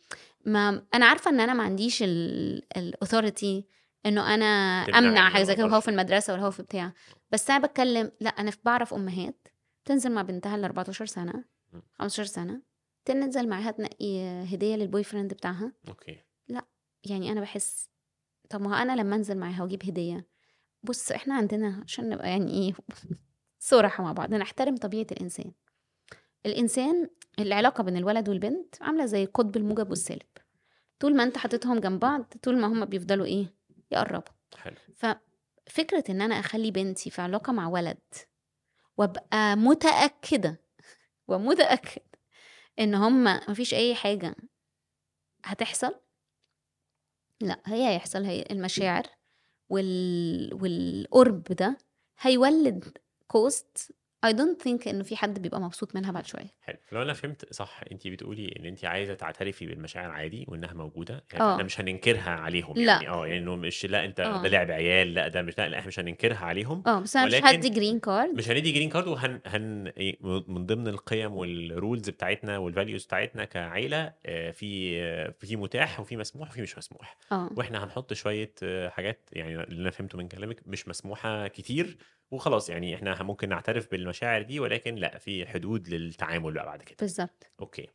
ما 0.44 0.82
أنا 0.94 1.06
عارفة 1.06 1.30
إن 1.30 1.40
أنا 1.40 1.54
ما 1.54 1.62
عنديش 1.62 2.02
ال 2.76 2.85
authority 2.85 3.64
إنه 4.06 4.34
أنا 4.34 4.44
أمنع 4.98 5.24
من 5.24 5.30
حاجة 5.32 5.42
زي 5.42 5.54
كده. 5.54 5.80
في 5.80 5.88
المدرسة 5.90 6.32
ولا 6.32 6.42
هو 6.42 6.50
في 6.50 6.62
بتاع. 6.62 6.92
بس 7.30 7.50
أنا 7.50 7.66
بتكلم 7.66 8.12
لا 8.20 8.30
أنا 8.30 8.52
بعرف 8.64 8.94
أمهات 8.94 9.48
تنزل 9.84 10.12
مع 10.12 10.22
بنتها 10.22 10.56
ل 10.56 10.64
14 10.64 11.06
سنة 11.06 11.44
م. 11.72 11.80
15 11.98 12.24
سنة 12.24 12.62
تنزل 13.04 13.48
معاها 13.48 13.70
تنقي 13.70 14.20
هدية 14.54 14.76
لل 14.76 15.04
boyfriend 15.04 15.34
بتاعها. 15.34 15.72
okay. 15.88 16.18
يعني 17.04 17.32
أنا 17.32 17.40
بحس 17.40 17.90
طب 18.50 18.60
ما 18.60 18.82
أنا 18.82 18.96
لما 18.96 19.16
أنزل 19.16 19.38
معاها 19.38 19.62
وأجيب 19.62 19.84
هدية 19.84 20.26
بص 20.82 21.12
إحنا 21.12 21.34
عندنا 21.34 21.82
عشان 21.84 22.08
نبقى 22.08 22.28
يعني 22.30 22.50
إيه 22.52 22.72
صراحة 23.58 24.04
مع 24.04 24.12
بعض 24.12 24.34
نحترم 24.34 24.76
طبيعة 24.76 25.06
الإنسان. 25.12 25.52
الإنسان 26.46 27.08
العلاقة 27.38 27.82
بين 27.84 27.96
الولد 27.96 28.28
والبنت 28.28 28.74
عاملة 28.82 29.06
زي 29.06 29.24
قطب 29.26 29.56
الموجب 29.56 29.90
والسالب. 29.90 30.22
طول 30.98 31.16
ما 31.16 31.22
أنت 31.22 31.38
حاططهم 31.38 31.78
جنب 31.80 32.00
بعض 32.00 32.22
طول 32.42 32.58
ما 32.60 32.66
هم 32.66 32.84
بيفضلوا 32.84 33.26
إيه 33.26 33.54
يقربوا. 33.90 34.32
حلو. 34.58 34.76
ففكره 34.96 36.04
إن 36.10 36.20
أنا 36.22 36.34
أخلي 36.40 36.70
بنتي 36.70 37.10
في 37.10 37.22
علاقة 37.22 37.52
مع 37.52 37.68
ولد 37.68 37.98
وأبقى 38.96 39.56
متأكدة 39.56 40.60
ومتاكد 41.28 42.02
إن 42.78 42.94
هم 42.94 43.24
مفيش 43.24 43.74
أي 43.74 43.94
حاجة 43.94 44.36
هتحصل 45.44 46.00
لأ 47.40 47.60
هي 47.66 47.88
هيحصل 47.88 48.24
هي 48.24 48.44
المشاعر 48.50 49.06
وال... 49.68 50.54
والقرب 50.54 51.42
ده 51.42 51.78
هيولد 52.20 52.98
كوست 53.28 53.92
I 54.32 54.36
don't 54.36 54.64
think 54.64 54.88
إنه 54.88 55.02
في 55.02 55.16
حد 55.16 55.42
بيبقى 55.42 55.60
مبسوط 55.60 55.94
منها 55.96 56.12
بعد 56.12 56.26
شوية. 56.26 56.54
حلو. 56.62 56.76
لو 56.92 57.02
أنا 57.02 57.12
فهمت 57.12 57.52
صح 57.52 57.80
انت 57.92 58.08
بتقولي 58.08 58.54
إن 58.58 58.64
انت 58.64 58.84
عايزة 58.84 59.14
تعترفي 59.14 59.66
بالمشاعر 59.66 60.10
عادي 60.10 60.44
وإنها 60.48 60.74
موجودة 60.74 61.24
يعني 61.32 61.44
آه. 61.44 61.52
إحنا 61.52 61.64
مش 61.64 61.80
هننكرها 61.80 62.30
عليهم 62.30 62.74
لا. 62.76 62.82
يعني. 62.92 63.08
آه 63.08 63.26
يعني 63.26 63.38
إنه 63.38 63.56
مش 63.56 63.86
لا 63.86 64.04
أنت 64.04 64.20
آه. 64.20 64.42
ده 64.42 64.48
لعب 64.48 64.70
عيال 64.70 65.14
لا 65.14 65.28
ده 65.28 65.42
مش 65.42 65.58
لا, 65.58 65.68
لا 65.68 65.78
إحنا 65.78 65.88
مش 65.88 66.00
هننكرها 66.00 66.44
عليهم. 66.44 66.82
آه 66.86 67.00
بس 67.00 67.16
أنا 67.16 67.26
مش 67.26 67.34
هدي 67.34 67.68
green 67.68 67.98
card 68.00 68.34
مش 68.34 68.50
هندي 68.50 68.72
green 68.72 68.90
card 68.90 69.06
وهن 69.08 69.40
هن 69.46 69.86
إيه، 69.86 70.16
من 70.22 70.66
ضمن 70.66 70.88
القيم 70.88 71.32
وال 71.36 71.57
rules 71.57 72.10
بتاعتنا 72.10 72.58
وال 72.58 72.70
values 72.70 73.04
بتاعتنا 73.04 73.44
كعيلة 73.44 74.12
آه، 74.26 74.50
في 74.50 75.00
آه، 75.02 75.34
في 75.40 75.56
متاح 75.56 76.00
وفي 76.00 76.16
مسموح 76.16 76.48
وفي 76.50 76.62
مش 76.62 76.78
مسموح. 76.78 77.16
آه. 77.32 77.50
وإحنا 77.56 77.84
هنحط 77.84 78.12
شوية 78.12 78.52
آه، 78.62 78.88
حاجات 78.88 79.28
يعني 79.32 79.62
اللي 79.62 79.82
أنا 79.82 79.90
فهمته 79.90 80.18
من 80.18 80.28
كلامك 80.28 80.60
مش 80.66 80.88
مسموحة 80.88 81.48
كتير 81.48 81.96
وخلاص 82.30 82.70
يعني 82.70 82.94
إحنا 82.94 83.22
ممكن 83.22 83.48
نعترف 83.48 83.90
بالمشاعر 83.90 84.42
دي 84.42 84.60
ولكن 84.60 84.94
لأ 84.94 85.18
في 85.18 85.46
حدود 85.46 85.88
للتعامل 85.88 86.52
بقى 86.52 86.66
بعد 86.66 86.82
كده. 86.82 86.96
بالظبط. 87.00 87.46
okay. 87.60 87.86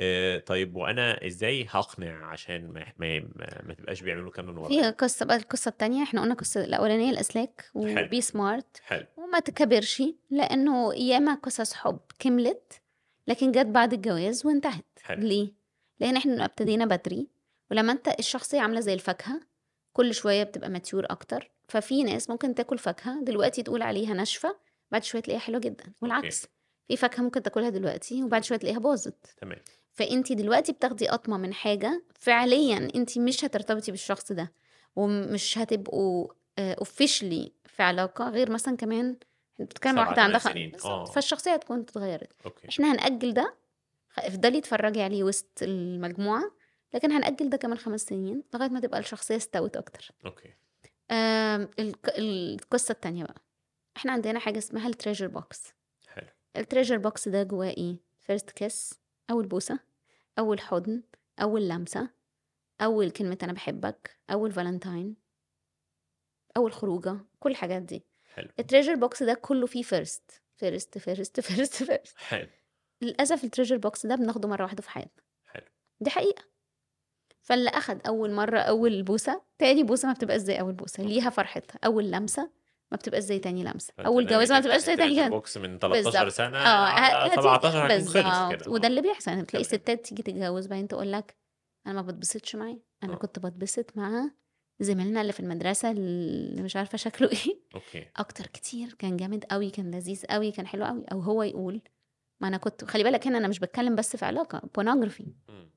آه، 0.00 0.38
طيب 0.38 0.76
وأنا 0.76 1.26
إزاي 1.26 1.66
هقنع 1.70 2.26
عشان 2.26 2.68
ما 2.68 2.84
ما, 2.98 3.18
ما, 3.62 3.74
تبقاش 3.74 4.02
بيعملوا 4.02 4.30
كام 4.30 4.46
من 4.46 4.54
في 4.54 4.60
ورايا 4.60 4.90
قصة 4.90 5.26
بقى 5.26 5.36
القصة 5.36 5.68
التانية. 5.68 6.02
إحنا 6.02 6.20
قلنا 6.20 6.32
القصة 6.32 6.64
الأولانية 6.64 7.10
الأسلاك. 7.10 7.70
وبي 7.74 8.20
سمارت 8.20 8.80
حلو. 8.84 9.06
وما 9.16 9.38
تكبرش 9.38 10.02
لأنه 10.30 10.94
ياما 10.94 11.34
قصص 11.34 11.74
حب 11.74 12.00
كملت 12.18 12.80
لكن 13.26 13.52
جت 13.52 13.66
بعد 13.66 13.92
الجواز 13.92 14.46
وانتهت. 14.46 14.84
حلو. 15.02 15.22
ليه؟ 15.26 15.52
لأن 16.00 16.16
إحنا 16.16 16.44
ابتدينا 16.44 16.84
بدري 16.84 17.28
ولما 17.70 17.92
أنت 17.92 18.08
الشخصية 18.18 18.60
عاملة 18.60 18.80
زي 18.80 18.94
الفاكهة 18.94 19.40
كل 19.92 20.14
شوية 20.14 20.42
بتبقى 20.42 20.70
ماتيور 20.70 21.06
أكتر. 21.10 21.50
ففي 21.70 22.02
ناس 22.02 22.30
ممكن 22.30 22.54
تاكل 22.54 22.78
فاكهة 22.78 23.20
دلوقتي 23.24 23.62
تقول 23.62 23.82
عليها 23.82 24.14
ناشفة 24.14 24.56
بعد 24.90 25.04
شوية 25.04 25.22
تلاقيها 25.22 25.40
حلوة 25.40 25.60
جدا 25.60 25.92
والعكس 26.00 26.46
في 26.88 26.96
فاكهة 26.96 27.22
ممكن 27.22 27.42
تاكلها 27.42 27.68
دلوقتي 27.70 28.22
وبعد 28.22 28.44
شوية 28.44 28.58
تلاقيها 28.58 28.78
باظت. 28.78 29.26
تمام. 29.40 29.58
فانت 29.92 30.32
دلوقتي 30.32 30.72
بتاخدي 30.72 31.08
قطمة 31.08 31.36
من 31.38 31.54
حاجة 31.54 32.04
فعليا 32.18 32.88
انت 32.94 33.18
مش 33.18 33.44
هترتبطي 33.44 33.90
بالشخص 33.90 34.32
ده 34.32 34.52
ومش 34.96 35.58
هتبقوا 35.58 36.28
officially 36.58 37.52
في 37.66 37.82
علاقة 37.82 38.28
غير 38.30 38.50
مثلا 38.50 38.76
كمان 38.76 39.16
بتتكلم 39.58 39.98
واحدة 39.98 40.22
عندها. 40.22 40.38
آه. 40.84 41.04
فالشخصية 41.04 41.52
هتكون 41.54 41.80
اتغيرت. 41.80 42.32
إحنا 42.68 42.92
هنأجل 42.92 43.34
ده 43.34 43.54
افضلي 44.18 44.58
اتفرجي 44.58 45.02
عليه 45.02 45.24
وسط 45.24 45.58
المجموعة 45.62 46.52
لكن 46.94 47.12
هنأجل 47.12 47.50
ده 47.50 47.56
كمان 47.56 47.78
خمس 47.78 48.00
سنين 48.00 48.42
لغاية 48.54 48.68
ما 48.68 48.80
تبقى 48.80 49.00
الشخصية 49.00 49.36
استوت 49.36 49.76
أكتر. 49.76 50.08
okay. 50.26 50.54
القصة 52.18 52.92
التانية 52.92 53.24
بقى. 53.24 53.42
إحنا 53.96 54.12
عندنا 54.12 54.38
حاجة 54.38 54.58
اسمها 54.58 54.88
ال 54.88 54.92
treasure 54.92 55.26
box 55.26 55.72
حلو. 56.08 56.26
ال 56.56 56.60
treasure 56.60 56.96
box 56.96 57.28
ده 57.28 57.42
جواه 57.42 57.70
إيه؟ 57.70 57.96
first 58.20 58.50
kiss 58.50 59.00
أول 59.30 59.46
بوسة 59.46 59.78
أول 60.38 60.60
حضن 60.60 61.02
أول 61.42 61.68
لمسة 61.68 62.10
أول 62.80 63.10
كلمة 63.10 63.38
أنا 63.42 63.52
بحبك 63.52 64.16
أول 64.30 64.52
فالنتاين 64.52 65.16
أول 66.56 66.72
خروجة 66.72 67.16
كل 67.40 67.50
الحاجات 67.50 67.82
دي. 67.82 68.04
حلو. 68.34 68.48
ال 68.58 68.62
treasure 68.62 68.94
box 68.94 69.22
ده 69.22 69.34
كله 69.34 69.66
فيه 69.66 69.82
first 69.82 70.42
first 70.56 70.98
first 70.98 71.40
first 71.40 71.82
first 71.82 72.18
حلو. 72.18 72.48
للأسف 73.02 73.44
ال 73.44 73.48
treasure 73.48 73.76
box 73.76 74.06
ده 74.06 74.14
بناخده 74.14 74.48
مرة 74.48 74.62
واحدة 74.62 74.82
في 74.82 74.90
حياتنا. 74.90 75.22
حلو. 75.46 75.66
دي 76.00 76.10
حقيقة. 76.10 76.44
فاللي 77.50 77.70
أخد 77.70 77.98
أول 78.06 78.30
مرة 78.32 78.58
أول 78.58 79.02
بوسة 79.02 79.42
تاني 79.58 79.82
بوسة 79.82 80.08
ما 80.08 80.14
بتبقاش 80.14 80.40
زي 80.40 80.60
أول 80.60 80.72
بوسة 80.72 81.02
ليها 81.02 81.30
فرحتها 81.30 81.78
أول 81.84 82.10
لمسة 82.10 82.50
ما 82.92 82.96
بتبقاش 82.96 83.22
زي 83.22 83.38
تاني 83.38 83.64
لمسة 83.64 83.92
أول 84.06 84.26
جوازة 84.26 84.54
ما 84.54 84.60
بتبقاش 84.60 84.80
زي 84.80 84.96
تاني 84.96 85.14
جوازة. 85.16 85.28
box 85.30 85.56
من 85.56 85.78
13 85.78 86.04
بالظبط. 86.04 86.28
سنة 86.28 86.58
آه 86.58 86.86
على 86.86 87.26
هتيجي- 87.30 87.42
17 87.42 87.92
هيكون 87.92 88.08
خلص. 88.08 88.62
كده 88.62 88.70
وده. 88.72 88.88
اللي 88.88 89.00
بيحصل 89.02 89.30
يعني 89.30 89.44
تلاقي. 89.44 89.64
ستات 89.64 90.04
تيجي 90.06 90.22
تتجوز 90.22 90.66
بعدين 90.66 90.88
تقول 90.88 91.12
لك 91.12 91.36
أنا 91.86 91.94
ما 91.94 92.02
بتبسطش 92.02 92.56
معاه 92.56 92.78
أنا 93.02 93.12
آه. 93.12 93.16
كنت 93.16 93.38
بتبسط 93.38 93.96
مع 93.96 94.30
زميلنا 94.80 95.20
اللي 95.20 95.32
في 95.32 95.40
المدرسة 95.40 95.90
اللي 95.90 96.62
مش 96.62 96.76
عارفة 96.76 96.98
شكله 96.98 97.28
إيه 97.28 97.60
okay 97.74 98.06
أكتر 98.16 98.46
كتير 98.46 98.92
كان 98.98 99.16
جامد 99.16 99.44
قوي 99.44 99.70
كان 99.70 99.90
لذيذ 99.90 100.24
قوي 100.26 100.50
كان 100.50 100.66
حلو 100.66 100.84
قوي 100.84 101.04
أو 101.12 101.20
هو 101.20 101.42
يقول 101.42 101.80
ما 102.40 102.48
أنا 102.48 102.56
كنت 102.56 102.84
خلي 102.84 103.04
بالك 103.04 103.26
هنا 103.26 103.38
أنا 103.38 103.48
مش 103.48 103.58
بتكلم 103.58 103.94
بس 103.96 104.16
في 104.16 104.24
علاقة 104.24 104.62
pornography 104.74 105.26
مم. 105.48 105.70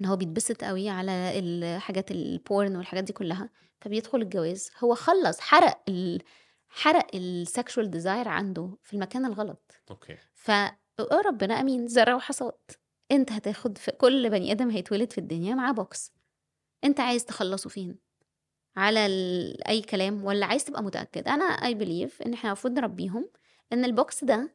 إن 0.00 0.06
هو 0.06 0.16
بيتبسط 0.16 0.64
قوي 0.64 0.88
على 0.88 1.38
الحاجات 1.38 2.10
ال 2.10 2.23
porn 2.23 2.76
والحاجات 2.76 3.04
دي 3.04 3.12
كلها 3.12 3.50
فبيدخل 3.80 4.22
الجواز. 4.22 4.70
هو 4.84 4.94
خلص 4.94 5.40
حرق 5.40 5.82
ال... 5.88 6.22
حرق 6.68 7.06
ال 7.14 7.25
sexual 7.25 7.90
desire 7.90 8.28
عنده 8.28 8.76
في 8.82 8.94
المكان 8.94 9.24
الغلط. 9.24 9.72
okay. 9.90 10.16
ف 10.34 10.50
آه 10.50 11.20
ربنا 11.26 11.60
أمين 11.60 11.88
زرع 11.88 12.14
وحصاد. 12.14 12.70
أنت 13.10 13.32
هتاخد 13.32 13.78
في 13.78 13.90
كل 13.90 14.30
بني 14.30 14.52
آدم 14.52 14.70
هيتولد 14.70 15.12
في 15.12 15.18
الدنيا 15.18 15.54
معاه 15.54 15.72
box 15.72 16.12
أنت 16.84 17.00
عايز 17.00 17.24
تخلصه 17.24 17.70
فين؟ 17.70 17.98
على 18.76 19.06
ال... 19.06 19.68
أي 19.68 19.82
كلام 19.82 20.24
ولا 20.24 20.46
عايز 20.46 20.64
تبقى 20.64 20.82
متأكد؟ 20.82 21.28
أنا 21.28 21.44
I 21.44 21.74
believe 21.74 22.22
إن 22.22 22.32
إحنا 22.32 22.50
المفروض 22.50 22.72
نربيهم 22.72 23.30
إن 23.72 23.84
ال 23.84 23.94
box 23.94 24.24
ده 24.24 24.54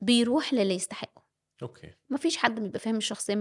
بيروح 0.00 0.54
للي 0.54 0.74
يستحقه. 0.74 1.19
okay. 1.62 1.94
مفيش 2.10 2.36
حد 2.36 2.60
بيبقى 2.60 2.78
فاهم 2.78 2.96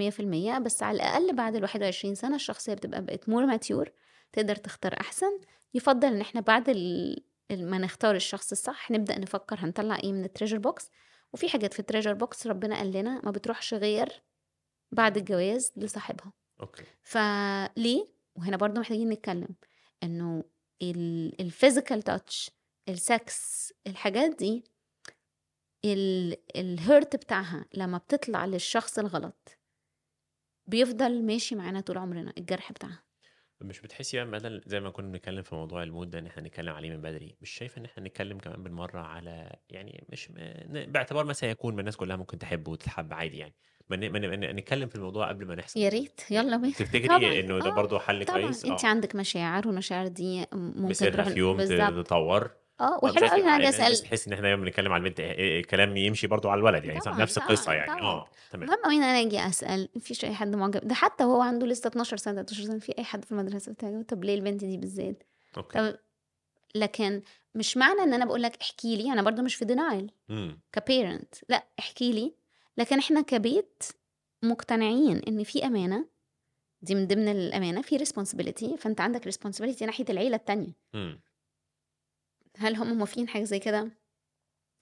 في 0.09 0.19
المية 0.19 0.57
بس 0.57 0.83
على 0.83 0.95
الأقل 0.95 1.35
بعد 1.35 1.55
الواحد 1.55 1.83
وعشرين 1.83 2.15
سنة 2.15 2.35
الشخصية 2.35 2.73
بتبقى 2.73 3.05
بقت 3.05 3.29
more 3.29 3.45
mature 3.45 3.91
تقدر 4.33 4.55
تختار 4.55 4.99
أحسن. 5.01 5.39
يفضل 5.73 6.07
إن 6.07 6.21
إحنا 6.21 6.41
بعد 6.41 6.69
ال... 6.69 7.15
ال- 7.51 7.69
ما 7.69 7.77
نختار 7.77 8.15
الشخص 8.15 8.51
الصح 8.51 8.91
نبدأ 8.91 9.19
نفكر 9.19 9.55
هنطلع 9.59 9.95
إيه 10.03 10.13
من 10.13 10.23
ال 10.23 10.27
treasure 10.27 10.57
box 10.57 10.89
وفي 11.33 11.49
حاجات 11.49 11.73
في 11.73 11.79
ال 11.79 11.83
treasure 11.83 12.13
box 12.13 12.47
ربنا 12.47 12.75
قال 12.77 12.91
لنا 12.91 13.21
ما 13.23 13.31
بتروحش 13.31 13.73
غير 13.73 14.21
بعد 14.91 15.17
الجواز 15.17 15.71
لصاحبها. 15.77 16.33
okay. 16.61 16.83
فليه 17.01 18.07
وهنا 18.35 18.57
برضو 18.57 18.79
محتاجين 18.79 19.09
نتكلم. 19.09 19.55
إنه 20.03 20.43
ال 21.39 21.46
physical 21.46 22.01
touch 22.01 22.51
ال 22.89 23.10
sex 23.10 23.73
الحاجات 23.87 24.35
دي 24.35 24.63
الهيرت 26.55 27.15
بتاعها 27.15 27.65
لما 27.73 27.97
بتطلع 27.97 28.45
للشخص 28.45 28.99
الغلط 28.99 29.57
بيفضل 30.67 31.23
ماشي 31.23 31.55
معانا 31.55 31.81
طول 31.81 31.97
عمرنا 31.97 32.33
الجرح 32.37 32.71
بتاعها. 32.71 33.03
مش 33.61 33.81
بتحسي 33.81 34.17
بقى 34.17 34.39
بدل 34.39 34.61
زي 34.65 34.79
ما 34.79 34.89
كنا 34.89 35.07
بنتكلم 35.11 35.41
في 35.41 35.55
موضوع 35.55 35.83
المود 35.83 36.09
ده 36.09 36.19
إن 36.19 36.25
إحنا 36.25 36.43
نتكلم 36.43 36.73
عليه 36.73 36.89
من 36.89 37.01
بدري؟ 37.01 37.35
مش 37.41 37.49
شايفة 37.49 37.79
إن 37.79 37.85
إحنا 37.85 38.03
نتكلم 38.03 38.37
كمان 38.37 38.63
بالمرة 38.63 38.99
على 38.99 39.55
يعني 39.69 40.05
مش 40.09 40.31
م- 40.31 40.35
باعتبار 40.91 41.25
ما 41.25 41.33
سيكون 41.33 41.73
ما 41.73 41.79
الناس 41.79 41.95
كلها 41.97 42.15
ممكن 42.15 42.39
تحب 42.39 42.67
وتتحب 42.67 43.13
عادي 43.13 43.37
يعني. 43.37 43.55
ما 43.89 43.97
نتكلم 44.51 44.89
في 44.89 44.95
الموضوع 44.95 45.29
قبل 45.29 45.45
ما 45.45 45.55
نحصل. 45.55 45.79
يا 45.79 45.89
ريت 45.89 46.21
يلا 46.31 46.57
بينا. 46.57 46.73
تفتكري 46.73 47.39
إنه 47.39 47.59
ده 47.59 47.69
آه، 47.71 47.75
برضو 47.75 47.99
حل 47.99 48.25
طبعا. 48.25 48.41
كويس؟ 48.41 48.65
انت 48.65 48.85
عندك 48.85 49.15
مشاعر 49.15 49.67
والمشاعر 49.67 50.07
دي 50.07 50.45
ممكن 50.53 50.93
تروح 51.11 51.29
في 51.29 51.39
يوم 51.39 51.57
تتطور 51.65 52.51
آه 52.81 52.99
وحلو 53.03 53.27
قوي 53.27 53.41
أنا 53.41 53.55
أجي 53.55 53.55
الناس 53.69 53.79
أسأل 53.79 53.97
تحس 53.97 54.27
إن 54.27 54.33
إحنا 54.33 54.47
دايما 54.47 54.63
بنتكلم 54.63 54.91
على 54.91 55.03
البنت 55.03 55.17
إيه- 55.17 55.21
إيه، 55.21 55.59
الكلام 55.59 55.97
يمشي 55.97 56.27
برضو 56.27 56.49
على 56.49 56.59
الولد 56.59 56.85
يعني 56.85 56.99
طبعاً، 56.99 57.19
نفس 57.19 57.37
القصة 57.37 57.73
يعني. 57.73 58.01
آه 58.01 58.27
تمام. 58.51 58.63
المهم 58.63 58.83
قوي 58.83 58.95
إن 58.95 59.03
أنا 59.03 59.19
آجي 59.27 59.39
أسأل 59.39 59.89
مفيش 59.95 60.25
أي 60.25 60.33
حد 60.33 60.55
معجب 60.55 60.87
ده 60.87 60.95
حتى 60.95 61.23
وهو 61.23 61.41
عنده 61.41 61.67
لسه 61.67 61.87
12 61.87 62.17
سنة 62.17 62.33
13 62.43 62.63
سنة 62.63 62.79
في 62.79 62.93
أي 62.97 63.03
حد 63.03 63.25
في 63.25 63.31
المدرسة 63.31 63.71
بتاعه 63.71 64.01
طب 64.01 64.23
ليه 64.23 64.35
البنت 64.35 64.63
دي 64.65 64.77
بالذات؟ 64.77 65.23
okay. 65.57 65.79
طب 65.79 65.95
لكن 66.75 67.21
مش 67.55 67.77
معنى 67.77 68.01
إن 68.01 68.13
أنا 68.13 68.25
بقول 68.25 68.41
لك 68.43 68.57
احكي 68.61 68.95
لي 68.95 69.13
أنا 69.13 69.21
برضو 69.21 69.41
مش 69.41 69.55
في 69.55 69.65
denial 69.65 70.11
ك 70.73 70.82
parent 70.82 71.35
لا 71.49 71.63
احكي 71.79 72.11
لي. 72.11 72.33
لكن 72.77 72.97
إحنا 72.99 73.21
كبيت 73.21 73.83
مقتنعين 74.43 75.21
إن 75.27 75.43
في 75.43 75.65
أمانة 75.65 76.05
دي 76.81 76.95
من 76.95 77.07
ضمن 77.07 77.27
الأمانة 77.27 77.81
في 77.81 77.97
responsibility 77.97 78.77
فأنت 78.77 79.01
عندك 79.01 79.25
responsibility 79.25 79.85
ناحية 79.85 80.05
العيلة 80.09 80.35
التانية. 80.35 80.71
امم 80.95 81.19
هل 82.59 82.75
هم 82.75 82.97
موافقين 82.97 83.27
حاجة 83.27 83.43
زي 83.43 83.59
كده؟ 83.59 83.91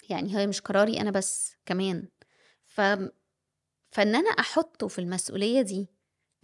يعني 0.10 0.38
هي 0.38 0.48
مش 0.48 0.62
قراري 0.62 1.02
أنا 1.02 1.12
بس 1.12 1.56
كمان. 1.66 2.08
ف 2.66 2.82
فإن 3.92 4.16
أنا 4.16 4.30
أحطه 4.30 4.88
في 4.88 5.00
المسؤولية 5.00 5.62
دي 5.62 5.88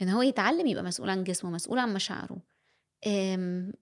إن 0.01 0.09
هو 0.09 0.21
يتعلم 0.21 0.67
يبقى 0.67 0.83
مسؤول 0.83 1.09
عن 1.09 1.23
جسمه 1.23 1.51
مسؤول 1.51 1.79
عن 1.79 1.93
مشاعره. 1.93 2.37
أم، 3.07 3.73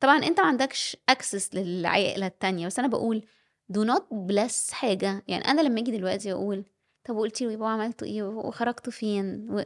طبعا 0.00 0.16
أنت 0.18 0.40
ما 0.40 0.46
عندكش 0.46 0.96
access 1.08 1.54
للعائلة 1.54 2.26
التانية 2.26 2.66
بس 2.66 2.78
أنا 2.78 2.88
بقول 2.88 3.26
do 3.72 3.80
not 3.86 4.02
bless 4.32 4.72
حاجة. 4.72 5.24
يعني 5.28 5.44
أنا 5.44 5.60
لما 5.60 5.80
أجي 5.80 5.90
دلوقتي 5.90 6.32
أقول 6.32 6.64
طب 7.04 7.16
وقلتي 7.16 7.44
له 7.44 7.52
يبقى 7.52 7.72
عملتوا 7.72 8.06
إيه؟ 8.06 8.22
وخرجتوا 8.22 8.92
فين؟ 8.92 9.50
و... 9.50 9.62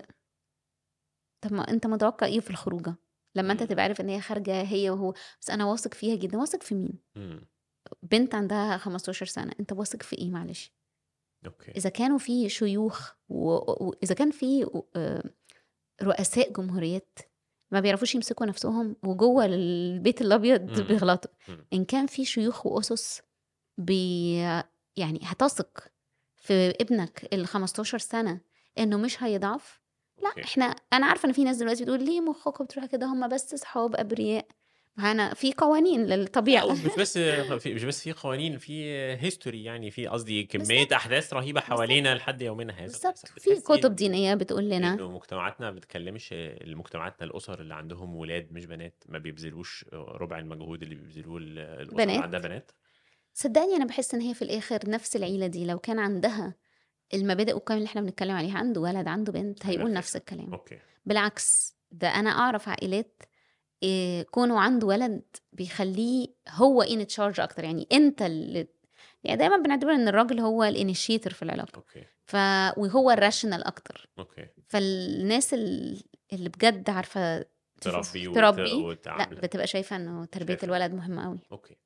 طب 1.41 1.53
ما 1.53 1.71
أنت 1.71 1.87
متوقع 1.87 2.27
إيه 2.27 2.41
في 2.41 2.51
الخروجة؟ 2.51 2.95
لما 3.37 3.53
أنت 3.53 3.63
مم. 3.63 3.69
تبقى 3.69 3.83
عارف 3.83 4.01
إن 4.01 4.09
هي 4.09 4.21
خارجة 4.21 4.63
هي 4.63 4.91
وهو 4.91 5.15
بس 5.41 5.51
أنا 5.51 5.65
واثق 5.65 5.95
فيها 5.95 6.17
جدا. 6.17 6.39
واثق 6.39 6.63
في 6.63 6.75
مين؟ 6.75 6.99
إمم. 7.17 7.47
بنت 8.03 8.35
عندها 8.35 8.77
15 8.77 9.27
سنة. 9.27 9.53
أنت 9.61 9.73
واثق 9.73 10.03
في 10.03 10.19
إيه؟ 10.19 10.31
معلش. 10.31 10.73
أوكي. 11.47 11.71
إذا 11.71 11.91
كانوا 11.91 12.19
في 12.19 12.49
شيوخ 12.49 13.13
و- 13.29 13.85
واذا 13.87 14.15
كان 14.15 14.31
في 14.31 14.67
آه، 14.97 15.23
رؤساء 16.03 16.53
جمهوريات 16.53 17.19
ما 17.71 17.81
بيعرفوش 17.81 18.15
يمسكوا 18.15 18.47
نفسهم 18.47 18.97
وجوه 19.05 19.45
البيت 19.45 20.21
الأبيض 20.21 20.61
مم. 20.81 20.87
بيغلطوا. 20.87 21.31
إن 21.73 21.85
كان 21.85 22.07
في 22.07 22.25
شيوخ 22.25 22.67
وأسس 22.67 23.23
بي 23.79 24.35
يعني 24.97 25.21
هتثق 25.23 25.89
في 26.37 26.71
ابنك 26.71 27.29
ال 27.33 27.47
15 27.47 27.99
سنة 27.99 28.41
إنه 28.79 28.97
مش 28.97 29.23
هيضعف 29.23 29.81
لأ 30.23 30.29
okay. 30.29 30.43
إحنا 30.45 30.65
أنا 30.93 31.07
عارفة 31.07 31.27
إن 31.29 31.33
في 31.33 31.45
ناس 31.45 31.57
دلوقتي 31.57 31.85
بتقول 31.85 32.05
ليه 32.05 32.21
مخكم 32.21 32.65
بتروح 32.65 32.85
كده 32.87 33.07
هم 33.07 33.29
بس 33.29 33.55
اصحاب 33.55 33.97
أبرياء 33.97 34.47
ما 34.97 35.11
أنا 35.11 35.35
في 35.35 35.53
قوانين 35.53 36.07
للطبيعة 36.07 36.73
مش 36.73 36.79
بس 37.01 37.19
في 37.59 37.75
مش 37.75 37.85
بس 37.85 38.03
في 38.03 38.13
قوانين 38.13 38.59
في 38.59 38.85
history 39.21 39.65
يعني 39.65 39.91
في 39.91 40.07
قصدي 40.07 40.45
كمية. 40.45 40.87
أحداث 40.93 41.33
رهيبة 41.33 41.61
حوالينا 41.61 42.15
لحد 42.15 42.43
يومنا 42.43 42.73
هذا 42.73 42.83
بالظبط. 42.85 43.19
في 43.19 43.55
كتب 43.61 43.95
دينية 43.97 44.35
بتقول 44.35 44.65
لنا 44.65 44.95
إنه 44.95 45.11
مجتمعاتنا 45.11 45.71
ما 45.71 45.77
بتكلمش 45.77 46.35
مجتمعاتنا 46.67 47.27
الأسر 47.27 47.61
اللي 47.61 47.75
عندهم 47.75 48.17
ولاد 48.17 48.53
مش 48.53 48.67
بنات 48.67 49.05
ما 49.09 49.19
بيبذلوش 49.19 49.85
ربع 49.93 50.39
المجهود 50.39 50.83
اللي 50.83 50.95
بيبذلوه 50.95 51.39
ال- 51.39 51.59
الأسر 51.59 51.83
اللي 51.93 52.05
بنات. 52.07 52.23
عندها 52.23 52.41
بنات 52.41 52.71
صدقني 53.35 53.77
أنا 53.77 53.85
بحس 53.85 54.15
إن 54.15 54.21
هي 54.21 54.35
في 54.35 54.43
الآخر 54.43 54.79
نفس 54.91 55.17
العيلة 55.17 55.47
دي 55.47 55.67
لو 55.67 55.79
كان 55.79 55.99
عندها 55.99 56.55
المبادئ 57.15 57.55
والقيم 57.55 57.77
اللي 57.79 57.87
إحنا 57.89 58.01
بنتكلم 58.01 58.37
عليها 58.37 58.59
عنده 58.59 58.81
ولد 58.81 59.09
عنده 59.09 59.33
بنت 59.33 59.67
هيقول. 59.67 59.93
نفس 59.93 60.17
الكلام. 60.17 60.53
okay. 60.55 60.79
بالعكس 61.07 61.77
ده 61.91 62.09
أنا 62.09 62.31
أعرف 62.31 62.69
عائلات 62.69 63.23
إيه، 63.83 64.23
كونه 64.23 64.61
عنده 64.61 64.87
ولد 64.87 65.23
بيخليه 65.53 66.27
هو 66.49 66.83
in 66.83 67.07
charge 67.07 67.41
أكتر. 67.41 67.65
يعني 67.65 67.87
أنت 67.93 68.23
اللي 68.23 68.67
يعني 69.25 69.39
دايما 69.39 69.57
بنعتبر 69.57 69.91
إن 69.91 70.09
الراجل 70.09 70.41
هو 70.41 70.65
ال 70.65 70.71
initiator 70.71 71.33
في 71.33 71.43
العلاقة. 71.43 71.77
okay. 71.77 72.05
ف 72.27 72.35
وهو 72.79 73.11
ال 73.11 73.17
rational 73.17 73.65
أكتر. 73.65 74.09
okay. 74.19 74.47
فالناس 74.69 75.55
ال- 75.55 76.03
اللي 76.33 76.49
بجد 76.49 76.91
عارفة 76.91 77.45
تربي 77.81 78.29
وت- 78.29 78.35
تربي 78.35 78.97
لا 79.07 79.25
بتبقى 79.41 79.67
شايفة 79.67 79.97
إنه 79.97 80.25
تربية 80.25 80.55
شايفة. 80.57 80.65
الولد 80.65 80.93
مهمة 80.95 81.25
قوي 81.25 81.39
okay. 81.53 81.77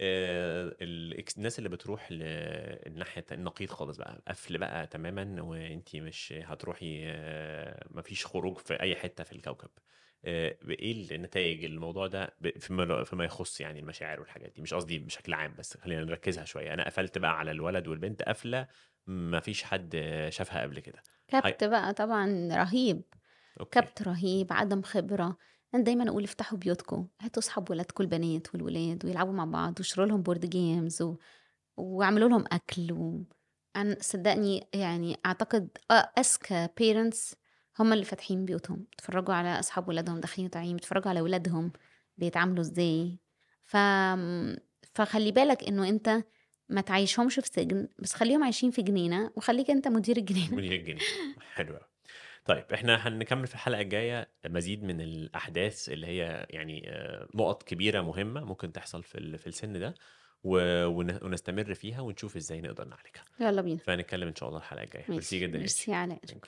الناس 0.00 1.58
اللي 1.58 1.68
بتروح 1.68 2.12
للناحيه 2.12 3.24
النقيض 3.32 3.70
خالص 3.70 3.96
بقى 3.96 4.22
قفل 4.28 4.58
بقى 4.58 4.86
تماما 4.86 5.42
وانت 5.42 5.96
مش 5.96 6.34
هتروحي 6.46 7.02
آه، 7.06 7.86
مفيش 7.90 8.26
خروج 8.26 8.58
في 8.58 8.80
أي 8.80 8.96
حتة 8.96 9.24
في 9.24 9.32
الكوكب. 9.32 9.70
آه، 10.24 10.56
إيه 10.70 11.16
النتائج 11.16 11.64
الموضوع 11.64 12.06
ده 12.06 12.36
فيما 12.58 13.04
فيما 13.04 13.24
يخص 13.24 13.60
يعني 13.60 13.80
المشاعر 13.80 14.20
والحاجات 14.20 14.52
دي؟ 14.56 14.62
مش 14.62 14.74
قصدي 14.74 14.98
بشكل 14.98 15.34
عام 15.34 15.54
بس 15.58 15.76
خلينا 15.76 16.04
نركزها 16.04 16.44
شوية. 16.44 16.74
أنا 16.74 16.86
قفلت 16.86 17.18
بقى 17.18 17.38
على 17.38 17.50
الولد 17.50 17.88
والبنت 17.88 18.22
قفلة 18.22 18.66
مفيش 19.06 19.62
حد 19.62 19.96
شافها 20.28 20.62
قبل 20.62 20.80
كده. 20.80 21.02
كبت 21.28 21.64
بقى 21.64 21.94
طبعا 21.94 22.48
رهيب. 22.52 23.02
okay. 23.60 23.80
كبت 23.80 24.02
رهيب 24.02 24.52
عدم 24.52 24.82
خبرة. 24.82 25.36
أنا 25.74 25.82
دايما 25.82 26.08
أقول 26.08 26.24
افتحوا 26.24 26.58
بيوتكم 26.58 27.06
هاتوا 27.20 27.42
أصحاب 27.42 27.70
ولادكم 27.70 28.04
البنات 28.04 28.54
والولاد 28.54 29.04
ويلعبوا 29.04 29.32
مع 29.32 29.44
بعض 29.44 29.74
واشتروا 29.78 30.06
لهم 30.06 30.22
board 30.22 30.50
games 30.50 31.02
و... 31.02 31.16
واعملوا 31.76 32.28
لهم 32.28 32.44
أكل 32.52 32.92
و... 32.92 33.24
أنا 33.76 33.96
صدقني 34.00 34.68
يعني 34.74 35.16
أعتقد 35.26 35.68
أ- 35.92 36.18
أذكى 36.18 36.68
parents 36.76 37.34
هم 37.78 37.92
اللي 37.92 38.04
فاتحين 38.04 38.44
بيوتهم 38.44 38.86
بيتفرجوا 38.90 39.34
على 39.34 39.58
أصحاب 39.58 39.88
ولادهم 39.88 40.20
داخلين 40.20 40.48
طالعين 40.48 40.76
بيتفرجوا 40.76 41.08
على 41.08 41.20
ولادهم 41.20 41.72
بيتعاملوا 42.16 42.60
إزاي. 42.60 43.18
ف... 43.64 43.76
فخلي 44.94 45.32
بالك 45.32 45.64
إنه 45.64 45.88
أنت 45.88 46.24
ما 46.68 46.80
تعيشهمش 46.80 47.34
في 47.34 47.46
سجن 47.46 47.88
بس 47.98 48.14
خليهم 48.14 48.44
عايشين 48.44 48.70
في 48.70 48.82
جنينة 48.82 49.30
وخليك 49.36 49.70
أنت 49.70 49.88
مدير 49.88 50.16
الجنينة. 50.16 50.54
مدير 50.54 50.72
الجنيه 50.72 51.00
حلو 51.54 51.74
أوي. 51.74 51.93
طيب 52.44 52.64
إحنا 52.74 53.08
هنكمل 53.08 53.46
في 53.46 53.54
الحلقة 53.54 53.80
الجاية 53.80 54.28
مزيد 54.46 54.82
من 54.84 55.00
الأحداث 55.00 55.88
اللي 55.88 56.06
هي 56.06 56.46
يعني 56.50 56.90
آه، 56.90 57.28
نقط 57.34 57.62
كبيرة 57.62 58.00
مهمة 58.00 58.44
ممكن 58.44 58.72
تحصل 58.72 59.02
في 59.02 59.38
في 59.38 59.46
السن 59.46 59.80
ده 59.80 59.94
ونستمر 60.44 61.74
فيها 61.74 62.00
ونشوف 62.00 62.36
إزاي 62.36 62.60
نقدر 62.60 62.84
نعالجها. 62.84 63.24
يلا 63.40 63.62
بينا. 63.62 63.78
فهنتكلم 63.78 64.28
إن 64.28 64.34
شاء 64.34 64.48
الله 64.48 64.58
الحلقة 64.58 64.84
الجاية. 64.84 65.04
ميرسي 65.08 65.40
جدا 65.40 65.58
ميرسي 65.58 65.92
علاء. 65.92 66.18